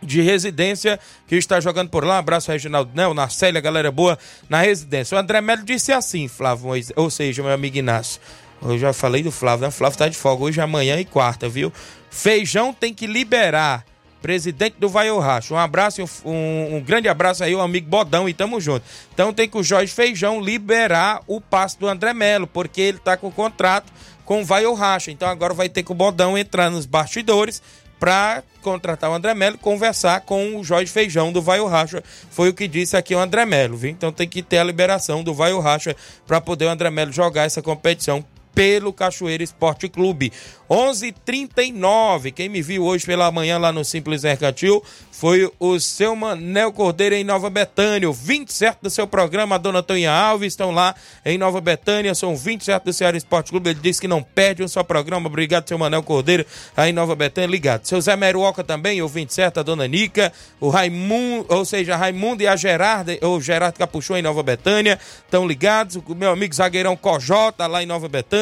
de 0.02 0.22
residência 0.22 1.00
que 1.28 1.36
está 1.36 1.60
jogando 1.60 1.90
por 1.90 2.04
lá. 2.04 2.18
Abraço, 2.18 2.52
Reginaldo 2.52 2.92
Nel, 2.94 3.14
na 3.14 3.30
Célia, 3.30 3.62
galera 3.62 3.92
boa 3.92 4.18
na 4.48 4.62
residência. 4.62 5.16
O 5.16 5.20
André 5.20 5.42
Melo 5.42 5.64
disse 5.64 5.92
assim, 5.92 6.28
Flávio, 6.28 6.70
ou 6.96 7.10
seja, 7.10 7.44
meu 7.44 7.52
amigo 7.52 7.78
Inácio. 7.78 8.22
Eu 8.62 8.78
já 8.78 8.92
falei 8.92 9.24
do 9.24 9.32
Flávio, 9.32 9.62
né? 9.62 9.68
O 9.70 9.72
Flávio 9.72 9.98
tá 9.98 10.08
de 10.10 10.18
folga 10.18 10.44
hoje, 10.44 10.60
amanhã 10.60 11.00
e 11.00 11.06
quarta, 11.06 11.48
viu? 11.48 11.72
Feijão 12.10 12.74
tem 12.74 12.94
que 12.94 13.08
liberar. 13.08 13.86
Presidente 14.22 14.76
do 14.78 14.90
Vai 14.90 15.10
Racho. 15.18 15.54
Um 15.54 15.58
abraço, 15.58 16.04
um, 16.26 16.76
um, 16.76 16.82
grande 16.82 17.08
abraço 17.08 17.42
aí, 17.42 17.56
o 17.56 17.62
amigo 17.62 17.88
Bodão, 17.88 18.28
e 18.28 18.34
tamo 18.34 18.60
junto. 18.60 18.86
Então 19.14 19.32
tem 19.32 19.48
que 19.48 19.58
o 19.58 19.64
Jorge 19.64 19.94
Feijão 19.94 20.42
liberar 20.42 21.22
o 21.26 21.40
passe 21.40 21.80
do 21.80 21.88
André 21.88 22.14
Melo, 22.14 22.46
porque 22.46 22.82
ele 22.82 22.98
tá 22.98 23.16
com 23.16 23.32
contrato 23.32 23.90
com 24.26 24.42
o 24.42 24.46
Vai 24.46 24.66
Racho. 24.76 25.10
Então 25.10 25.28
agora 25.30 25.54
vai 25.54 25.70
ter 25.70 25.84
que 25.84 25.92
o 25.92 25.96
Bodão 25.96 26.38
entrar 26.38 26.70
nos 26.70 26.86
bastidores 26.86 27.64
para 28.00 28.44
contratar 28.62 29.10
o 29.10 29.14
André 29.14 29.34
Melo 29.34 29.58
conversar 29.58 30.22
com 30.22 30.58
o 30.58 30.64
Jorge 30.64 30.92
Feijão 30.92 31.32
do 31.32 31.42
Vai 31.42 31.64
Racha. 31.66 32.04
Foi 32.32 32.50
o 32.50 32.54
que 32.54 32.68
disse 32.68 32.96
aqui 32.96 33.14
o 33.14 33.20
André 33.20 33.46
Melo, 33.46 33.78
viu? 33.78 33.90
Então 33.90 34.12
tem 34.12 34.28
que 34.28 34.42
ter 34.42 34.58
a 34.58 34.64
liberação 34.64 35.24
do 35.24 35.34
Vai 35.34 35.58
Racha 35.60 35.96
para 36.26 36.40
poder 36.40 36.66
o 36.66 36.70
André 36.70 36.90
Melo 36.90 37.12
jogar 37.12 37.44
essa 37.44 37.62
competição 37.62 38.24
pelo 38.54 38.92
Cachoeira 38.92 39.44
Esporte 39.44 39.88
Clube. 39.88 40.32
11:39. 40.70 42.32
Quem 42.32 42.48
me 42.48 42.62
viu 42.62 42.84
hoje 42.84 43.06
pela 43.06 43.32
manhã 43.32 43.58
lá 43.58 43.72
no 43.72 43.84
Simples 43.84 44.24
Mercantil 44.24 44.84
foi 45.20 45.52
o 45.60 45.80
seu 45.82 46.16
Manel 46.16 46.72
Cordeiro 46.72 47.14
em 47.14 47.26
Nova 47.26 47.50
Betânia. 47.50 48.10
O 48.10 48.14
27 48.14 48.78
do 48.82 48.90
seu 48.90 49.06
programa, 49.06 49.56
a 49.56 49.58
dona 49.58 49.84
Tonha 49.84 50.10
Alves, 50.12 50.54
estão 50.54 50.72
lá 50.72 50.96
em 51.26 51.38
Nova 51.38 51.60
Betânia. 51.60 52.16
São 52.16 52.38
27 52.38 52.84
do 52.86 52.94
Ceará 52.94 53.18
Esporte 53.18 53.52
Clube. 53.52 53.72
Ele 53.72 53.80
disse 53.82 54.00
que 54.00 54.08
não 54.08 54.24
perde 54.24 54.64
um 54.64 54.68
só 54.68 54.82
programa. 54.82 55.28
Obrigado, 55.28 55.68
seu 55.68 55.78
Manel 55.78 56.04
Cordeiro, 56.04 56.46
aí 56.78 56.92
em 56.92 56.94
Nova 56.94 57.16
Betânia. 57.16 57.50
Ligado. 57.50 57.86
Seu 57.86 58.00
Zé 58.00 58.16
Meruoca 58.16 58.64
também, 58.64 59.02
o 59.02 59.10
27, 59.10 59.60
a 59.60 59.64
dona 59.64 59.88
Nica. 59.88 60.32
O 60.58 60.70
Raimundo, 60.70 61.48
ou 61.50 61.66
seja, 61.66 61.98
Raimundo 61.98 62.44
e 62.44 62.48
a 62.48 62.56
Gerarda, 62.56 63.18
ou 63.22 63.42
Gerardo 63.42 63.78
Capuchon 63.78 64.16
em 64.16 64.22
Nova 64.22 64.42
Betânia. 64.42 64.98
Estão 65.26 65.46
ligados. 65.46 65.98
O 65.98 66.16
meu 66.16 66.32
amigo 66.32 66.56
zagueirão 66.56 66.96
Cojota 66.96 67.68
lá 67.68 67.84
em 67.84 67.86
Nova 67.86 68.08
Betânia, 68.08 68.39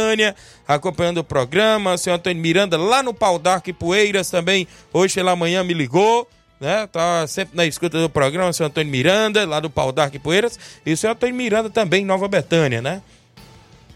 acompanhando 0.68 1.20
o 1.20 1.24
programa. 1.24 1.94
O 1.94 1.98
senhor 1.98 2.16
Antônio 2.16 2.42
Miranda, 2.42 2.78
lá 2.78 3.02
no 3.02 3.14
Pau 3.14 3.40
Dark 3.40 3.66
Poeiras 3.78 4.30
também, 4.30 4.68
hoje 4.94 5.16
pela 5.16 5.36
manhã 5.36 5.64
me 5.64 5.74
ligou, 5.74 6.28
né? 6.60 6.88
Tá 6.88 7.26
sempre 7.28 7.56
na 7.56 7.66
escuta 7.66 8.00
do 8.00 8.10
programa, 8.10 8.50
o 8.50 8.54
senhor 8.54 8.68
Antônio 8.68 8.92
Miranda, 8.92 9.46
lá 9.46 9.60
do 9.60 9.70
Pau 9.70 9.92
Dark 9.92 10.14
Poeiras, 10.16 10.60
e 10.86 10.94
o 10.94 10.98
senhor 10.98 11.14
Antônio 11.14 11.36
Miranda 11.36 11.70
também 11.70 12.06
Nova 12.06 12.28
Betânia, 12.28 12.82
né? 12.82 13.02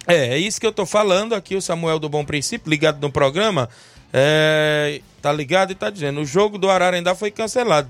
É, 0.08 0.30
é 0.30 0.38
isso 0.38 0.60
que 0.60 0.66
eu 0.66 0.72
tô 0.72 0.86
falando 0.86 1.36
aqui, 1.36 1.56
o 1.56 1.62
Samuel 1.62 2.00
do 2.00 2.10
Bom 2.10 2.26
Princípio, 2.26 2.70
ligado 2.70 3.00
no 3.00 3.12
programa, 3.12 3.70
é, 4.12 5.00
tá 5.22 5.32
ligado 5.32 5.72
e 5.72 5.76
tá 5.76 5.90
dizendo, 5.90 6.22
o 6.22 6.26
jogo 6.26 6.58
do 6.58 6.70
Ararendá 6.70 7.16
foi 7.16 7.32
cancelado. 7.32 7.90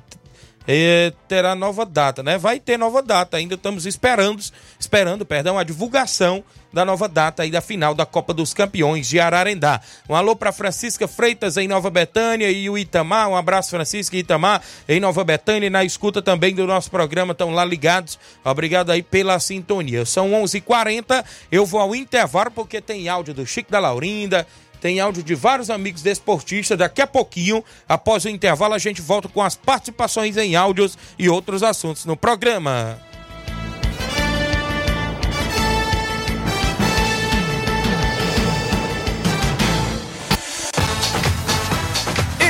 É, 0.73 1.11
terá 1.27 1.53
nova 1.53 1.85
data, 1.85 2.23
né? 2.23 2.37
Vai 2.37 2.57
ter 2.57 2.77
nova 2.77 3.01
data, 3.01 3.35
ainda 3.35 3.55
estamos 3.55 3.85
esperando, 3.85 4.41
esperando, 4.79 5.25
perdão, 5.25 5.59
a 5.59 5.63
divulgação 5.63 6.41
da 6.71 6.85
nova 6.85 7.07
data 7.07 7.43
aí 7.43 7.51
da 7.51 7.59
final 7.59 7.93
da 7.93 8.05
Copa 8.05 8.33
dos 8.33 8.53
Campeões 8.53 9.07
de 9.07 9.19
Ararendá. 9.19 9.81
Um 10.07 10.15
alô 10.15 10.33
para 10.33 10.53
Francisca 10.53 11.07
Freitas 11.07 11.57
em 11.57 11.67
Nova 11.67 11.89
Betânia 11.89 12.49
e 12.49 12.69
o 12.69 12.77
Itamar. 12.77 13.27
Um 13.27 13.35
abraço, 13.35 13.71
Francisca 13.71 14.15
e 14.15 14.19
Itamar 14.19 14.61
em 14.87 14.99
Nova 14.99 15.23
Betânia 15.23 15.67
e 15.67 15.69
na 15.69 15.83
escuta 15.83 16.21
também 16.21 16.55
do 16.55 16.65
nosso 16.65 16.89
programa. 16.89 17.33
Estão 17.33 17.51
lá 17.51 17.65
ligados. 17.65 18.17
Obrigado 18.43 18.91
aí 18.91 19.03
pela 19.03 19.37
sintonia. 19.39 20.05
São 20.05 20.31
11:40. 20.31 20.55
h 20.55 20.61
40 20.61 21.25
Eu 21.51 21.65
vou 21.65 21.81
ao 21.81 21.93
intervalo 21.93 22.51
porque 22.51 22.79
tem 22.79 23.09
áudio 23.09 23.33
do 23.33 23.45
Chico 23.45 23.69
da 23.71 23.79
Laurinda. 23.79 24.47
Tem 24.81 24.99
áudio 24.99 25.21
de 25.21 25.35
vários 25.35 25.69
amigos 25.69 26.01
desportistas. 26.01 26.75
Daqui 26.75 27.03
a 27.03 27.07
pouquinho, 27.07 27.63
após 27.87 28.25
o 28.25 28.29
intervalo, 28.29 28.73
a 28.73 28.79
gente 28.79 28.99
volta 28.99 29.29
com 29.29 29.41
as 29.41 29.55
participações 29.55 30.35
em 30.37 30.55
áudios 30.55 30.97
e 31.19 31.29
outros 31.29 31.61
assuntos 31.61 32.03
no 32.03 32.17
programa. 32.17 32.99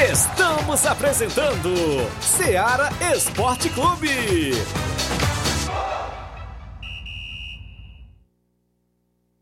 Estamos 0.09 0.85
apresentando 0.85 1.73
Seara 2.21 2.89
Esporte 3.13 3.69
Clube. 3.69 4.53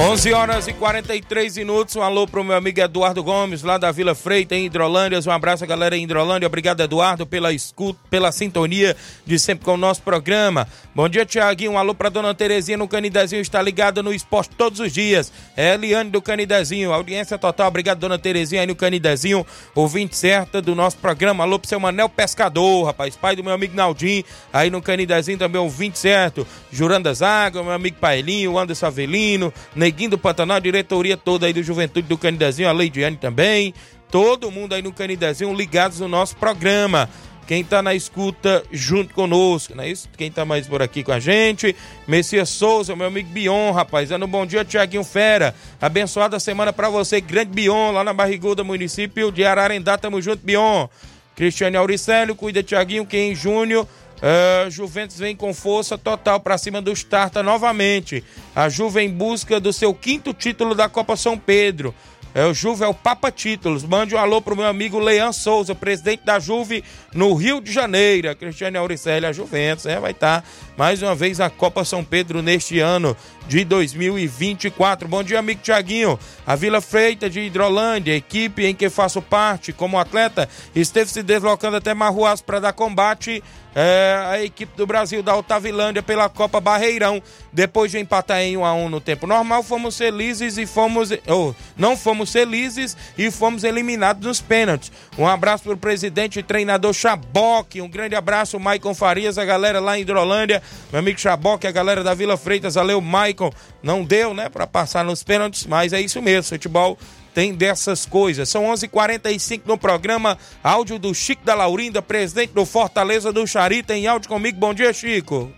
11 0.00 0.32
horas 0.32 0.68
e 0.68 0.72
43 0.72 1.56
minutos. 1.56 1.96
Um 1.96 2.02
alô 2.02 2.24
pro 2.24 2.44
meu 2.44 2.54
amigo 2.54 2.80
Eduardo 2.80 3.20
Gomes, 3.20 3.64
lá 3.64 3.76
da 3.78 3.90
Vila 3.90 4.14
Freita, 4.14 4.54
em 4.54 4.66
Hidrolândia. 4.66 5.18
Um 5.26 5.32
abraço, 5.32 5.66
galera 5.66 5.96
em 5.96 6.04
Hidrolândia. 6.04 6.46
Obrigado, 6.46 6.80
Eduardo, 6.80 7.26
pela 7.26 7.52
escuta, 7.52 7.98
pela 8.08 8.30
sintonia 8.30 8.96
de 9.26 9.40
sempre 9.40 9.64
com 9.64 9.74
o 9.74 9.76
nosso 9.76 10.00
programa. 10.02 10.68
Bom 10.94 11.08
dia, 11.08 11.26
Tiaguinho. 11.26 11.72
Um 11.72 11.78
alô 11.78 11.96
pra 11.96 12.10
dona 12.10 12.32
Terezinha 12.32 12.78
no 12.78 12.86
Canidezinho. 12.86 13.42
Está 13.42 13.60
ligada 13.60 14.00
no 14.00 14.14
esporte 14.14 14.54
todos 14.56 14.78
os 14.78 14.92
dias. 14.92 15.32
É 15.56 15.74
Eliane 15.74 16.10
do 16.10 16.22
Canidezinho. 16.22 16.92
Audiência 16.92 17.36
total. 17.36 17.66
Obrigado, 17.66 17.98
dona 17.98 18.20
Terezinha, 18.20 18.60
aí 18.60 18.68
no 18.68 18.76
Canidezinho. 18.76 19.44
Ouvinte 19.74 20.16
certa 20.16 20.62
do 20.62 20.76
nosso 20.76 20.96
programa. 20.98 21.42
Alô 21.42 21.58
pro 21.58 21.68
seu 21.68 21.80
Manel 21.80 22.08
Pescador, 22.08 22.84
rapaz. 22.86 23.16
Pai 23.16 23.34
do 23.34 23.42
meu 23.42 23.52
amigo 23.52 23.74
Naldinho, 23.74 24.24
aí 24.52 24.70
no 24.70 24.80
Canidezinho 24.80 25.38
também, 25.38 25.60
ouvinte 25.60 25.98
certo. 25.98 26.46
Jurandas 26.70 27.20
Água, 27.20 27.64
meu 27.64 27.72
amigo 27.72 27.96
Pailinho, 28.00 28.56
Anderson 28.56 28.86
Avelino, 28.86 29.52
Neguinho 29.88 30.10
do 30.10 30.18
Pantanal, 30.18 30.60
diretoria 30.60 31.16
toda 31.16 31.46
aí 31.46 31.52
do 31.54 31.62
Juventude 31.62 32.06
do 32.06 32.18
Canidezinho, 32.18 32.68
a 32.68 32.72
Leidiane 32.72 33.16
também, 33.16 33.72
todo 34.10 34.50
mundo 34.50 34.74
aí 34.74 34.82
no 34.82 34.92
Canidezinho 34.92 35.54
ligados 35.54 36.00
no 36.00 36.06
nosso 36.06 36.36
programa. 36.36 37.08
Quem 37.46 37.64
tá 37.64 37.80
na 37.80 37.94
escuta 37.94 38.62
junto 38.70 39.14
conosco, 39.14 39.74
não 39.74 39.82
é 39.82 39.88
isso? 39.88 40.06
Quem 40.14 40.30
tá 40.30 40.44
mais 40.44 40.66
por 40.66 40.82
aqui 40.82 41.02
com 41.02 41.10
a 41.10 41.18
gente? 41.18 41.74
Messias 42.06 42.50
Souza, 42.50 42.94
meu 42.94 43.06
amigo 43.06 43.30
Bion, 43.30 43.72
rapaz. 43.72 44.10
Dando 44.10 44.26
bom 44.26 44.44
dia, 44.44 44.62
Tiaguinho 44.62 45.02
Fera. 45.02 45.54
Abençoada 45.80 46.38
semana 46.38 46.70
para 46.70 46.90
você, 46.90 47.18
grande 47.18 47.50
Bion, 47.50 47.90
lá 47.90 48.04
na 48.04 48.12
Barriguda, 48.12 48.62
município 48.62 49.32
de 49.32 49.42
Ararendá. 49.42 49.96
Tamo 49.96 50.20
junto, 50.20 50.44
Bion. 50.44 50.86
Cristiane 51.34 51.78
Auricélio, 51.78 52.34
cuida, 52.34 52.62
Tiaguinho, 52.62 53.06
que 53.06 53.16
em 53.16 53.34
junho 53.34 53.88
Uh, 54.18 54.70
Juventus 54.70 55.18
vem 55.18 55.36
com 55.36 55.54
força 55.54 55.96
total 55.96 56.40
para 56.40 56.58
cima 56.58 56.82
do 56.82 56.92
Starta 56.92 57.42
novamente. 57.42 58.24
A 58.54 58.68
Juve 58.68 59.00
em 59.00 59.10
busca 59.10 59.60
do 59.60 59.72
seu 59.72 59.94
quinto 59.94 60.34
título 60.34 60.74
da 60.74 60.88
Copa 60.88 61.16
São 61.16 61.38
Pedro. 61.38 61.94
É, 62.34 62.44
o 62.44 62.52
Juve 62.52 62.84
é 62.84 62.86
o 62.86 62.94
Papa 62.94 63.30
Títulos. 63.30 63.84
Mande 63.84 64.14
um 64.14 64.18
alô 64.18 64.40
pro 64.40 64.56
meu 64.56 64.66
amigo 64.66 64.98
Leão 64.98 65.32
Souza, 65.32 65.74
presidente 65.74 66.24
da 66.24 66.38
Juve 66.38 66.84
no 67.14 67.32
Rio 67.34 67.60
de 67.60 67.72
Janeiro. 67.72 68.30
A 68.30 68.34
Cristiane 68.34 68.76
Auricélia, 68.76 69.30
a 69.30 69.32
Juventus, 69.32 69.86
é, 69.86 69.98
vai 69.98 70.10
estar 70.10 70.42
tá 70.42 70.48
mais 70.76 71.02
uma 71.02 71.14
vez 71.14 71.40
a 71.40 71.48
Copa 71.48 71.84
São 71.84 72.04
Pedro 72.04 72.42
neste 72.42 72.80
ano 72.80 73.16
de 73.48 73.64
2024. 73.64 75.08
Bom 75.08 75.22
dia, 75.22 75.38
amigo 75.38 75.62
Tiaguinho. 75.62 76.18
A 76.46 76.54
Vila 76.54 76.80
Freita 76.80 77.30
de 77.30 77.40
Hidrolândia, 77.40 78.14
equipe 78.14 78.66
em 78.66 78.74
que 78.74 78.90
faço 78.90 79.22
parte 79.22 79.72
como 79.72 79.98
atleta, 79.98 80.48
esteve 80.76 81.10
se 81.10 81.22
deslocando 81.22 81.78
até 81.78 81.94
Marruás 81.94 82.42
para 82.42 82.60
dar 82.60 82.72
combate 82.74 83.42
é, 83.80 84.24
a 84.26 84.42
equipe 84.42 84.76
do 84.76 84.84
Brasil 84.84 85.22
da 85.22 85.30
Altavilândia 85.30 86.02
pela 86.02 86.28
Copa 86.28 86.60
Barreirão. 86.60 87.22
Depois 87.52 87.92
de 87.92 87.98
empatar 88.00 88.40
em 88.40 88.56
1 88.56 88.64
a 88.64 88.74
1 88.74 88.88
no 88.88 89.00
tempo 89.00 89.24
normal, 89.24 89.62
fomos 89.62 89.96
felizes 89.96 90.58
e 90.58 90.66
fomos. 90.66 91.10
Oh, 91.28 91.54
não 91.76 91.96
fomos 91.96 92.32
felizes 92.32 92.96
e 93.16 93.30
fomos 93.30 93.62
eliminados 93.62 94.26
nos 94.26 94.40
pênaltis. 94.40 94.90
Um 95.16 95.28
abraço 95.28 95.62
para 95.62 95.74
o 95.74 95.76
presidente 95.76 96.40
e 96.40 96.42
treinador 96.42 96.92
Chaboc. 96.92 97.80
Um 97.80 97.88
grande 97.88 98.16
abraço, 98.16 98.58
Maicon 98.58 98.96
Farias, 98.96 99.38
a 99.38 99.44
galera 99.44 99.78
lá 99.78 99.96
em 99.96 100.02
Hidrolândia. 100.02 100.60
Meu 100.90 100.98
amigo 100.98 101.20
Chaboc, 101.20 101.64
a 101.64 101.70
galera 101.70 102.02
da 102.02 102.14
Vila 102.14 102.36
Freitas. 102.36 102.74
Valeu, 102.74 103.00
Maicon. 103.00 103.52
Não 103.80 104.02
deu, 104.02 104.34
né, 104.34 104.48
para 104.48 104.66
passar 104.66 105.04
nos 105.04 105.22
pênaltis, 105.22 105.66
mas 105.66 105.92
é 105.92 106.00
isso 106.00 106.20
mesmo. 106.20 106.48
Futebol 106.48 106.98
tem 107.34 107.54
dessas 107.54 108.04
coisas. 108.06 108.48
São 108.48 108.64
11:45 108.64 108.84
h 108.84 108.88
45 108.88 109.68
no 109.68 109.78
programa, 109.78 110.38
áudio 110.62 110.98
do 110.98 111.14
Chico 111.14 111.44
da 111.44 111.54
Laurinda, 111.54 112.02
presidente 112.02 112.52
do 112.52 112.64
Fortaleza 112.64 113.32
do 113.32 113.46
Charita, 113.46 113.94
em 113.94 114.06
áudio 114.06 114.28
comigo. 114.28 114.58
Bom 114.58 114.74
dia, 114.74 114.92
Chico. 114.92 115.50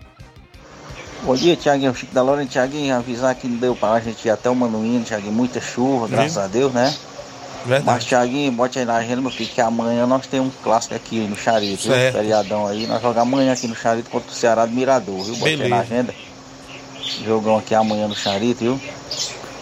Bom 1.23 1.35
dia, 1.35 1.55
Tiaguinho, 1.55 1.93
Chico 1.93 2.13
da 2.13 2.23
Laurinda. 2.23 2.49
Tiaguinho, 2.49 2.95
avisar 2.95 3.35
que 3.35 3.47
não 3.47 3.57
deu 3.57 3.75
para 3.75 3.93
a 3.93 3.99
gente 3.99 4.25
ir 4.25 4.31
até 4.31 4.49
o 4.49 4.55
Manuíno, 4.55 5.03
Tiaguinho, 5.03 5.33
muita 5.33 5.61
chuva, 5.61 6.07
graças 6.07 6.37
a 6.37 6.47
Deus, 6.47 6.73
né? 6.73 6.93
Verdade. 7.65 7.85
Mas, 7.85 8.05
Tiaguinho, 8.05 8.51
bote 8.51 8.79
aí 8.79 8.85
na 8.85 8.95
agenda, 8.95 9.21
meu 9.21 9.29
filho, 9.29 9.49
que 9.49 9.61
amanhã 9.61 10.07
nós 10.07 10.25
temos 10.25 10.47
um 10.47 10.63
clássico 10.63 10.95
aqui 10.95 11.19
no 11.19 11.35
Charito, 11.35 11.83
viu? 11.83 11.93
Feriadão 12.11 12.65
aí. 12.65 12.87
Nós 12.87 13.01
jogamos 13.01 13.33
amanhã 13.33 13.53
aqui 13.53 13.67
no 13.67 13.75
Charito 13.75 14.09
contra 14.09 14.31
o 14.31 14.33
Ceará 14.33 14.65
do 14.65 14.71
Mirador, 14.71 15.23
viu? 15.23 15.35
Bote 15.35 15.43
Beleza. 15.43 15.63
aí 15.63 15.69
na 15.69 15.79
agenda. 15.79 16.15
Jogão 17.23 17.57
aqui 17.57 17.75
amanhã 17.75 18.07
no 18.07 18.15
Charito, 18.15 18.59
viu? 18.59 18.81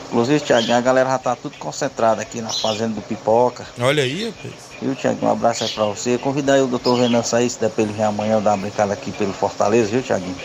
Inclusive, 0.09 0.39
Tiaguinho, 0.39 0.75
a 0.75 0.81
galera 0.81 1.07
já 1.07 1.19
tá 1.19 1.35
tudo 1.35 1.55
concentrada 1.59 2.21
aqui 2.21 2.41
na 2.41 2.49
fazenda 2.49 2.95
do 2.95 3.01
Pipoca. 3.01 3.67
Olha 3.79 4.01
aí, 4.01 4.25
rapaz. 4.25 4.53
Viu, 4.81 4.95
Tiaguinho? 4.95 5.27
Um 5.27 5.31
abraço 5.31 5.63
aí 5.63 5.69
pra 5.69 5.85
você. 5.85 6.17
Convidar 6.17 6.53
aí 6.55 6.61
o 6.61 6.67
doutor 6.67 6.99
Renan 6.99 7.21
sair, 7.21 7.47
se 7.47 7.59
der 7.59 7.69
pra 7.69 7.83
ele 7.83 7.93
vir 7.93 8.03
amanhã, 8.03 8.33
eu 8.33 8.41
dar 8.41 8.51
uma 8.51 8.57
brincada 8.57 8.91
aqui 8.91 9.11
pelo 9.11 9.31
Fortaleza, 9.33 9.89
viu, 9.89 10.01
Tiaguinho? 10.01 10.35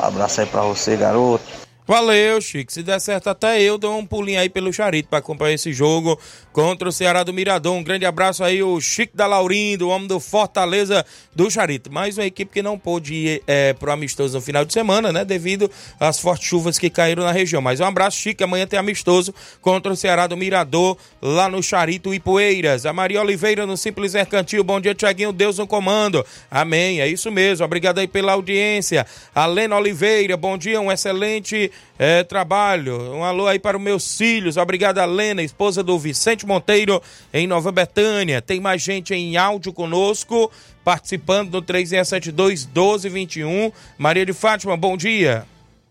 Um 0.00 0.04
abraço 0.04 0.40
aí 0.40 0.46
pra 0.46 0.62
você, 0.62 0.96
garoto. 0.96 1.61
Valeu, 1.84 2.40
Chico. 2.40 2.72
Se 2.72 2.80
der 2.82 3.00
certo, 3.00 3.28
até 3.28 3.60
eu 3.60 3.76
dou 3.76 3.98
um 3.98 4.06
pulinho 4.06 4.38
aí 4.38 4.48
pelo 4.48 4.72
Charito 4.72 5.08
para 5.08 5.18
acompanhar 5.18 5.54
esse 5.54 5.72
jogo 5.72 6.18
contra 6.52 6.88
o 6.88 6.92
Ceará 6.92 7.24
do 7.24 7.32
Mirador. 7.32 7.74
Um 7.74 7.82
grande 7.82 8.06
abraço 8.06 8.44
aí, 8.44 8.62
o 8.62 8.80
Chico 8.80 9.16
da 9.16 9.26
Laurindo, 9.26 9.88
o 9.88 9.90
homem 9.90 10.06
do 10.06 10.20
Fortaleza 10.20 11.04
do 11.34 11.50
Charito. 11.50 11.92
Mais 11.92 12.16
uma 12.16 12.24
equipe 12.24 12.52
que 12.52 12.62
não 12.62 12.78
pôde 12.78 13.14
ir 13.14 13.42
é, 13.48 13.72
pro 13.72 13.90
amistoso 13.90 14.38
no 14.38 14.40
final 14.40 14.64
de 14.64 14.72
semana, 14.72 15.12
né? 15.12 15.24
Devido 15.24 15.68
às 15.98 16.20
fortes 16.20 16.46
chuvas 16.46 16.78
que 16.78 16.88
caíram 16.88 17.24
na 17.24 17.32
região. 17.32 17.60
Mas 17.60 17.80
um 17.80 17.84
abraço, 17.84 18.16
Chico. 18.16 18.44
Amanhã 18.44 18.64
tem 18.64 18.78
amistoso 18.78 19.34
contra 19.60 19.92
o 19.92 19.96
Ceará 19.96 20.28
do 20.28 20.36
Mirador, 20.36 20.96
lá 21.20 21.48
no 21.48 21.60
Charito 21.60 22.14
e 22.14 22.20
Poeiras. 22.20 22.86
A 22.86 22.92
Maria 22.92 23.20
Oliveira 23.20 23.66
no 23.66 23.76
Simples 23.76 24.14
Mercantil. 24.14 24.62
Bom 24.62 24.80
dia, 24.80 24.94
Tiaguinho. 24.94 25.32
Deus 25.32 25.58
no 25.58 25.66
comando. 25.66 26.24
Amém. 26.48 27.00
É 27.00 27.08
isso 27.08 27.28
mesmo. 27.28 27.64
Obrigado 27.64 27.98
aí 27.98 28.06
pela 28.06 28.32
audiência. 28.32 29.04
A 29.34 29.46
Lena 29.46 29.76
Oliveira, 29.76 30.36
bom 30.36 30.56
dia. 30.56 30.80
Um 30.80 30.92
excelente 30.92 31.71
é, 31.98 32.24
trabalho. 32.24 33.12
Um 33.14 33.24
alô 33.24 33.46
aí 33.46 33.58
para 33.58 33.76
os 33.76 33.82
meus 33.82 34.16
filhos. 34.16 34.56
Obrigado, 34.56 35.04
Lena, 35.04 35.42
esposa 35.42 35.82
do 35.82 35.98
Vicente 35.98 36.46
Monteiro, 36.46 37.02
em 37.32 37.46
Nova 37.46 37.70
Betânia. 37.70 38.42
Tem 38.42 38.60
mais 38.60 38.82
gente 38.82 39.14
em 39.14 39.36
áudio 39.36 39.72
conosco, 39.72 40.50
participando 40.84 41.50
do 41.50 41.62
3672 41.62 42.66
1221. 42.66 43.72
Maria 43.98 44.26
de 44.26 44.32
Fátima, 44.32 44.76
bom 44.76 44.96
dia. 44.96 45.44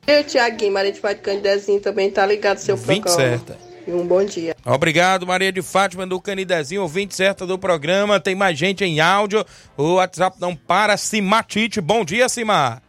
Eu, 0.07 0.23
Tiaguinho, 0.23 0.73
Maria 0.73 0.91
de 0.91 0.99
Fátima 0.99 1.21
Candidezinho 1.21 1.79
também 1.79 2.09
tá 2.09 2.25
ligado 2.25 2.57
seu 2.57 2.75
20 2.75 3.03
programa. 3.03 3.29
certa. 3.29 3.71
Um 3.87 4.05
bom 4.05 4.23
dia. 4.23 4.55
Obrigado, 4.65 5.25
Maria 5.25 5.51
de 5.51 5.61
Fátima 5.61 6.05
do 6.05 6.19
Canidezinho, 6.21 6.81
ouvinte 6.81 7.15
certa 7.15 7.45
do 7.45 7.57
programa. 7.57 8.19
Tem 8.19 8.35
mais 8.35 8.57
gente 8.57 8.83
em 8.83 8.99
áudio. 8.99 9.45
O 9.75 9.95
WhatsApp 9.95 10.37
não 10.39 10.55
para. 10.55 10.97
Simatite, 10.97 11.81
bom 11.81 12.05
dia, 12.05 12.29
Simar. 12.29 12.81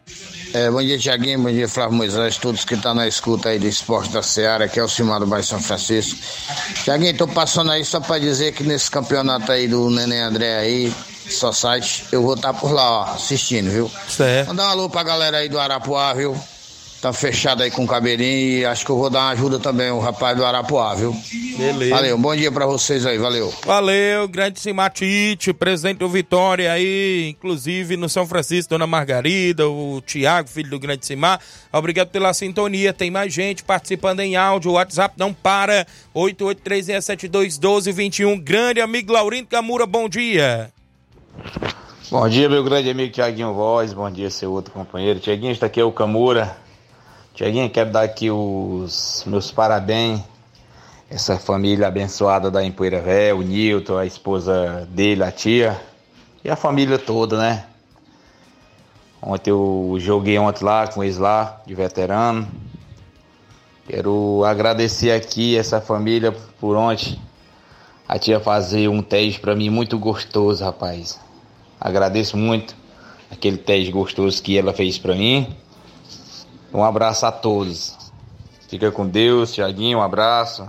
É, 0.55 0.71
bom 0.71 0.83
dia, 0.83 0.99
Tiaguinho. 0.99 1.41
Bom 1.41 1.51
dia, 1.51 1.67
Flávio 1.67 1.97
Moisés. 1.97 2.37
Todos 2.37 2.65
que 2.65 2.75
estão 2.75 2.93
tá 2.93 3.01
na 3.01 3.09
escuta 3.09 3.49
aí 3.49 3.59
do 3.59 3.67
esporte 3.67 4.11
da 4.11 4.23
Seara, 4.23 4.69
que 4.69 4.79
é 4.79 4.85
o 4.85 4.89
Simar 4.89 5.19
do 5.19 5.27
Bairro 5.27 5.47
São 5.47 5.61
Francisco. 5.61 6.19
Tiaguinho, 6.85 7.17
tô 7.17 7.27
passando 7.27 7.71
aí 7.71 7.85
só 7.85 8.01
para 8.01 8.19
dizer 8.19 8.53
que 8.53 8.63
nesse 8.63 8.91
campeonato 8.91 9.51
aí 9.51 9.67
do 9.67 9.89
Neném 9.89 10.21
André 10.21 10.59
aí, 10.59 10.95
só 11.29 11.53
site, 11.53 12.05
eu 12.13 12.23
vou 12.23 12.35
estar 12.35 12.53
tá 12.53 12.59
por 12.59 12.71
lá, 12.71 12.91
ó, 12.91 13.03
assistindo, 13.15 13.71
viu? 13.71 13.91
Certo. 14.09 14.49
Mandar 14.49 14.69
um 14.69 14.71
alô 14.71 14.91
pra 14.91 15.03
galera 15.03 15.39
aí 15.39 15.49
do 15.49 15.59
Arapuá, 15.59 16.13
viu? 16.13 16.39
Tá 17.03 17.13
fechado 17.13 17.63
aí 17.65 17.71
com 17.71 17.85
o 17.85 17.87
cabelinho 17.87 18.61
e 18.61 18.65
acho 18.65 18.87
que 18.87 18.93
eu 18.93 18.97
vou 18.97 19.11
dar 19.11 19.23
uma 19.23 19.31
ajuda 19.31 19.59
também, 19.59 19.91
o 19.91 19.99
rapaz 19.99 20.37
do 20.37 20.45
Arapuá, 20.45 20.95
viu? 20.95 21.13
Beleza. 21.59 21.97
Valeu, 21.97 22.17
bom 22.17 22.37
dia 22.37 22.53
para 22.53 22.65
vocês 22.65 23.05
aí, 23.05 23.19
valeu. 23.19 23.53
Valeu, 23.67 24.29
grande 24.29 24.61
Simatite, 24.61 25.53
presidente 25.53 25.99
do 25.99 26.09
Vitória 26.09 26.73
aí, 26.73 27.29
inclusive 27.29 27.97
no 27.97 28.09
São 28.09 28.25
Francisco, 28.25 28.71
Dona 28.71 28.87
Margarida, 28.87 29.69
o 29.69 30.01
Tiago, 30.07 30.49
filho 30.49 30.71
do 30.71 30.79
grande 30.79 31.05
Simar. 31.05 31.41
Obrigado 31.73 32.11
pela 32.11 32.33
sintonia, 32.33 32.93
tem 32.93 33.11
mais 33.11 33.35
gente 33.35 33.65
participando 33.65 34.21
em 34.21 34.37
áudio, 34.37 34.71
o 34.71 34.75
WhatsApp 34.75 35.17
não 35.19 35.35
para, 35.35 35.85
8836721221. 36.15 38.41
Grande 38.41 38.81
amigo 38.81 39.13
Laurindo 39.13 39.49
Camura, 39.49 39.87
bom 39.87 40.09
dia. 40.09 40.71
Bom 42.13 42.29
dia, 42.29 42.49
meu 42.49 42.63
grande 42.63 42.89
amigo 42.91 43.13
Tiaguinho 43.13 43.53
Voz, 43.55 43.93
bom 43.93 44.09
dia, 44.09 44.31
seu 44.31 44.53
outro 44.53 44.73
companheiro. 44.73 45.19
Tiaguinho, 45.19 45.51
está 45.51 45.67
aqui 45.67 45.81
é 45.81 45.85
o 45.85 45.91
Camura, 45.91 46.62
Tiaguinho, 47.35 47.71
quero 47.71 47.91
dar 47.91 48.03
aqui 48.03 48.31
os 48.31 49.25
meus 49.27 49.51
parabéns. 49.51 50.21
Essa 51.09 51.39
família 51.39 51.89
abençoada 51.89 52.51
da 52.51 52.63
Empoeira 52.63 53.01
Véia, 53.01 53.35
o 53.35 53.41
Nilton, 53.41 53.97
a 53.97 54.05
esposa 54.05 54.87
dele, 54.91 55.25
a 55.25 55.33
tia 55.33 55.81
e 56.45 56.51
a 56.51 56.57
família 56.57 56.99
toda, 56.99 57.39
né? 57.39 57.65
Ontem 59.21 59.51
eu 59.51 59.97
joguei 59.99 60.39
ontem 60.39 60.63
lá 60.63 60.87
com 60.89 61.03
eles 61.03 61.17
lá, 61.17 61.63
de 61.67 61.75
veterano. 61.75 62.47
Quero 63.89 64.45
agradecer 64.45 65.13
aqui 65.13 65.57
essa 65.57 65.81
família 65.81 66.33
por 66.61 66.77
ontem. 66.77 67.19
A 68.07 68.19
tia 68.19 68.41
fazer 68.41 68.89
um 68.89 69.01
teste 69.01 69.41
para 69.41 69.57
mim 69.57 69.71
muito 69.71 69.99
gostoso, 69.99 70.63
rapaz. 70.63 71.19
Agradeço 71.81 72.37
muito 72.37 72.77
aquele 73.31 73.57
teste 73.57 73.91
gostoso 73.91 74.43
que 74.43 74.59
ela 74.59 74.75
fez 74.75 74.99
para 74.99 75.15
mim. 75.15 75.57
Um 76.73 76.83
abraço 76.83 77.27
a 77.27 77.33
todos. 77.33 77.99
Fica 78.69 78.91
com 78.91 79.07
Deus, 79.07 79.53
Tiaguinho, 79.53 79.99
um 79.99 80.03
abraço. 80.03 80.69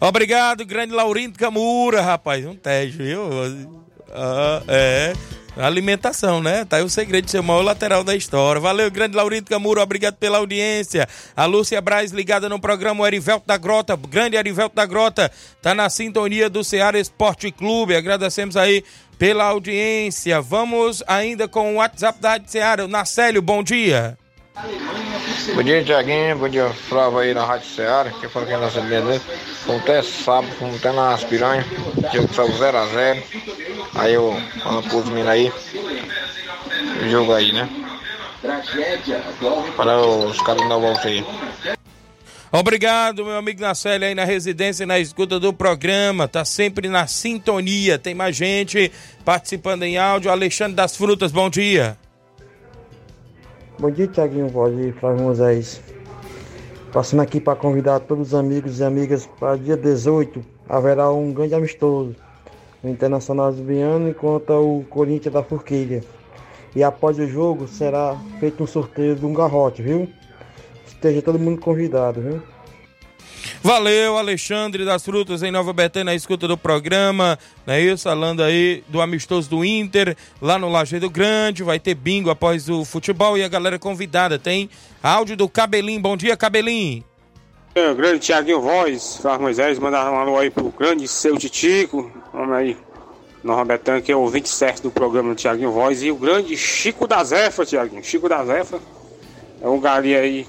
Obrigado, 0.00 0.64
grande 0.64 0.92
Laurindo 0.92 1.38
Camura, 1.38 2.02
rapaz. 2.02 2.44
Um 2.44 2.54
teste, 2.54 2.98
viu? 2.98 3.22
Ah, 4.12 4.62
é. 4.68 5.12
Alimentação, 5.56 6.40
né? 6.40 6.64
Tá 6.64 6.76
aí 6.76 6.84
o 6.84 6.88
segredo 6.88 7.24
de 7.24 7.32
ser 7.32 7.40
o 7.40 7.44
maior 7.44 7.62
lateral 7.62 8.04
da 8.04 8.14
história. 8.14 8.60
Valeu, 8.60 8.88
grande 8.90 9.16
Laurindo 9.16 9.50
Camuro, 9.50 9.80
obrigado 9.80 10.14
pela 10.14 10.38
audiência. 10.38 11.08
A 11.36 11.46
Lúcia 11.46 11.80
Braz 11.80 12.12
ligada 12.12 12.48
no 12.48 12.60
programa 12.60 13.02
o 13.02 13.06
Erivelto 13.06 13.44
da 13.44 13.56
Grota, 13.56 13.96
grande 13.96 14.36
Erivelto 14.36 14.76
da 14.76 14.86
Grota, 14.86 15.32
tá 15.60 15.74
na 15.74 15.90
sintonia 15.90 16.48
do 16.48 16.62
Ceará 16.62 16.98
Esporte 16.98 17.50
Clube. 17.50 17.96
Agradecemos 17.96 18.56
aí 18.56 18.84
pela 19.18 19.44
audiência. 19.44 20.40
Vamos 20.40 21.02
ainda 21.06 21.48
com 21.48 21.74
o 21.74 21.76
WhatsApp 21.76 22.20
da 22.20 22.30
Rádio 22.30 22.50
Ceará. 22.50 22.86
Nacélio, 22.86 23.42
bom 23.42 23.62
dia. 23.62 24.16
Bom 25.54 25.62
dia, 25.62 25.82
Tiaguinho. 25.84 26.38
Bom 26.38 26.48
dia, 26.48 26.68
Flávio 26.70 27.18
aí 27.18 27.34
na 27.34 27.44
Rádio 27.44 27.68
Ceará. 27.68 28.10
Que 28.10 28.28
fala 28.28 28.46
que 28.46 28.52
é 28.52 28.54
a 28.54 28.60
nossa 28.60 28.80
beleza. 28.80 29.22
Como 29.66 29.78
até 29.78 30.02
sábado, 30.02 30.54
como 30.58 30.76
até 30.76 30.92
nas 30.92 31.24
piranhas. 31.24 31.66
Jogo 32.12 32.32
saiu 32.32 32.48
0x0. 32.48 33.22
Aí 33.96 34.14
eu 34.14 34.40
falo 34.62 34.82
pros 34.82 35.04
meninos 35.06 35.28
aí. 35.28 35.52
Jogo 37.10 37.32
aí, 37.32 37.52
né? 37.52 37.68
Para 39.76 39.98
os 40.00 40.40
caras 40.42 40.68
da 40.68 40.76
volta 40.76 41.08
aí. 41.08 41.24
Obrigado, 42.50 43.26
meu 43.26 43.36
amigo 43.36 43.60
Nacelle, 43.60 44.06
aí 44.06 44.14
na 44.14 44.24
residência 44.24 44.84
e 44.84 44.86
na 44.86 44.98
escuta 44.98 45.38
do 45.38 45.52
programa. 45.52 46.26
Tá 46.26 46.46
sempre 46.46 46.88
na 46.88 47.06
sintonia. 47.06 47.98
Tem 47.98 48.14
mais 48.14 48.34
gente 48.34 48.90
participando 49.22 49.82
em 49.82 49.98
áudio. 49.98 50.30
Alexandre 50.30 50.74
das 50.74 50.96
Frutas, 50.96 51.30
bom 51.30 51.50
dia. 51.50 51.98
Bom 53.78 53.90
dia, 53.90 54.06
Tiaguinho 54.06 54.48
Voz 54.48 54.74
e 54.78 54.92
Flávio 54.92 55.24
Moisés. 55.24 55.82
Passando 56.90 57.20
aqui 57.20 57.38
para 57.38 57.54
convidar 57.54 58.00
todos 58.00 58.28
os 58.28 58.34
amigos 58.34 58.80
e 58.80 58.84
amigas 58.84 59.28
para 59.38 59.56
dia 59.56 59.76
18 59.76 60.42
haverá 60.66 61.10
um 61.10 61.32
grande 61.32 61.54
amistoso 61.54 62.16
no 62.82 62.90
Internacional 62.90 63.52
Zubiano 63.52 64.08
enquanto 64.08 64.50
o 64.50 64.84
Corinthians 64.88 65.34
da 65.34 65.42
Forquilha. 65.42 66.02
E 66.74 66.82
após 66.82 67.18
o 67.18 67.26
jogo 67.26 67.68
será 67.68 68.16
feito 68.40 68.62
um 68.62 68.66
sorteio 68.66 69.14
de 69.14 69.26
um 69.26 69.34
garrote, 69.34 69.82
viu? 69.82 70.08
Esteja 70.98 71.22
todo 71.22 71.38
mundo 71.38 71.60
convidado, 71.60 72.20
viu? 72.20 72.42
Valeu, 73.62 74.18
Alexandre 74.18 74.84
das 74.84 75.04
Frutas 75.04 75.44
em 75.44 75.52
Nova 75.52 75.72
Betânia, 75.72 76.06
na 76.06 76.14
escuta 76.14 76.48
do 76.48 76.58
programa, 76.58 77.38
não 77.64 77.74
é 77.74 77.80
isso? 77.80 78.02
Falando 78.02 78.42
aí 78.42 78.82
do 78.88 79.00
amistoso 79.00 79.48
do 79.48 79.64
Inter, 79.64 80.16
lá 80.42 80.58
no 80.58 80.68
Lajeado 80.68 81.08
Grande, 81.08 81.62
vai 81.62 81.78
ter 81.78 81.94
bingo 81.94 82.30
após 82.30 82.68
o 82.68 82.84
futebol 82.84 83.38
e 83.38 83.44
a 83.44 83.48
galera 83.48 83.78
convidada. 83.78 84.40
Tem 84.40 84.68
áudio 85.00 85.36
do 85.36 85.48
Cabelinho, 85.48 86.00
bom 86.00 86.16
dia, 86.16 86.36
Cabelinho. 86.36 87.04
É, 87.76 87.90
o 87.90 87.94
grande 87.94 88.18
Tiaguinho 88.18 88.60
Voz, 88.60 89.18
Flávio 89.22 89.42
Moisés, 89.42 89.78
mandar 89.78 90.10
um 90.10 90.16
alô 90.16 90.36
aí 90.36 90.50
pro 90.50 90.74
grande 90.76 91.06
seu 91.06 91.38
Titico, 91.38 92.10
vamos 92.32 92.56
aí, 92.56 92.76
Nova 93.44 93.64
Betânia, 93.64 94.02
que 94.02 94.10
é 94.10 94.16
o 94.16 94.20
ouvinte 94.20 94.48
certo 94.48 94.82
do 94.82 94.90
programa 94.90 95.28
do 95.28 95.36
Tiaguinho 95.36 95.70
Voz, 95.70 96.02
e 96.02 96.10
o 96.10 96.16
grande 96.16 96.56
Chico 96.56 97.06
da 97.06 97.22
Zefa, 97.22 97.64
Tiaguinho, 97.64 98.02
Chico 98.02 98.28
da 98.28 98.44
Zefa, 98.44 98.80
é 99.62 99.68
um 99.68 99.78
gari 99.78 100.16
aí 100.16 100.46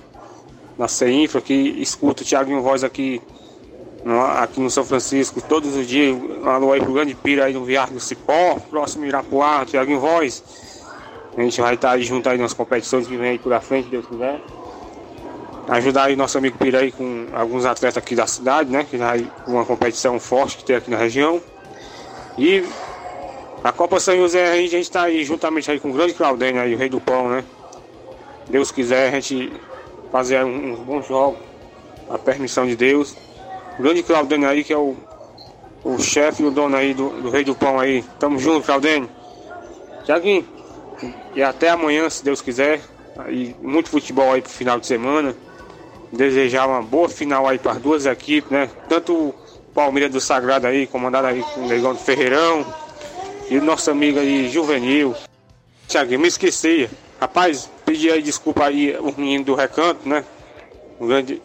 na 0.79 0.87
CEINFRA, 0.87 1.41
que 1.41 1.53
escuta 1.53 2.23
o 2.23 2.25
Thiago 2.25 2.61
Voz 2.61 2.85
aqui 2.85 3.21
no, 4.05 4.21
aqui 4.21 4.61
no 4.61 4.69
São 4.69 4.85
Francisco 4.85 5.41
todos 5.41 5.75
os 5.75 5.85
dias, 5.85 6.17
lá 6.41 6.57
no 6.57 6.71
aí 6.71 6.79
pro 6.79 6.93
Grande 6.93 7.13
Pira 7.13 7.45
aí 7.45 7.53
no 7.53 7.65
Viário 7.65 7.93
do 7.93 7.99
Cipó, 7.99 8.57
próximo 8.69 9.05
Irapuá, 9.05 9.65
Thiago 9.65 9.99
Voz. 9.99 10.41
A 11.37 11.41
gente 11.41 11.59
vai 11.59 11.75
estar 11.75 11.91
aí 11.91 12.03
junto 12.03 12.29
aí 12.29 12.37
nas 12.37 12.53
competições 12.53 13.07
que 13.07 13.17
vem 13.17 13.31
aí 13.31 13.39
por 13.39 13.59
frente, 13.59 13.89
Deus 13.89 14.05
quiser. 14.05 14.39
Ajudar 15.67 16.05
aí 16.05 16.15
nosso 16.15 16.37
amigo 16.37 16.57
Pira 16.57 16.79
aí 16.79 16.93
com 16.93 17.27
alguns 17.33 17.65
atletas 17.65 17.97
aqui 17.97 18.15
da 18.15 18.25
cidade, 18.25 18.71
né? 18.71 18.87
Que 18.89 18.95
vai 18.95 19.29
uma 19.45 19.65
competição 19.65 20.17
forte 20.17 20.57
que 20.57 20.63
tem 20.63 20.77
aqui 20.77 20.89
na 20.89 20.97
região. 20.97 21.41
E 22.37 22.63
a 23.61 23.73
Copa 23.73 23.99
São 23.99 24.15
José 24.15 24.49
a 24.49 24.55
gente 24.55 24.77
está 24.77 25.03
aí 25.03 25.25
juntamente 25.25 25.69
aí 25.69 25.77
com 25.77 25.89
o 25.89 25.93
grande 25.93 26.13
Claudênio 26.13 26.61
aí, 26.61 26.73
o 26.73 26.77
rei 26.77 26.87
do 26.87 27.01
pão, 27.01 27.27
né? 27.27 27.43
Deus 28.49 28.71
quiser, 28.71 29.09
a 29.09 29.19
gente 29.19 29.51
fazer 30.11 30.43
uns 30.43 30.79
bons 30.79 31.07
jogos, 31.07 31.39
a 32.09 32.17
permissão 32.17 32.65
de 32.65 32.75
Deus. 32.75 33.15
O 33.77 33.83
grande 33.83 34.03
Claudênio 34.03 34.47
aí, 34.49 34.63
que 34.63 34.73
é 34.73 34.77
o, 34.77 34.95
o 35.83 35.99
chefe 35.99 36.43
e 36.43 36.45
o 36.45 36.51
dono 36.51 36.75
aí 36.75 36.93
do, 36.93 37.09
do 37.21 37.29
Rei 37.29 37.43
do 37.43 37.55
Pão 37.55 37.79
aí. 37.79 38.03
Tamo 38.19 38.39
junto, 38.39 38.65
Claudênio. 38.65 39.09
Tiaguinho, 40.03 40.45
e 41.35 41.41
até 41.41 41.69
amanhã, 41.69 42.09
se 42.09 42.23
Deus 42.23 42.41
quiser. 42.41 42.81
Aí, 43.17 43.55
muito 43.61 43.89
futebol 43.89 44.33
aí 44.33 44.41
pro 44.41 44.51
final 44.51 44.79
de 44.79 44.87
semana. 44.87 45.35
Desejar 46.11 46.67
uma 46.67 46.81
boa 46.81 47.07
final 47.07 47.47
aí 47.47 47.59
para 47.59 47.73
as 47.73 47.77
duas 47.77 48.05
equipes, 48.05 48.49
né? 48.49 48.69
Tanto 48.87 49.13
o 49.13 49.35
Palmeiras 49.73 50.11
do 50.11 50.19
Sagrado 50.19 50.67
aí, 50.67 50.87
comandado 50.87 51.27
aí 51.27 51.43
com 51.53 51.61
o 51.61 51.67
Negão 51.67 51.93
do 51.93 51.99
Ferreirão. 51.99 52.65
E 53.49 53.57
o 53.57 53.63
nosso 53.63 53.91
amigo 53.91 54.19
aí, 54.19 54.49
Juvenil. 54.49 55.15
Tiaguinho, 55.87 56.19
me 56.19 56.27
esquecia. 56.27 56.89
Rapaz, 57.19 57.69
pedi 57.85 58.09
aí 58.09 58.21
desculpa 58.21 58.65
aí 58.65 58.95
o 58.97 59.13
menino 59.17 59.43
do 59.43 59.55
recanto, 59.55 60.07
né? 60.07 60.23
O 60.99 61.05
grande. 61.05 61.41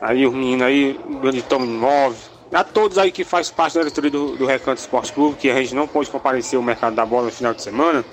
Aí 0.00 0.26
o 0.26 0.32
menino 0.32 0.64
aí, 0.64 0.98
o 1.04 1.18
grande 1.18 1.42
Tom 1.42 1.62
Imóvel. 1.62 2.18
A 2.52 2.64
todos 2.64 2.98
aí 2.98 3.12
que 3.12 3.24
faz 3.24 3.50
parte 3.50 3.74
da 3.74 3.80
diretoria 3.80 4.10
do, 4.10 4.36
do 4.36 4.46
Recanto 4.46 4.80
Esporte 4.80 5.12
Clube, 5.12 5.36
que 5.36 5.50
a 5.50 5.54
gente 5.56 5.74
não 5.74 5.88
pode 5.88 6.10
comparecer 6.10 6.56
ao 6.56 6.62
mercado 6.62 6.94
da 6.94 7.06
bola 7.06 7.26
no 7.26 7.32
final 7.32 7.54
de 7.54 7.62
semana. 7.62 8.04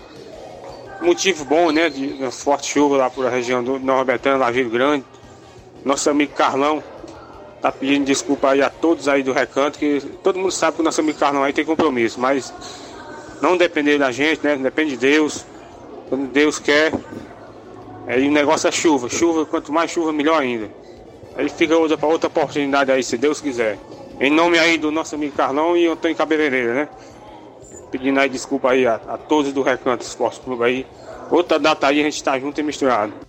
Motivo 1.02 1.46
bom, 1.46 1.72
né? 1.72 1.90
De 1.90 2.14
uma 2.20 2.32
forte 2.32 2.68
chuva 2.68 2.98
lá 2.98 3.10
por 3.10 3.26
a 3.26 3.30
região 3.30 3.64
do 3.64 3.80
Nova 3.80 4.04
Betânia, 4.06 4.38
Lajeiro 4.38 4.70
Grande. 4.70 5.04
Nosso 5.84 6.10
amigo 6.10 6.34
Carlão 6.34 6.84
tá 7.62 7.72
pedindo 7.72 8.06
desculpa 8.06 8.52
aí 8.52 8.62
a 8.62 8.70
todos 8.70 9.08
aí 9.08 9.24
do 9.24 9.34
Recanto, 9.34 9.78
que 9.78 10.02
todo 10.24 10.40
mundo 10.40 10.52
sabe 10.52 10.76
que 10.76 10.82
o 10.82 10.86
nosso 10.86 11.02
amigo 11.02 11.20
Carlão 11.20 11.44
aí 11.44 11.52
tem 11.52 11.66
compromisso, 11.66 12.20
mas 12.20 12.54
não 13.42 13.58
depender 13.58 13.98
da 13.98 14.12
gente, 14.12 14.42
né? 14.44 14.56
Depende 14.56 14.92
de 14.92 14.98
Deus. 14.98 15.46
Quando 16.10 16.28
Deus 16.32 16.58
quer, 16.58 16.92
aí 18.08 18.28
o 18.28 18.32
negócio 18.32 18.68
é 18.68 18.72
chuva. 18.72 19.08
Chuva, 19.08 19.46
quanto 19.46 19.72
mais 19.72 19.92
chuva, 19.92 20.12
melhor 20.12 20.42
ainda. 20.42 20.70
Aí 21.36 21.48
fica 21.48 21.78
outra 21.78 22.04
outra 22.06 22.28
oportunidade 22.28 22.92
aí, 22.92 23.04
se 23.04 23.18
Deus 23.18 23.40
quiser. 23.40 23.78
Em 24.20 24.32
nome 24.32 24.58
aí 24.58 24.78
do 24.78 24.92
nosso 24.92 25.16
amigo 25.16 25.36
Carlão 25.36 25.78
e 25.78 25.88
Antônio 25.88 26.18
Cabeleireira, 26.18 26.74
né? 26.74 26.90
Pedindo 27.92 28.20
aí 28.20 28.28
desculpa 28.28 28.72
aí 28.72 28.86
a, 28.86 28.96
a 28.96 29.18
todos 29.18 29.54
do 29.54 29.62
Recanto 29.62 30.04
Esporte 30.04 30.42
Clube 30.42 30.64
aí. 30.64 30.88
Outra 31.32 31.60
data 31.60 31.88
aí 31.88 32.02
a 32.02 32.04
gente 32.04 32.24
tá 32.24 32.38
junto 32.40 32.60
e 32.60 32.64
misturado. 32.64 33.29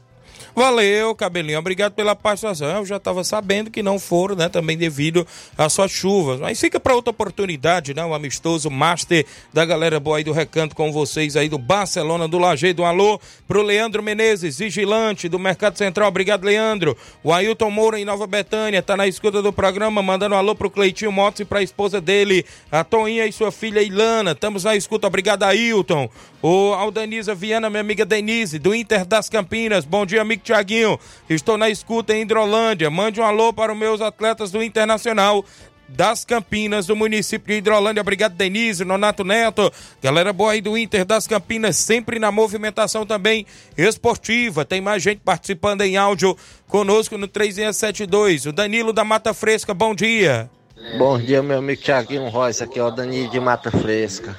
Valeu, 0.55 1.15
cabelinho. 1.15 1.59
Obrigado 1.59 1.93
pela 1.93 2.17
participação. 2.17 2.69
Eu 2.69 2.87
já 2.87 2.97
estava 2.97 3.23
sabendo 3.23 3.71
que 3.71 3.83
não 3.83 3.99
foram, 3.99 4.35
né? 4.35 4.49
Também 4.49 4.77
devido 4.77 5.27
às 5.57 5.73
suas 5.73 5.91
chuvas. 5.91 6.41
Mas 6.41 6.61
fica 6.61 6.81
para 6.81 6.95
outra 6.95 7.11
oportunidade, 7.11 7.95
né? 7.95 8.05
O 8.05 8.15
amistoso 8.15 8.71
master 8.71 9.25
da 9.53 9.65
galera 9.65 10.01
boa 10.01 10.19
aí 10.19 10.25
do 10.25 10.33
recanto 10.33 10.75
com 10.75 10.93
vocês 10.93 11.37
aí 11.37 11.49
do 11.49 11.59
Barcelona, 11.59 12.27
do 12.27 12.39
Lajeado. 12.39 12.83
Um 12.83 12.87
alô 12.87 13.21
pro 13.47 13.63
Leandro 13.63 14.03
Menezes, 14.03 14.59
vigilante 14.59 15.29
do 15.29 15.39
Mercado 15.39 15.79
Central. 15.79 16.09
Obrigado, 16.09 16.45
Leandro. 16.45 16.97
O 17.23 17.33
Ailton 17.33 17.71
Moura 17.71 17.99
em 17.99 18.05
Nova 18.05 18.27
Betânia 18.27 18.83
tá 18.83 18.97
na 18.97 19.07
escuta 19.07 19.41
do 19.43 19.53
programa, 19.53 20.03
mandando 20.03 20.35
um 20.35 20.39
alô 20.39 20.55
pro 20.55 20.71
Cleitinho 20.71 21.13
Motos 21.13 21.41
e 21.41 21.45
pra 21.45 21.63
esposa 21.63 22.01
dele, 22.01 22.45
a 22.71 22.83
Toinha 22.83 23.27
e 23.27 23.33
sua 23.33 23.53
filha 23.53 23.83
Ilana. 23.83 24.33
Estamos 24.33 24.65
na 24.65 24.75
escuta. 24.77 25.07
Obrigado, 25.07 25.45
Ailton. 25.45 26.09
O 26.43 26.73
Aldaniza 26.73 27.35
Viana, 27.35 27.69
minha 27.69 27.83
amiga 27.83 28.05
Denise, 28.05 28.59
do 28.59 28.75
Inter 28.75 29.05
das 29.05 29.29
Campinas. 29.29 29.85
Bom 29.85 30.07
dia, 30.07 30.23
amigo 30.23 30.40
Tiaguinho. 30.41 30.99
Estou 31.29 31.57
na 31.57 31.71
escuta 31.71 32.15
em 32.15 32.23
Hidrolândia. 32.23 32.91
Mande 32.91 33.21
um 33.21 33.25
alô 33.25 33.53
para 33.53 33.73
os 33.73 33.79
meus 33.79 34.01
atletas 34.01 34.51
do 34.51 34.63
Internacional 34.63 35.45
das 35.91 36.25
Campinas, 36.25 36.87
do 36.87 36.95
município 36.95 37.49
de 37.49 37.59
Hidrolândia. 37.59 38.01
Obrigado, 38.01 38.35
Denise, 38.35 38.85
Nonato 38.85 39.25
Neto. 39.25 39.73
Galera 40.03 40.33
boa 40.33 40.53
aí 40.53 40.61
do 40.61 40.77
Inter 40.79 41.05
das 41.05 41.27
Campinas, 41.27 41.77
sempre 41.77 42.19
na 42.19 42.31
movimentação 42.31 43.05
também 43.05 43.47
esportiva. 43.77 44.65
Tem 44.65 44.81
mais 44.81 45.03
gente 45.03 45.21
participando 45.25 45.83
em 45.83 45.97
áudio 45.97 46.37
conosco 46.69 47.19
no 47.19 47.27
3672. 47.27 48.47
O 48.47 48.53
Danilo 48.53 48.93
da 48.93 49.05
Mata 49.05 49.35
Fresca, 49.35 49.75
bom 49.75 49.95
dia. 49.95 50.49
Bom 50.97 51.19
dia, 51.19 51.43
meu 51.43 51.59
amigo 51.59 51.83
Tiaguinho 51.83 52.29
Royce. 52.29 52.63
Aqui 52.63 52.79
é 52.79 52.85
o 52.85 52.91
Danilo 52.91 53.31
de 53.31 53.41
Mata 53.41 53.71
Fresca. 53.71 54.37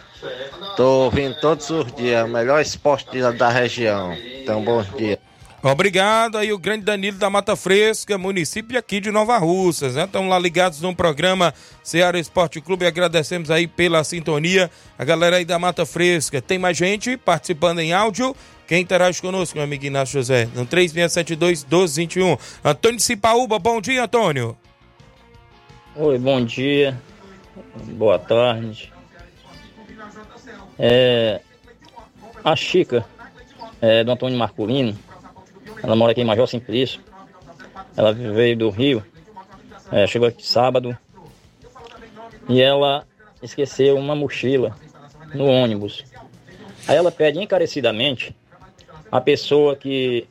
Tô 0.76 1.06
ouvindo 1.06 1.36
todos 1.40 1.70
os 1.70 1.92
dias, 1.94 2.24
o 2.26 2.28
melhor 2.28 2.62
esporte 2.62 3.20
da 3.38 3.50
região. 3.50 4.14
Então, 4.14 4.64
bom 4.64 4.82
dia. 4.98 5.20
Obrigado 5.64 6.40
aí 6.40 6.52
o 6.52 6.58
grande 6.58 6.86
Danilo 6.86 7.20
da 7.20 7.30
Mata 7.30 7.56
Fresca, 7.56 8.18
município 8.18 8.80
aqui 8.80 9.00
de 9.00 9.12
Nova 9.12 9.38
Russas, 9.38 9.94
né? 9.94 10.06
Estamos 10.06 10.28
lá 10.28 10.40
ligados 10.40 10.82
no 10.82 10.96
programa 10.96 11.54
Ceará 11.84 12.18
Esporte 12.18 12.60
Clube 12.60 12.84
agradecemos 12.84 13.52
aí 13.52 13.68
pela 13.68 14.04
sintonia, 14.04 14.72
a 14.98 15.06
galera 15.06 15.36
aí 15.36 15.46
da 15.46 15.60
Mata 15.60 15.86
Fresca. 15.86 16.42
Tem 16.42 16.58
mais 16.58 16.76
gente 16.76 17.16
participando 17.16 17.78
em 17.78 17.94
áudio? 17.94 18.36
Quem 18.66 18.82
interage 18.82 19.22
conosco, 19.22 19.56
meu 19.56 19.64
amigo 19.64 19.86
Inácio 19.86 20.14
José? 20.14 20.50
No 20.56 20.66
3672-1221. 20.66 22.40
Antônio 22.66 23.00
Cipaúba, 23.00 23.60
bom 23.60 23.80
dia, 23.80 24.06
Antônio. 24.06 24.58
Oi, 25.96 26.18
bom 26.18 26.44
dia. 26.44 27.00
Boa 27.84 28.18
tarde. 28.18 28.92
É, 30.80 31.40
a 32.44 32.56
Chica, 32.56 33.06
é, 33.80 34.04
do 34.04 34.12
Antônio 34.12 34.40
Marculino, 34.40 34.98
ela 35.84 35.96
mora 35.96 36.12
aqui 36.12 36.22
em 36.22 36.26
Major 36.26 36.48
Simplício. 36.48 37.02
Ela 37.96 38.14
veio 38.14 38.58
do 38.58 38.70
Rio, 38.70 39.04
é, 39.92 40.08
chegou 40.08 40.28
aqui 40.28 40.46
sábado. 40.46 40.98
E 42.48 42.62
ela 42.62 43.06
esqueceu 43.42 43.98
uma 43.98 44.16
mochila 44.16 44.76
no 45.34 45.46
ônibus. 45.46 46.04
Aí 46.88 46.96
ela 46.96 47.12
pede 47.12 47.40
encarecidamente 47.40 48.36
a 49.12 49.20
pessoa 49.20 49.76
que, 49.76 50.28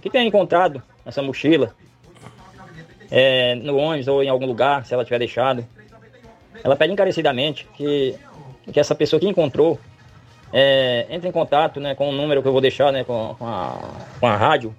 que 0.00 0.10
tenha 0.10 0.24
encontrado 0.24 0.82
essa 1.04 1.22
mochila 1.22 1.74
é, 3.10 3.54
no 3.56 3.76
ônibus 3.76 4.08
ou 4.08 4.22
em 4.22 4.28
algum 4.28 4.46
lugar, 4.46 4.84
se 4.84 4.94
ela 4.94 5.04
tiver 5.04 5.18
deixado. 5.18 5.66
Ela 6.62 6.76
pede 6.76 6.92
encarecidamente 6.92 7.66
que, 7.76 8.16
que 8.72 8.80
essa 8.80 8.94
pessoa 8.94 9.20
que 9.20 9.28
encontrou 9.28 9.78
é, 10.52 11.06
entre 11.10 11.28
em 11.28 11.32
contato 11.32 11.80
né, 11.80 11.94
com 11.94 12.08
o 12.08 12.12
número 12.12 12.40
que 12.40 12.48
eu 12.48 12.52
vou 12.52 12.60
deixar 12.60 12.92
né, 12.92 13.02
com, 13.04 13.34
com, 13.38 13.46
a, 13.46 13.78
com 14.20 14.26
a 14.26 14.36
rádio. 14.36 14.74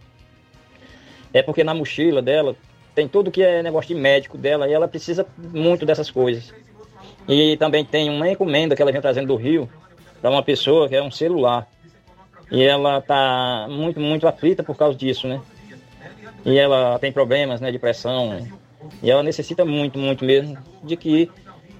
É 1.36 1.44
porque 1.44 1.66
na 1.66 1.74
mochila 1.74 2.22
dela 2.22 2.56
tem 2.96 3.10
tudo 3.10 3.30
que 3.30 3.44
é 3.44 3.62
negócio 3.62 3.94
de 3.94 4.02
médico 4.02 4.38
dela 4.38 4.70
e 4.70 4.72
ela 4.72 4.88
precisa 4.88 5.28
muito 5.38 5.86
dessas 5.86 6.10
coisas. 6.10 6.54
E 7.28 7.58
também 7.58 7.84
tem 7.84 8.10
uma 8.10 8.30
encomenda 8.30 8.74
que 8.74 8.82
ela 8.82 8.90
vem 8.90 9.02
trazendo 9.02 9.28
do 9.28 9.36
Rio 9.36 9.70
para 10.22 10.32
uma 10.32 10.42
pessoa 10.42 10.88
que 10.88 10.96
é 10.96 11.04
um 11.04 11.12
celular. 11.12 11.68
E 12.50 12.64
ela 12.64 13.02
tá 13.02 13.68
muito, 13.70 14.00
muito 14.00 14.26
aflita 14.26 14.64
por 14.64 14.78
causa 14.78 14.98
disso, 14.98 15.28
né? 15.28 15.42
E 16.46 16.58
ela 16.58 16.98
tem 17.00 17.12
problemas, 17.12 17.60
né, 17.60 17.70
de 17.70 17.80
pressão. 17.80 18.48
E 19.04 19.12
ela 19.12 19.22
necessita 19.22 19.66
muito, 19.66 20.00
muito 20.00 20.24
mesmo 20.24 20.58
de 20.82 20.96
que 20.96 21.30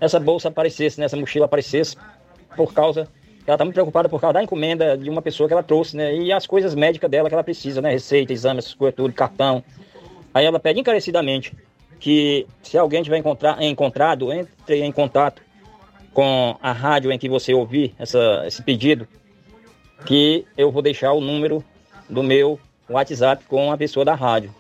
essa 0.02 0.20
bolsa 0.20 0.50
aparecesse, 0.50 1.00
né, 1.00 1.06
essa 1.06 1.16
mochila 1.16 1.46
aparecesse 1.46 1.96
por 2.58 2.74
causa 2.74 3.08
ela 3.46 3.56
está 3.56 3.64
muito 3.64 3.76
preocupada 3.76 4.10
por 4.10 4.20
causa 4.20 4.34
da 4.34 4.44
encomenda 4.44 4.98
de 4.98 5.10
uma 5.10 5.22
pessoa 5.22 5.48
que 5.48 5.54
ela 5.54 5.64
trouxe, 5.64 5.96
né? 5.96 6.16
E 6.16 6.32
as 6.32 6.48
coisas 6.48 6.74
médicas 6.74 7.10
dela 7.10 7.30
que 7.30 7.36
ela 7.36 7.44
precisa, 7.44 7.82
né? 7.82 7.92
Receita, 7.92 8.34
exame, 8.34 8.60
essas 8.60 8.74
tudo, 8.74 9.14
cartão. 9.14 9.64
Aí 10.34 10.46
ela 10.46 10.60
pede 10.60 10.80
encarecidamente 10.80 11.54
que 12.00 12.48
se 12.62 12.78
alguém 12.78 13.04
tiver 13.04 13.18
encontrar, 13.18 13.62
encontrado, 13.62 14.34
entre 14.34 14.84
em 14.84 14.92
contato 14.92 15.42
com 16.14 16.58
a 16.62 16.72
rádio 16.72 17.12
em 17.12 17.20
que 17.20 17.30
você 17.30 17.54
ouvir 17.54 17.94
essa, 18.00 18.44
esse 18.48 18.62
pedido, 18.64 19.08
que 20.06 20.46
eu 20.58 20.72
vou 20.72 20.82
deixar 20.82 21.14
o 21.14 21.22
número 21.22 21.64
do 22.10 22.24
meu 22.24 22.60
WhatsApp 22.90 23.44
com 23.46 23.72
a 23.72 23.78
pessoa 23.78 24.06
da 24.06 24.16
rádio. 24.16 24.54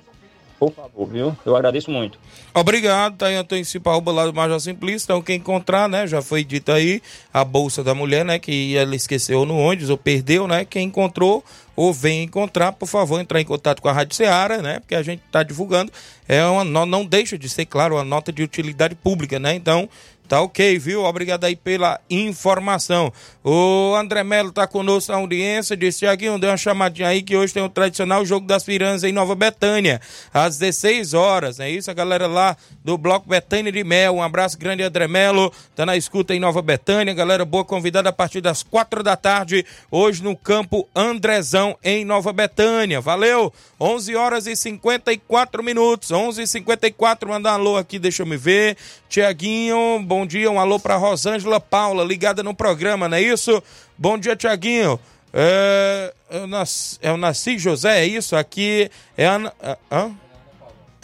Por 0.57 0.71
favor, 0.71 1.05
viu? 1.07 1.37
Eu 1.45 1.55
agradeço 1.55 1.91
muito. 1.91 2.17
Obrigado, 2.53 3.17
tá 3.17 3.27
aí 3.27 3.35
Antônio 3.35 3.65
Ciparruba 3.65 4.11
lá 4.11 4.25
do 4.25 4.33
Major 4.33 4.59
Simplício. 4.59 5.05
Então, 5.05 5.21
quem 5.21 5.35
encontrar, 5.35 5.89
né? 5.89 6.07
Já 6.07 6.21
foi 6.21 6.43
dito 6.43 6.71
aí, 6.71 7.01
a 7.33 7.43
bolsa 7.43 7.83
da 7.83 7.93
mulher, 7.93 8.23
né? 8.23 8.39
Que 8.39 8.77
ela 8.77 8.95
esqueceu 8.95 9.45
no 9.45 9.57
ônibus 9.57 9.89
ou 9.89 9.97
perdeu, 9.97 10.47
né? 10.47 10.63
Quem 10.63 10.87
encontrou 10.87 11.43
ou 11.75 11.93
vem 11.93 12.23
encontrar, 12.23 12.71
por 12.71 12.87
favor, 12.87 13.19
entrar 13.19 13.41
em 13.41 13.45
contato 13.45 13.81
com 13.81 13.89
a 13.89 13.91
Rádio 13.91 14.15
Ceará, 14.15 14.61
né? 14.61 14.79
Porque 14.79 14.95
a 14.95 15.03
gente 15.03 15.21
está 15.25 15.43
divulgando. 15.43 15.91
É 16.27 16.43
uma, 16.45 16.63
não 16.63 17.05
deixa 17.05 17.37
de 17.37 17.49
ser, 17.49 17.65
claro, 17.65 17.95
uma 17.95 18.05
nota 18.05 18.31
de 18.31 18.41
utilidade 18.41 18.95
pública, 18.95 19.37
né? 19.37 19.55
Então, 19.55 19.89
Tá 20.27 20.41
ok, 20.41 20.79
viu? 20.79 21.03
Obrigado 21.03 21.43
aí 21.43 21.55
pela 21.55 21.99
informação. 22.09 23.13
O 23.43 23.93
André 23.95 24.23
Melo 24.23 24.51
tá 24.51 24.65
conosco 24.65 25.11
na 25.11 25.19
audiência. 25.19 25.77
Disse, 25.77 25.99
Tiaguinho, 25.99 26.39
deu 26.39 26.49
uma 26.49 26.57
chamadinha 26.57 27.09
aí 27.09 27.21
que 27.21 27.37
hoje 27.37 27.53
tem 27.53 27.61
o 27.61 27.69
tradicional 27.69 28.25
jogo 28.25 28.47
das 28.47 28.63
piranhas 28.63 29.03
em 29.03 29.11
Nova 29.11 29.35
Betânia, 29.35 30.01
às 30.33 30.57
16 30.57 31.13
horas, 31.13 31.59
é 31.59 31.69
isso? 31.69 31.91
A 31.91 31.93
galera 31.93 32.25
lá 32.25 32.57
do 32.83 32.97
Bloco 32.97 33.29
Betânia 33.29 33.71
de 33.71 33.83
Mel. 33.83 34.15
Um 34.15 34.23
abraço 34.23 34.57
grande, 34.57 34.81
André 34.81 35.07
Melo. 35.07 35.51
Tá 35.75 35.85
na 35.85 35.95
escuta 35.95 36.33
em 36.33 36.39
Nova 36.39 36.61
Betânia. 36.61 37.13
Galera 37.13 37.45
boa 37.45 37.63
convidada 37.63 38.09
a 38.09 38.13
partir 38.13 38.41
das 38.41 38.63
4 38.63 39.03
da 39.03 39.15
tarde, 39.15 39.65
hoje 39.91 40.23
no 40.23 40.35
campo 40.35 40.87
Andrezão, 40.95 41.77
em 41.83 42.03
Nova 42.03 42.33
Betânia. 42.33 42.99
Valeu! 42.99 43.53
11 43.79 44.15
horas 44.15 44.47
e 44.47 44.55
54 44.55 45.61
minutos. 45.61 46.11
11 46.11 46.41
e 46.41 46.47
54 46.47 47.29
Mandar 47.29 47.51
um 47.51 47.53
alô 47.55 47.77
aqui, 47.77 47.99
deixa 47.99 48.23
eu 48.23 48.25
me 48.25 48.37
ver. 48.37 48.77
Tiaguinho, 49.09 49.99
bom 50.15 50.25
dia. 50.25 50.49
Um 50.49 50.57
alô 50.57 50.79
para 50.79 50.95
Rosângela 50.95 51.59
Paula, 51.59 52.01
ligada 52.01 52.41
no 52.41 52.55
programa, 52.55 53.09
não 53.09 53.17
é 53.17 53.21
isso? 53.21 53.61
Bom 53.97 54.17
dia, 54.17 54.33
Tiaguinho. 54.33 54.97
É, 55.33 56.13
eu 56.29 56.47
nasci, 56.47 56.97
é 57.01 57.11
o 57.11 57.17
Nasci 57.17 57.57
José, 57.57 57.99
é 57.99 58.05
isso? 58.05 58.33
Aqui 58.33 58.89
é 59.17 59.25
Ana. 59.25 59.53
Hã? 59.91 60.11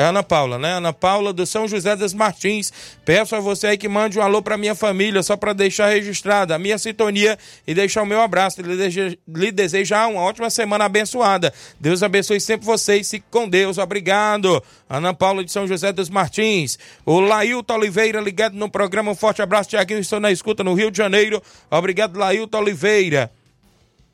É 0.02 0.06
Ana 0.06 0.24
Paula, 0.24 0.58
né? 0.58 0.74
Ana 0.74 0.92
Paula 0.92 1.32
do 1.32 1.46
São 1.46 1.68
José 1.68 1.96
das 1.96 2.12
Martins. 2.12 2.74
Peço 3.06 3.36
a 3.36 3.40
você 3.40 3.68
aí 3.68 3.78
que 3.78 3.88
mande 3.88 4.18
um 4.18 4.22
alô 4.24 4.42
para 4.42 4.58
minha 4.58 4.74
família, 4.74 5.22
só 5.22 5.38
para 5.38 5.54
deixar 5.54 5.90
registrada 5.90 6.56
a 6.56 6.60
minha 6.60 6.80
sintonia 6.80 7.38
e 7.68 7.76
deixar 7.76 8.02
o 8.02 8.06
meu 8.06 8.20
abraço. 8.20 8.60
Lhe, 8.64 8.76
deseja, 8.76 9.16
lhe 9.28 9.52
desejar 9.52 10.08
uma 10.08 10.22
ótima 10.22 10.50
semana 10.50 10.86
abençoada. 10.86 11.54
Deus 11.80 12.02
abençoe 12.02 12.42
sempre 12.42 12.66
vocês. 12.66 13.12
Fique 13.12 13.28
com 13.30 13.48
Deus. 13.48 13.78
Obrigado. 13.78 14.64
Ana 14.90 15.14
Paula 15.14 15.44
de 15.44 15.52
São 15.52 15.68
José 15.68 15.94
dos 15.94 16.10
Martins. 16.10 16.80
O 17.06 17.20
Lailton 17.20 17.76
Oliveira 17.76 18.20
ligado 18.20 18.56
no 18.56 18.72
programa. 18.72 19.12
Um 19.12 19.16
forte 19.16 19.44
abraço, 19.44 19.70
Tiaguinho. 19.70 20.00
Estou 20.00 20.20
na 20.20 20.32
escuta 20.32 20.64
no 20.64 20.74
Rio 20.74 20.90
de 20.90 20.98
Janeiro. 20.98 21.44
Obrigado, 21.70 22.18
Lailton 22.18 22.58
Oliveira. 22.58 23.32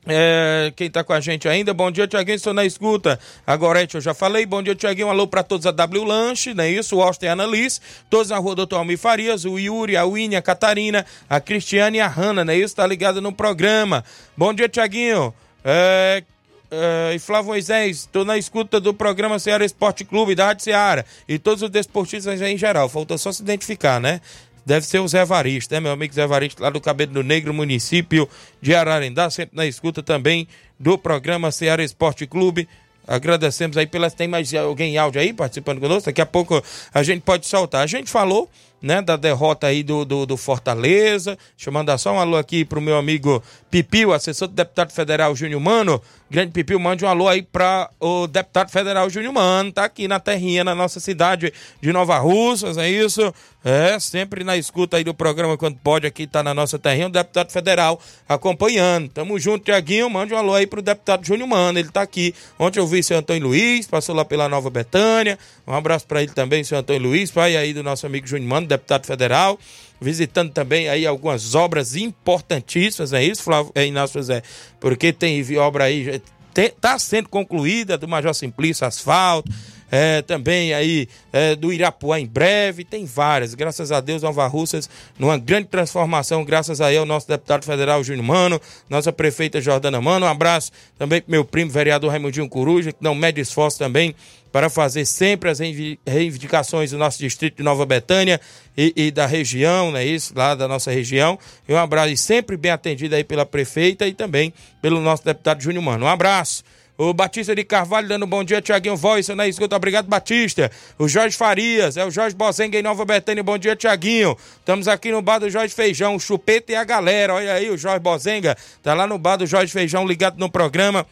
É, 0.06 0.72
quem 0.74 0.90
tá 0.90 1.04
com 1.04 1.12
a 1.12 1.20
gente 1.20 1.46
ainda, 1.48 1.74
bom 1.74 1.90
dia, 1.90 2.06
Tiaguinho, 2.06 2.36
estou 2.36 2.54
na 2.54 2.64
escuta. 2.64 3.18
Agora, 3.46 3.86
eu 3.92 4.00
já 4.00 4.14
falei, 4.14 4.46
bom 4.46 4.62
dia, 4.62 4.74
Tiaguinho, 4.74 5.08
alô 5.08 5.26
para 5.26 5.42
todos 5.42 5.66
a 5.66 5.70
W 5.70 6.04
Lanche, 6.04 6.54
não 6.54 6.64
é 6.64 6.70
isso? 6.70 6.96
O 6.96 7.02
Austin 7.02 7.26
e 7.26 7.28
a 7.28 7.32
Annalise, 7.32 7.80
todos 8.08 8.30
na 8.30 8.38
rua 8.38 8.54
Doutor 8.54 8.76
Almir 8.76 8.98
Farias, 8.98 9.44
o 9.44 9.58
Yuri, 9.58 9.96
a 9.96 10.06
Winnie, 10.06 10.36
a 10.36 10.42
Catarina, 10.42 11.04
a 11.28 11.40
Cristiane 11.40 11.98
e 11.98 12.00
a 12.00 12.08
Hanna, 12.08 12.44
não 12.44 12.52
é 12.52 12.56
isso? 12.56 12.76
Tá 12.76 12.86
ligado 12.86 13.20
no 13.20 13.32
programa. 13.32 14.02
Bom 14.36 14.54
dia, 14.54 14.68
Tiaguinho. 14.68 15.34
É, 15.62 16.22
é, 16.70 17.12
e 17.14 17.18
Flávio 17.18 17.48
Moisés, 17.48 17.98
estou 17.98 18.24
na 18.24 18.36
escuta 18.36 18.78
do 18.78 18.92
programa 18.92 19.38
Ceará 19.38 19.64
Esporte 19.64 20.04
Clube 20.04 20.34
da 20.34 20.46
Rádio 20.46 20.64
Ceará 20.64 21.04
e 21.26 21.38
todos 21.38 21.62
os 21.62 21.70
desportistas 21.70 22.40
em 22.40 22.58
geral. 22.58 22.88
Faltou 22.88 23.16
só 23.16 23.32
se 23.32 23.42
identificar, 23.42 24.00
né? 24.00 24.20
Deve 24.68 24.86
ser 24.86 24.98
o 24.98 25.08
Zé 25.08 25.24
Varisto, 25.24 25.72
né, 25.72 25.80
meu 25.80 25.92
amigo 25.92 26.12
Zé 26.12 26.26
Varisto, 26.26 26.62
lá 26.62 26.68
do 26.68 26.78
Cabelo 26.78 27.10
do 27.10 27.22
Negro, 27.22 27.54
município 27.54 28.28
de 28.60 28.74
Ararendá, 28.74 29.30
sempre 29.30 29.56
na 29.56 29.64
escuta 29.64 30.02
também 30.02 30.46
do 30.78 30.98
programa 30.98 31.50
Ceará 31.50 31.82
Esporte 31.82 32.26
Clube. 32.26 32.68
Agradecemos 33.06 33.78
aí 33.78 33.86
pelas. 33.86 34.12
Tem 34.12 34.28
mais 34.28 34.52
alguém 34.52 34.92
em 34.92 34.98
áudio 34.98 35.22
aí 35.22 35.32
participando 35.32 35.80
conosco? 35.80 36.04
Daqui 36.10 36.20
a 36.20 36.26
pouco 36.26 36.62
a 36.92 37.02
gente 37.02 37.22
pode 37.22 37.46
soltar. 37.46 37.82
A 37.82 37.86
gente 37.86 38.10
falou 38.10 38.50
né, 38.82 39.00
da 39.00 39.16
derrota 39.16 39.66
aí 39.66 39.82
do, 39.82 40.04
do, 40.04 40.26
do, 40.26 40.36
Fortaleza. 40.36 41.38
Deixa 41.56 41.70
eu 41.70 41.72
mandar 41.72 41.96
só 41.96 42.12
um 42.12 42.20
alô 42.20 42.36
aqui 42.36 42.66
pro 42.66 42.82
meu 42.82 42.98
amigo 42.98 43.42
Pipio, 43.70 44.12
assessor 44.12 44.48
do 44.48 44.54
deputado 44.54 44.92
federal 44.92 45.34
Júnior 45.34 45.62
Mano. 45.62 46.02
Grande 46.30 46.52
Pipio, 46.52 46.78
mande 46.78 47.06
um 47.06 47.08
alô 47.08 47.26
aí 47.26 47.40
para 47.40 47.88
o 47.98 48.26
deputado 48.26 48.70
federal 48.70 49.08
Júnior 49.08 49.32
Mano, 49.32 49.72
tá 49.72 49.84
aqui 49.84 50.06
na 50.06 50.20
terrinha, 50.20 50.62
na 50.62 50.74
nossa 50.74 51.00
cidade 51.00 51.50
de 51.80 51.90
Nova 51.90 52.18
Russas, 52.18 52.76
é 52.76 52.86
isso? 52.86 53.32
É, 53.64 53.98
sempre 53.98 54.44
na 54.44 54.54
escuta 54.54 54.98
aí 54.98 55.04
do 55.04 55.14
programa, 55.14 55.56
quando 55.56 55.78
pode, 55.78 56.06
aqui 56.06 56.26
tá 56.26 56.42
na 56.42 56.52
nossa 56.52 56.78
terrinha, 56.78 57.06
o 57.06 57.10
deputado 57.10 57.50
federal 57.50 57.98
acompanhando. 58.28 59.08
Tamo 59.08 59.38
junto, 59.38 59.64
Tiaguinho, 59.64 60.10
mande 60.10 60.34
um 60.34 60.36
alô 60.36 60.54
aí 60.54 60.66
pro 60.66 60.82
deputado 60.82 61.24
Júnior 61.26 61.48
Mano, 61.48 61.78
ele 61.78 61.88
tá 61.90 62.02
aqui. 62.02 62.34
Ontem 62.58 62.78
eu 62.78 62.86
vi 62.86 63.02
seu 63.02 63.16
Antônio 63.16 63.44
Luiz, 63.44 63.86
passou 63.86 64.14
lá 64.14 64.22
pela 64.22 64.50
Nova 64.50 64.68
Betânia. 64.68 65.38
Um 65.66 65.72
abraço 65.72 66.06
para 66.06 66.22
ele 66.22 66.32
também, 66.32 66.62
seu 66.62 66.76
Antônio 66.76 67.04
Luiz, 67.04 67.30
pai 67.30 67.56
aí 67.56 67.72
do 67.72 67.82
nosso 67.82 68.04
amigo 68.04 68.26
Júnior 68.26 68.50
Mano, 68.50 68.66
deputado 68.66 69.06
federal 69.06 69.58
visitando 70.00 70.52
também 70.52 70.88
aí 70.88 71.06
algumas 71.06 71.54
obras 71.54 71.96
importantíssimas, 71.96 73.12
é 73.12 73.22
isso, 73.22 73.42
Flávio, 73.42 73.72
é, 73.74 73.86
Inácio 73.86 74.20
José? 74.20 74.42
Porque 74.80 75.12
tem 75.12 75.42
obra 75.56 75.84
aí, 75.84 76.20
está 76.56 76.98
sendo 76.98 77.28
concluída 77.28 77.96
do 77.96 78.08
Major 78.08 78.34
Simplício 78.34 78.86
Asfalto, 78.86 79.50
é, 79.90 80.20
também 80.22 80.74
aí 80.74 81.08
é, 81.32 81.56
do 81.56 81.72
Irapuá 81.72 82.20
em 82.20 82.26
breve, 82.26 82.84
tem 82.84 83.04
várias. 83.04 83.54
Graças 83.54 83.90
a 83.90 84.00
Deus, 84.00 84.22
Nova 84.22 84.46
Russas, 84.46 84.88
numa 85.18 85.38
grande 85.38 85.68
transformação, 85.68 86.44
graças 86.44 86.80
aí 86.80 86.96
ao 86.96 87.06
nosso 87.06 87.26
deputado 87.26 87.64
federal 87.64 88.02
Júnior 88.04 88.26
Mano, 88.26 88.60
nossa 88.88 89.12
prefeita 89.12 89.60
Jordana 89.60 90.00
Mano. 90.00 90.26
Um 90.26 90.28
abraço 90.28 90.70
também 90.98 91.22
pro 91.22 91.30
meu 91.30 91.44
primo, 91.44 91.70
vereador 91.70 92.10
Raimundinho 92.10 92.48
Coruja, 92.48 92.92
que 92.92 93.02
não 93.02 93.14
mede 93.14 93.40
esforço 93.40 93.78
também 93.78 94.14
para 94.52 94.70
fazer 94.70 95.04
sempre 95.04 95.50
as 95.50 95.58
reivindicações 96.06 96.90
do 96.90 96.98
nosso 96.98 97.18
distrito 97.18 97.56
de 97.56 97.62
Nova 97.62 97.84
Betânia 97.84 98.40
e, 98.76 98.92
e, 98.96 99.10
da 99.10 99.26
região, 99.26 99.92
né? 99.92 100.04
Isso, 100.04 100.32
lá 100.36 100.54
da 100.54 100.66
nossa 100.66 100.90
região. 100.90 101.38
E 101.68 101.72
um 101.72 101.76
abraço 101.76 102.12
e 102.12 102.16
sempre 102.16 102.56
bem 102.56 102.70
atendido 102.70 103.14
aí 103.14 103.24
pela 103.24 103.44
prefeita 103.44 104.06
e 104.06 104.12
também 104.12 104.52
pelo 104.80 105.00
nosso 105.00 105.24
deputado 105.24 105.62
Júnior 105.62 105.84
Mano. 105.84 106.06
Um 106.06 106.08
abraço. 106.08 106.62
O 107.00 107.14
Batista 107.14 107.54
de 107.54 107.62
Carvalho 107.62 108.08
dando 108.08 108.24
um 108.24 108.28
bom 108.28 108.42
dia, 108.42 108.60
Tiaguinho 108.60 108.96
Voz, 108.96 109.28
na 109.28 109.46
escuta. 109.46 109.76
Obrigado, 109.76 110.08
Batista. 110.08 110.68
O 110.98 111.06
Jorge 111.06 111.36
Farias, 111.36 111.96
é 111.96 112.04
o 112.04 112.10
Jorge 112.10 112.34
Bozenga 112.34 112.76
em 112.76 112.82
Nova 112.82 113.04
Betânia. 113.04 113.40
Bom 113.40 113.56
dia, 113.56 113.76
Tiaguinho. 113.76 114.36
Estamos 114.58 114.88
aqui 114.88 115.12
no 115.12 115.22
bar 115.22 115.38
do 115.38 115.48
Jorge 115.48 115.72
Feijão, 115.72 116.16
o 116.16 116.18
Chupeta 116.18 116.72
e 116.72 116.74
a 116.74 116.82
galera. 116.82 117.34
Olha 117.34 117.52
aí, 117.54 117.70
o 117.70 117.78
Jorge 117.78 118.00
Bozenga 118.00 118.56
tá 118.82 118.94
lá 118.94 119.06
no 119.06 119.16
bar 119.16 119.36
do 119.36 119.46
Jorge 119.46 119.72
Feijão, 119.72 120.04
ligado 120.04 120.40
no 120.40 120.50
programa. 120.50 121.06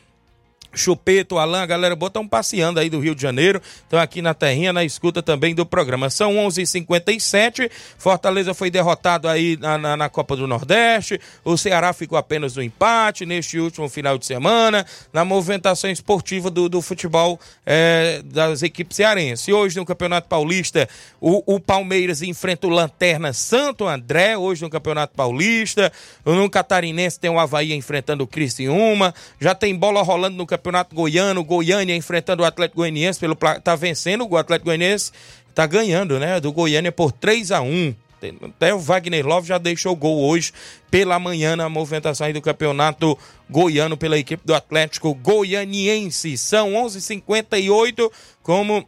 Chupeto, 0.76 1.38
Alain, 1.38 1.66
galera 1.66 1.96
boa 1.96 2.08
estão 2.08 2.28
passeando 2.28 2.78
aí 2.78 2.90
do 2.90 3.00
Rio 3.00 3.14
de 3.14 3.22
Janeiro, 3.22 3.60
estão 3.82 3.98
aqui 3.98 4.20
na 4.20 4.34
terrinha, 4.34 4.72
na 4.72 4.84
escuta 4.84 5.22
também 5.22 5.54
do 5.54 5.64
programa. 5.64 6.10
São 6.10 6.34
11:57 6.34 6.66
h 6.66 7.16
57 7.16 7.70
Fortaleza 7.98 8.54
foi 8.54 8.70
derrotado 8.70 9.28
aí 9.28 9.56
na, 9.56 9.78
na, 9.78 9.96
na, 9.96 10.08
Copa 10.08 10.36
do 10.36 10.46
Nordeste, 10.46 11.20
o 11.44 11.56
Ceará 11.56 11.92
ficou 11.92 12.16
apenas 12.18 12.56
no 12.56 12.62
empate 12.62 13.24
neste 13.26 13.58
último 13.58 13.88
final 13.88 14.18
de 14.18 14.26
semana, 14.26 14.86
na 15.12 15.24
movimentação 15.24 15.90
esportiva 15.90 16.50
do, 16.50 16.68
do 16.68 16.80
futebol 16.82 17.40
é, 17.64 18.22
das 18.24 18.62
equipes 18.62 18.96
cearenses. 18.96 19.48
Hoje 19.48 19.76
no 19.76 19.84
Campeonato 19.84 20.28
Paulista, 20.28 20.88
o, 21.20 21.54
o 21.54 21.60
Palmeiras 21.60 22.22
enfrenta 22.22 22.66
o 22.66 22.70
Lanterna 22.70 23.32
Santo 23.32 23.86
André, 23.86 24.36
hoje 24.36 24.62
no 24.62 24.70
Campeonato 24.70 25.14
Paulista, 25.14 25.92
no 26.24 26.48
Catarinense 26.48 27.18
tem 27.18 27.30
o 27.30 27.38
Havaí 27.38 27.72
enfrentando 27.72 28.24
o 28.24 28.26
Criciúma, 28.26 29.14
já 29.40 29.54
tem 29.54 29.74
bola 29.74 30.02
rolando 30.02 30.36
no 30.36 30.46
Campeonato 30.46 30.65
Campeonato 30.66 30.96
Goiano, 30.96 31.44
Goiânia 31.44 31.94
enfrentando 31.94 32.42
o 32.42 32.44
Atlético 32.46 32.78
Goianiense 32.78 33.20
pelo 33.20 33.36
tá 33.36 33.76
vencendo 33.76 34.26
o 34.28 34.36
Atlético 34.36 34.66
Goianiense, 34.66 35.12
tá 35.54 35.64
ganhando, 35.64 36.18
né, 36.18 36.40
do 36.40 36.52
Goiânia 36.52 36.90
por 36.90 37.12
3 37.12 37.52
a 37.52 37.60
1. 37.60 37.94
Até 38.42 38.74
o 38.74 38.78
Wagner 38.80 39.24
Love 39.24 39.46
já 39.46 39.58
deixou 39.58 39.94
gol 39.94 40.18
hoje 40.24 40.52
pela 40.90 41.20
manhã 41.20 41.54
na 41.54 41.68
movimentação 41.68 42.32
do 42.32 42.42
campeonato 42.42 43.16
goiano 43.48 43.96
pela 43.96 44.18
equipe 44.18 44.42
do 44.44 44.54
Atlético 44.54 45.14
Goianiense. 45.14 46.36
São 46.36 46.72
11:58, 46.72 48.10
como 48.42 48.84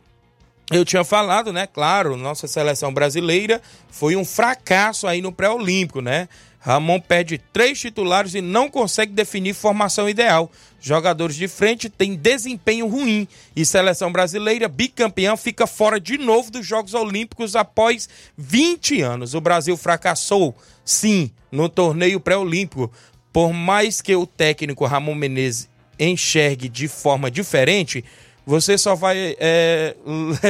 eu 0.71 0.85
tinha 0.85 1.03
falado, 1.03 1.53
né? 1.53 1.67
Claro, 1.67 2.17
nossa 2.17 2.47
seleção 2.47 2.93
brasileira 2.93 3.61
foi 3.91 4.17
um 4.17 4.25
fracasso 4.25 5.07
aí 5.07 5.23
no 5.23 5.33
pré-olímpico, 5.33 6.01
né? 6.01 6.29
Ramon 6.61 7.01
perde 7.01 7.39
três 7.39 7.81
titulares 7.81 8.35
e 8.35 8.41
não 8.41 8.69
consegue 8.69 9.13
definir 9.13 9.55
formação 9.55 10.09
ideal. 10.09 10.51
Jogadores 10.81 11.37
de 11.37 11.49
frente 11.49 11.89
têm 11.89 12.15
desempenho 12.15 12.87
ruim 12.87 13.27
e 13.57 13.65
seleção 13.65 14.13
brasileira 14.13 14.69
bicampeã 14.69 15.37
fica 15.37 15.67
fora 15.67 15.99
de 15.99 16.19
novo 16.19 16.51
dos 16.51 16.67
Jogos 16.67 16.95
Olímpicos 16.95 17.57
após 17.57 18.09
20 18.37 19.01
anos. 19.01 19.35
O 19.35 19.41
Brasil 19.41 19.77
fracassou, 19.77 20.55
sim, 20.85 21.31
no 21.51 21.69
torneio 21.69 22.21
pré-olímpico. 22.21 22.93
Por 23.33 23.53
mais 23.53 24.03
que 24.03 24.15
o 24.15 24.27
técnico 24.27 24.85
Ramon 24.85 25.15
Menezes 25.15 25.69
enxergue 25.99 26.69
de 26.69 26.87
forma 26.87 27.31
diferente, 27.31 28.05
você 28.49 28.79
só 28.79 28.95
vai 28.95 29.37
é, 29.39 29.95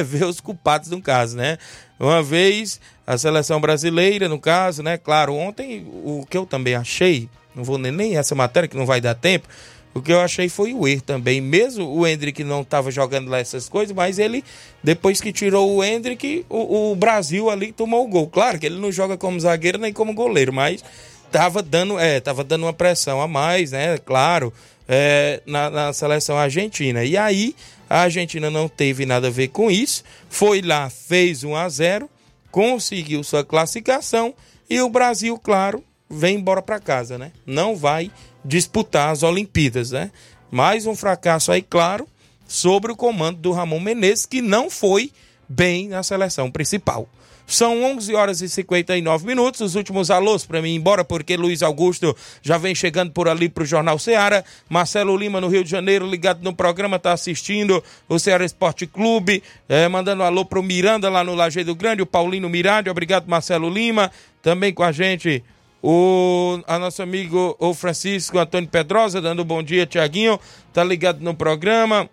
ver 0.04 0.24
os 0.24 0.40
culpados 0.40 0.88
no 0.88 1.02
caso, 1.02 1.36
né? 1.36 1.58
Uma 1.98 2.22
vez 2.22 2.80
a 3.04 3.18
seleção 3.18 3.60
brasileira, 3.60 4.28
no 4.28 4.38
caso, 4.38 4.84
né? 4.84 4.96
Claro, 4.96 5.34
ontem 5.34 5.84
o 6.04 6.24
que 6.30 6.38
eu 6.38 6.46
também 6.46 6.76
achei, 6.76 7.28
não 7.56 7.64
vou 7.64 7.76
nem 7.76 8.16
essa 8.16 8.36
matéria 8.36 8.68
que 8.68 8.76
não 8.76 8.86
vai 8.86 9.00
dar 9.00 9.16
tempo, 9.16 9.48
o 9.92 10.00
que 10.00 10.12
eu 10.12 10.20
achei 10.20 10.48
foi 10.48 10.72
o 10.72 10.86
erro 10.86 11.02
também. 11.02 11.40
Mesmo 11.40 11.88
o 11.88 12.06
Hendrick 12.06 12.44
não 12.44 12.60
estava 12.60 12.88
jogando 12.92 13.28
lá 13.28 13.40
essas 13.40 13.68
coisas, 13.68 13.92
mas 13.96 14.20
ele, 14.20 14.44
depois 14.80 15.20
que 15.20 15.32
tirou 15.32 15.74
o 15.74 15.82
Hendrick, 15.82 16.46
o, 16.48 16.92
o, 16.92 16.94
Brasil 16.94 17.50
ali 17.50 17.72
tomou 17.72 18.04
o 18.04 18.08
gol. 18.08 18.28
Claro 18.28 18.60
que 18.60 18.66
ele 18.66 18.78
não 18.78 18.92
joga 18.92 19.16
como 19.16 19.40
zagueiro 19.40 19.76
nem 19.76 19.92
como 19.92 20.14
goleiro, 20.14 20.52
mas 20.52 20.84
tava 21.32 21.62
dando, 21.62 21.98
é, 21.98 22.20
tava 22.20 22.44
dando 22.44 22.62
uma 22.62 22.72
pressão 22.72 23.20
a 23.20 23.26
mais, 23.26 23.72
né? 23.72 23.98
Claro, 23.98 24.52
é, 24.86 25.42
na, 25.44 25.68
na 25.68 25.92
seleção 25.92 26.38
argentina. 26.38 27.02
E 27.02 27.16
aí, 27.16 27.56
a 27.88 28.00
Argentina 28.00 28.50
não 28.50 28.68
teve 28.68 29.06
nada 29.06 29.28
a 29.28 29.30
ver 29.30 29.48
com 29.48 29.70
isso. 29.70 30.04
Foi 30.28 30.60
lá, 30.62 30.90
fez 30.90 31.44
1 31.44 31.56
a 31.56 31.68
0 31.68 32.10
conseguiu 32.50 33.22
sua 33.22 33.44
classificação 33.44 34.34
e 34.68 34.80
o 34.80 34.88
Brasil, 34.88 35.38
claro, 35.38 35.84
vem 36.08 36.36
embora 36.36 36.62
para 36.62 36.80
casa, 36.80 37.18
né? 37.18 37.32
Não 37.46 37.76
vai 37.76 38.10
disputar 38.44 39.10
as 39.10 39.22
Olimpíadas, 39.22 39.90
né? 39.90 40.10
Mais 40.50 40.86
um 40.86 40.96
fracasso 40.96 41.52
aí, 41.52 41.62
claro, 41.62 42.08
sobre 42.46 42.90
o 42.90 42.96
comando 42.96 43.38
do 43.38 43.52
Ramon 43.52 43.80
Menezes, 43.80 44.26
que 44.26 44.40
não 44.40 44.70
foi 44.70 45.12
bem 45.48 45.88
na 45.88 46.02
seleção 46.02 46.50
principal. 46.50 47.08
São 47.50 47.82
11 47.82 48.14
horas 48.14 48.42
e 48.42 48.48
59 48.48 49.26
minutos. 49.26 49.62
Os 49.62 49.74
últimos 49.74 50.10
alôs 50.10 50.44
para 50.44 50.60
mim 50.60 50.74
embora, 50.74 51.02
porque 51.02 51.34
Luiz 51.34 51.62
Augusto 51.62 52.14
já 52.42 52.58
vem 52.58 52.74
chegando 52.74 53.10
por 53.10 53.26
ali 53.26 53.48
para 53.48 53.62
o 53.62 53.66
Jornal 53.66 53.98
Ceará. 53.98 54.44
Marcelo 54.68 55.16
Lima, 55.16 55.40
no 55.40 55.48
Rio 55.48 55.64
de 55.64 55.70
Janeiro, 55.70 56.06
ligado 56.06 56.42
no 56.42 56.54
programa, 56.54 56.96
está 56.96 57.14
assistindo 57.14 57.82
o 58.06 58.18
Ceará 58.18 58.44
Esporte 58.44 58.86
Clube. 58.86 59.42
É, 59.66 59.88
mandando 59.88 60.22
alô 60.22 60.44
para 60.44 60.60
o 60.60 60.62
Miranda, 60.62 61.08
lá 61.08 61.24
no 61.24 61.34
Lajeado 61.34 61.74
Grande, 61.74 62.02
o 62.02 62.06
Paulino 62.06 62.50
Miranda. 62.50 62.90
Obrigado, 62.90 63.26
Marcelo 63.26 63.70
Lima. 63.70 64.12
Também 64.42 64.74
com 64.74 64.82
a 64.82 64.92
gente 64.92 65.42
o 65.82 66.60
a 66.66 66.78
nosso 66.78 67.02
amigo 67.02 67.56
o 67.58 67.72
Francisco 67.72 68.38
Antônio 68.38 68.68
Pedrosa, 68.68 69.22
dando 69.22 69.40
um 69.40 69.46
bom 69.46 69.62
dia, 69.62 69.86
Tiaguinho, 69.86 70.38
tá 70.70 70.84
ligado 70.84 71.20
no 71.20 71.34
programa 71.34 72.10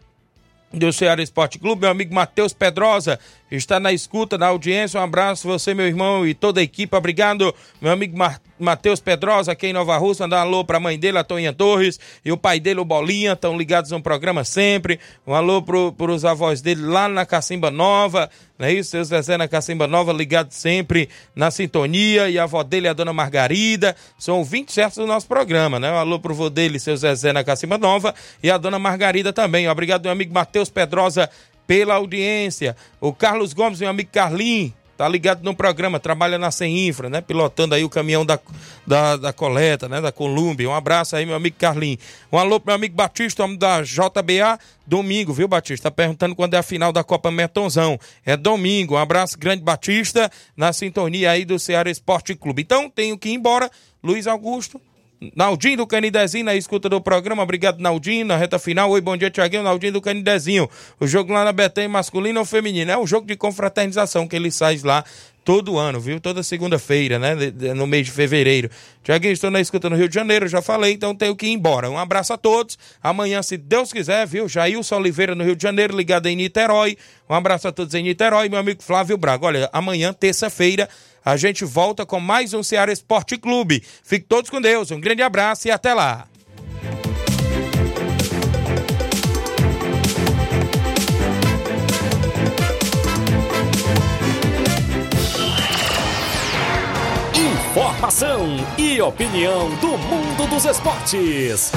do 0.75 0.91
Ceará 0.91 1.21
Esporte 1.21 1.57
Clube, 1.57 1.81
meu 1.81 1.89
amigo 1.89 2.13
Matheus 2.13 2.53
Pedrosa, 2.53 3.19
está 3.51 3.79
na 3.79 3.91
escuta, 3.93 4.37
na 4.37 4.47
audiência. 4.47 4.99
Um 4.99 5.03
abraço, 5.03 5.47
você, 5.47 5.73
meu 5.73 5.85
irmão, 5.85 6.25
e 6.25 6.33
toda 6.33 6.59
a 6.59 6.63
equipe. 6.63 6.95
Obrigado, 6.95 7.53
meu 7.81 7.91
amigo 7.91 8.17
Matheus 8.59 8.99
Pedrosa, 8.99 9.51
aqui 9.51 9.67
em 9.67 9.73
Nova 9.73 9.97
Rússia. 9.97 10.23
Mandar 10.23 10.37
um 10.37 10.47
alô 10.47 10.65
para 10.65 10.77
a 10.77 10.79
mãe 10.79 10.97
dele, 10.97 11.17
a 11.17 11.23
Toninha 11.23 11.53
Torres, 11.53 11.99
e 12.23 12.31
o 12.31 12.37
pai 12.37 12.59
dele, 12.59 12.79
o 12.79 12.85
Bolinha, 12.85 13.33
estão 13.33 13.57
ligados 13.57 13.91
no 13.91 14.01
programa 14.01 14.43
sempre. 14.43 14.99
Um 15.27 15.33
alô 15.33 15.61
para 15.61 16.11
os 16.11 16.25
avós 16.25 16.61
dele 16.61 16.81
lá 16.81 17.07
na 17.07 17.25
Cacimba 17.25 17.69
Nova, 17.69 18.29
não 18.57 18.67
é 18.67 18.73
isso? 18.73 18.91
Seu 18.91 19.03
Zezé 19.03 19.37
na 19.37 19.47
Cacimba 19.47 19.85
Nova, 19.85 20.13
ligado 20.13 20.51
sempre 20.51 21.09
na 21.35 21.51
sintonia. 21.51 22.29
E 22.29 22.39
a 22.39 22.43
avó 22.43 22.63
dele, 22.63 22.87
a 22.87 22.93
dona 22.93 23.11
Margarida, 23.11 23.95
são 24.17 24.43
20 24.43 24.71
certos 24.71 24.97
do 24.97 25.05
nosso 25.05 25.27
programa, 25.27 25.79
né? 25.79 25.91
Um 25.91 25.97
alô 25.97 26.19
pro 26.19 26.33
vô 26.33 26.49
dele, 26.49 26.79
seu 26.79 26.95
Zezé 26.95 27.33
na 27.33 27.43
Cacimba 27.43 27.77
Nova, 27.77 28.15
e 28.41 28.49
a 28.49 28.57
dona 28.57 28.79
Margarida 28.79 29.33
também. 29.33 29.67
Obrigado, 29.67 30.03
meu 30.03 30.11
amigo 30.11 30.33
Matheus 30.33 30.69
Pedrosa 30.69 31.29
pela 31.67 31.95
audiência. 31.95 32.75
O 32.99 33.13
Carlos 33.13 33.53
Gomes, 33.53 33.79
meu 33.79 33.89
amigo 33.89 34.09
Carlinhos, 34.11 34.73
tá 34.97 35.07
ligado 35.07 35.43
no 35.43 35.55
programa, 35.55 35.99
trabalha 35.99 36.37
na 36.37 36.49
Infra, 36.61 37.09
né? 37.09 37.21
Pilotando 37.21 37.75
aí 37.75 37.83
o 37.83 37.89
caminhão 37.89 38.25
da, 38.25 38.39
da, 38.87 39.17
da 39.17 39.33
coleta, 39.33 39.89
né? 39.89 39.99
Da 39.99 40.11
Colômbia. 40.11 40.69
Um 40.69 40.73
abraço 40.73 41.15
aí, 41.15 41.25
meu 41.25 41.35
amigo 41.35 41.55
Carlinhos. 41.59 41.99
Um 42.31 42.37
alô 42.37 42.59
pro 42.59 42.67
meu 42.67 42.75
amigo 42.75 42.95
Batista, 42.95 43.43
homem 43.43 43.57
da 43.57 43.81
JBA, 43.81 44.59
domingo, 44.85 45.33
viu, 45.33 45.47
Batista? 45.47 45.89
Tá 45.89 45.91
perguntando 45.91 46.35
quando 46.35 46.53
é 46.53 46.57
a 46.57 46.63
final 46.63 46.91
da 46.93 47.03
Copa 47.03 47.29
Metonzão. 47.29 47.99
É 48.25 48.37
domingo. 48.37 48.95
Um 48.95 48.97
abraço 48.97 49.37
grande, 49.37 49.63
Batista, 49.63 50.31
na 50.55 50.71
sintonia 50.71 51.31
aí 51.31 51.43
do 51.43 51.59
Ceará 51.59 51.89
Esporte 51.89 52.35
Clube. 52.35 52.61
Então, 52.61 52.89
tenho 52.89 53.17
que 53.17 53.29
ir 53.29 53.33
embora. 53.33 53.69
Luiz 54.01 54.27
Augusto, 54.27 54.79
Naldinho 55.35 55.77
do 55.77 55.87
Canidezinho 55.87 56.43
na 56.43 56.55
escuta 56.55 56.89
do 56.89 56.99
programa. 56.99 57.43
Obrigado, 57.43 57.79
Naldinho. 57.79 58.25
Na 58.25 58.35
reta 58.35 58.59
final. 58.59 58.89
Oi, 58.91 59.01
bom 59.01 59.15
dia, 59.15 59.29
Tiaguinho. 59.29 59.63
Naldinho 59.63 59.93
do 59.93 60.01
Canidezinho. 60.01 60.69
O 60.99 61.07
jogo 61.07 61.31
lá 61.31 61.45
na 61.45 61.51
Betém, 61.53 61.87
masculino 61.87 62.39
ou 62.39 62.45
feminino? 62.45 62.91
É 62.91 62.97
um 62.97 63.07
jogo 63.07 63.25
de 63.25 63.35
confraternização 63.35 64.27
que 64.27 64.35
ele 64.35 64.51
sai 64.51 64.79
lá 64.83 65.03
todo 65.45 65.77
ano, 65.77 65.99
viu? 65.99 66.19
Toda 66.19 66.41
segunda-feira, 66.41 67.19
né? 67.19 67.35
No 67.75 67.85
mês 67.85 68.07
de 68.07 68.11
fevereiro. 68.11 68.69
Tiaguinho, 69.03 69.31
estou 69.31 69.51
na 69.51 69.61
escuta 69.61 69.87
no 69.89 69.95
Rio 69.95 70.09
de 70.09 70.15
Janeiro, 70.15 70.47
já 70.47 70.59
falei, 70.59 70.93
então 70.93 71.15
tenho 71.15 71.35
que 71.35 71.45
ir 71.45 71.51
embora. 71.51 71.89
Um 71.89 71.99
abraço 71.99 72.33
a 72.33 72.37
todos. 72.37 72.79
Amanhã, 73.01 73.43
se 73.43 73.55
Deus 73.55 73.93
quiser, 73.93 74.25
viu? 74.25 74.49
Jailson 74.49 74.95
Oliveira 74.95 75.35
no 75.35 75.43
Rio 75.43 75.55
de 75.55 75.61
Janeiro, 75.61 75.95
ligado 75.95 76.25
em 76.25 76.35
Niterói. 76.35 76.97
Um 77.29 77.35
abraço 77.35 77.67
a 77.67 77.71
todos 77.71 77.93
em 77.93 78.01
Niterói. 78.01 78.49
Meu 78.49 78.57
amigo 78.57 78.81
Flávio 78.81 79.17
Braga. 79.17 79.45
Olha, 79.45 79.69
amanhã, 79.71 80.11
terça-feira, 80.11 80.89
a 81.25 81.35
gente 81.35 81.65
volta 81.65 82.05
com 82.05 82.19
mais 82.19 82.53
um 82.53 82.61
Ceará 82.61 82.91
Esporte 82.91 83.35
Clube. 83.35 83.83
Fique 84.03 84.27
todos 84.27 84.51
com 84.51 84.61
Deus. 84.61 84.91
Um 84.91 85.01
grande 85.01 85.23
abraço 85.23 85.67
e 85.67 85.71
até 85.71 85.91
lá. 85.91 86.27
Informação 97.33 98.57
e 98.77 99.01
opinião 99.01 99.69
do 99.77 99.97
mundo 99.97 100.47
dos 100.47 100.63
esportes. 100.63 101.71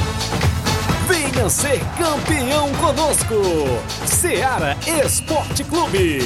Venha 1.09 1.49
ser 1.49 1.81
campeão 1.97 2.71
conosco. 2.75 3.35
Seara 4.07 4.77
Esporte 5.03 5.65
Clube. 5.65 6.21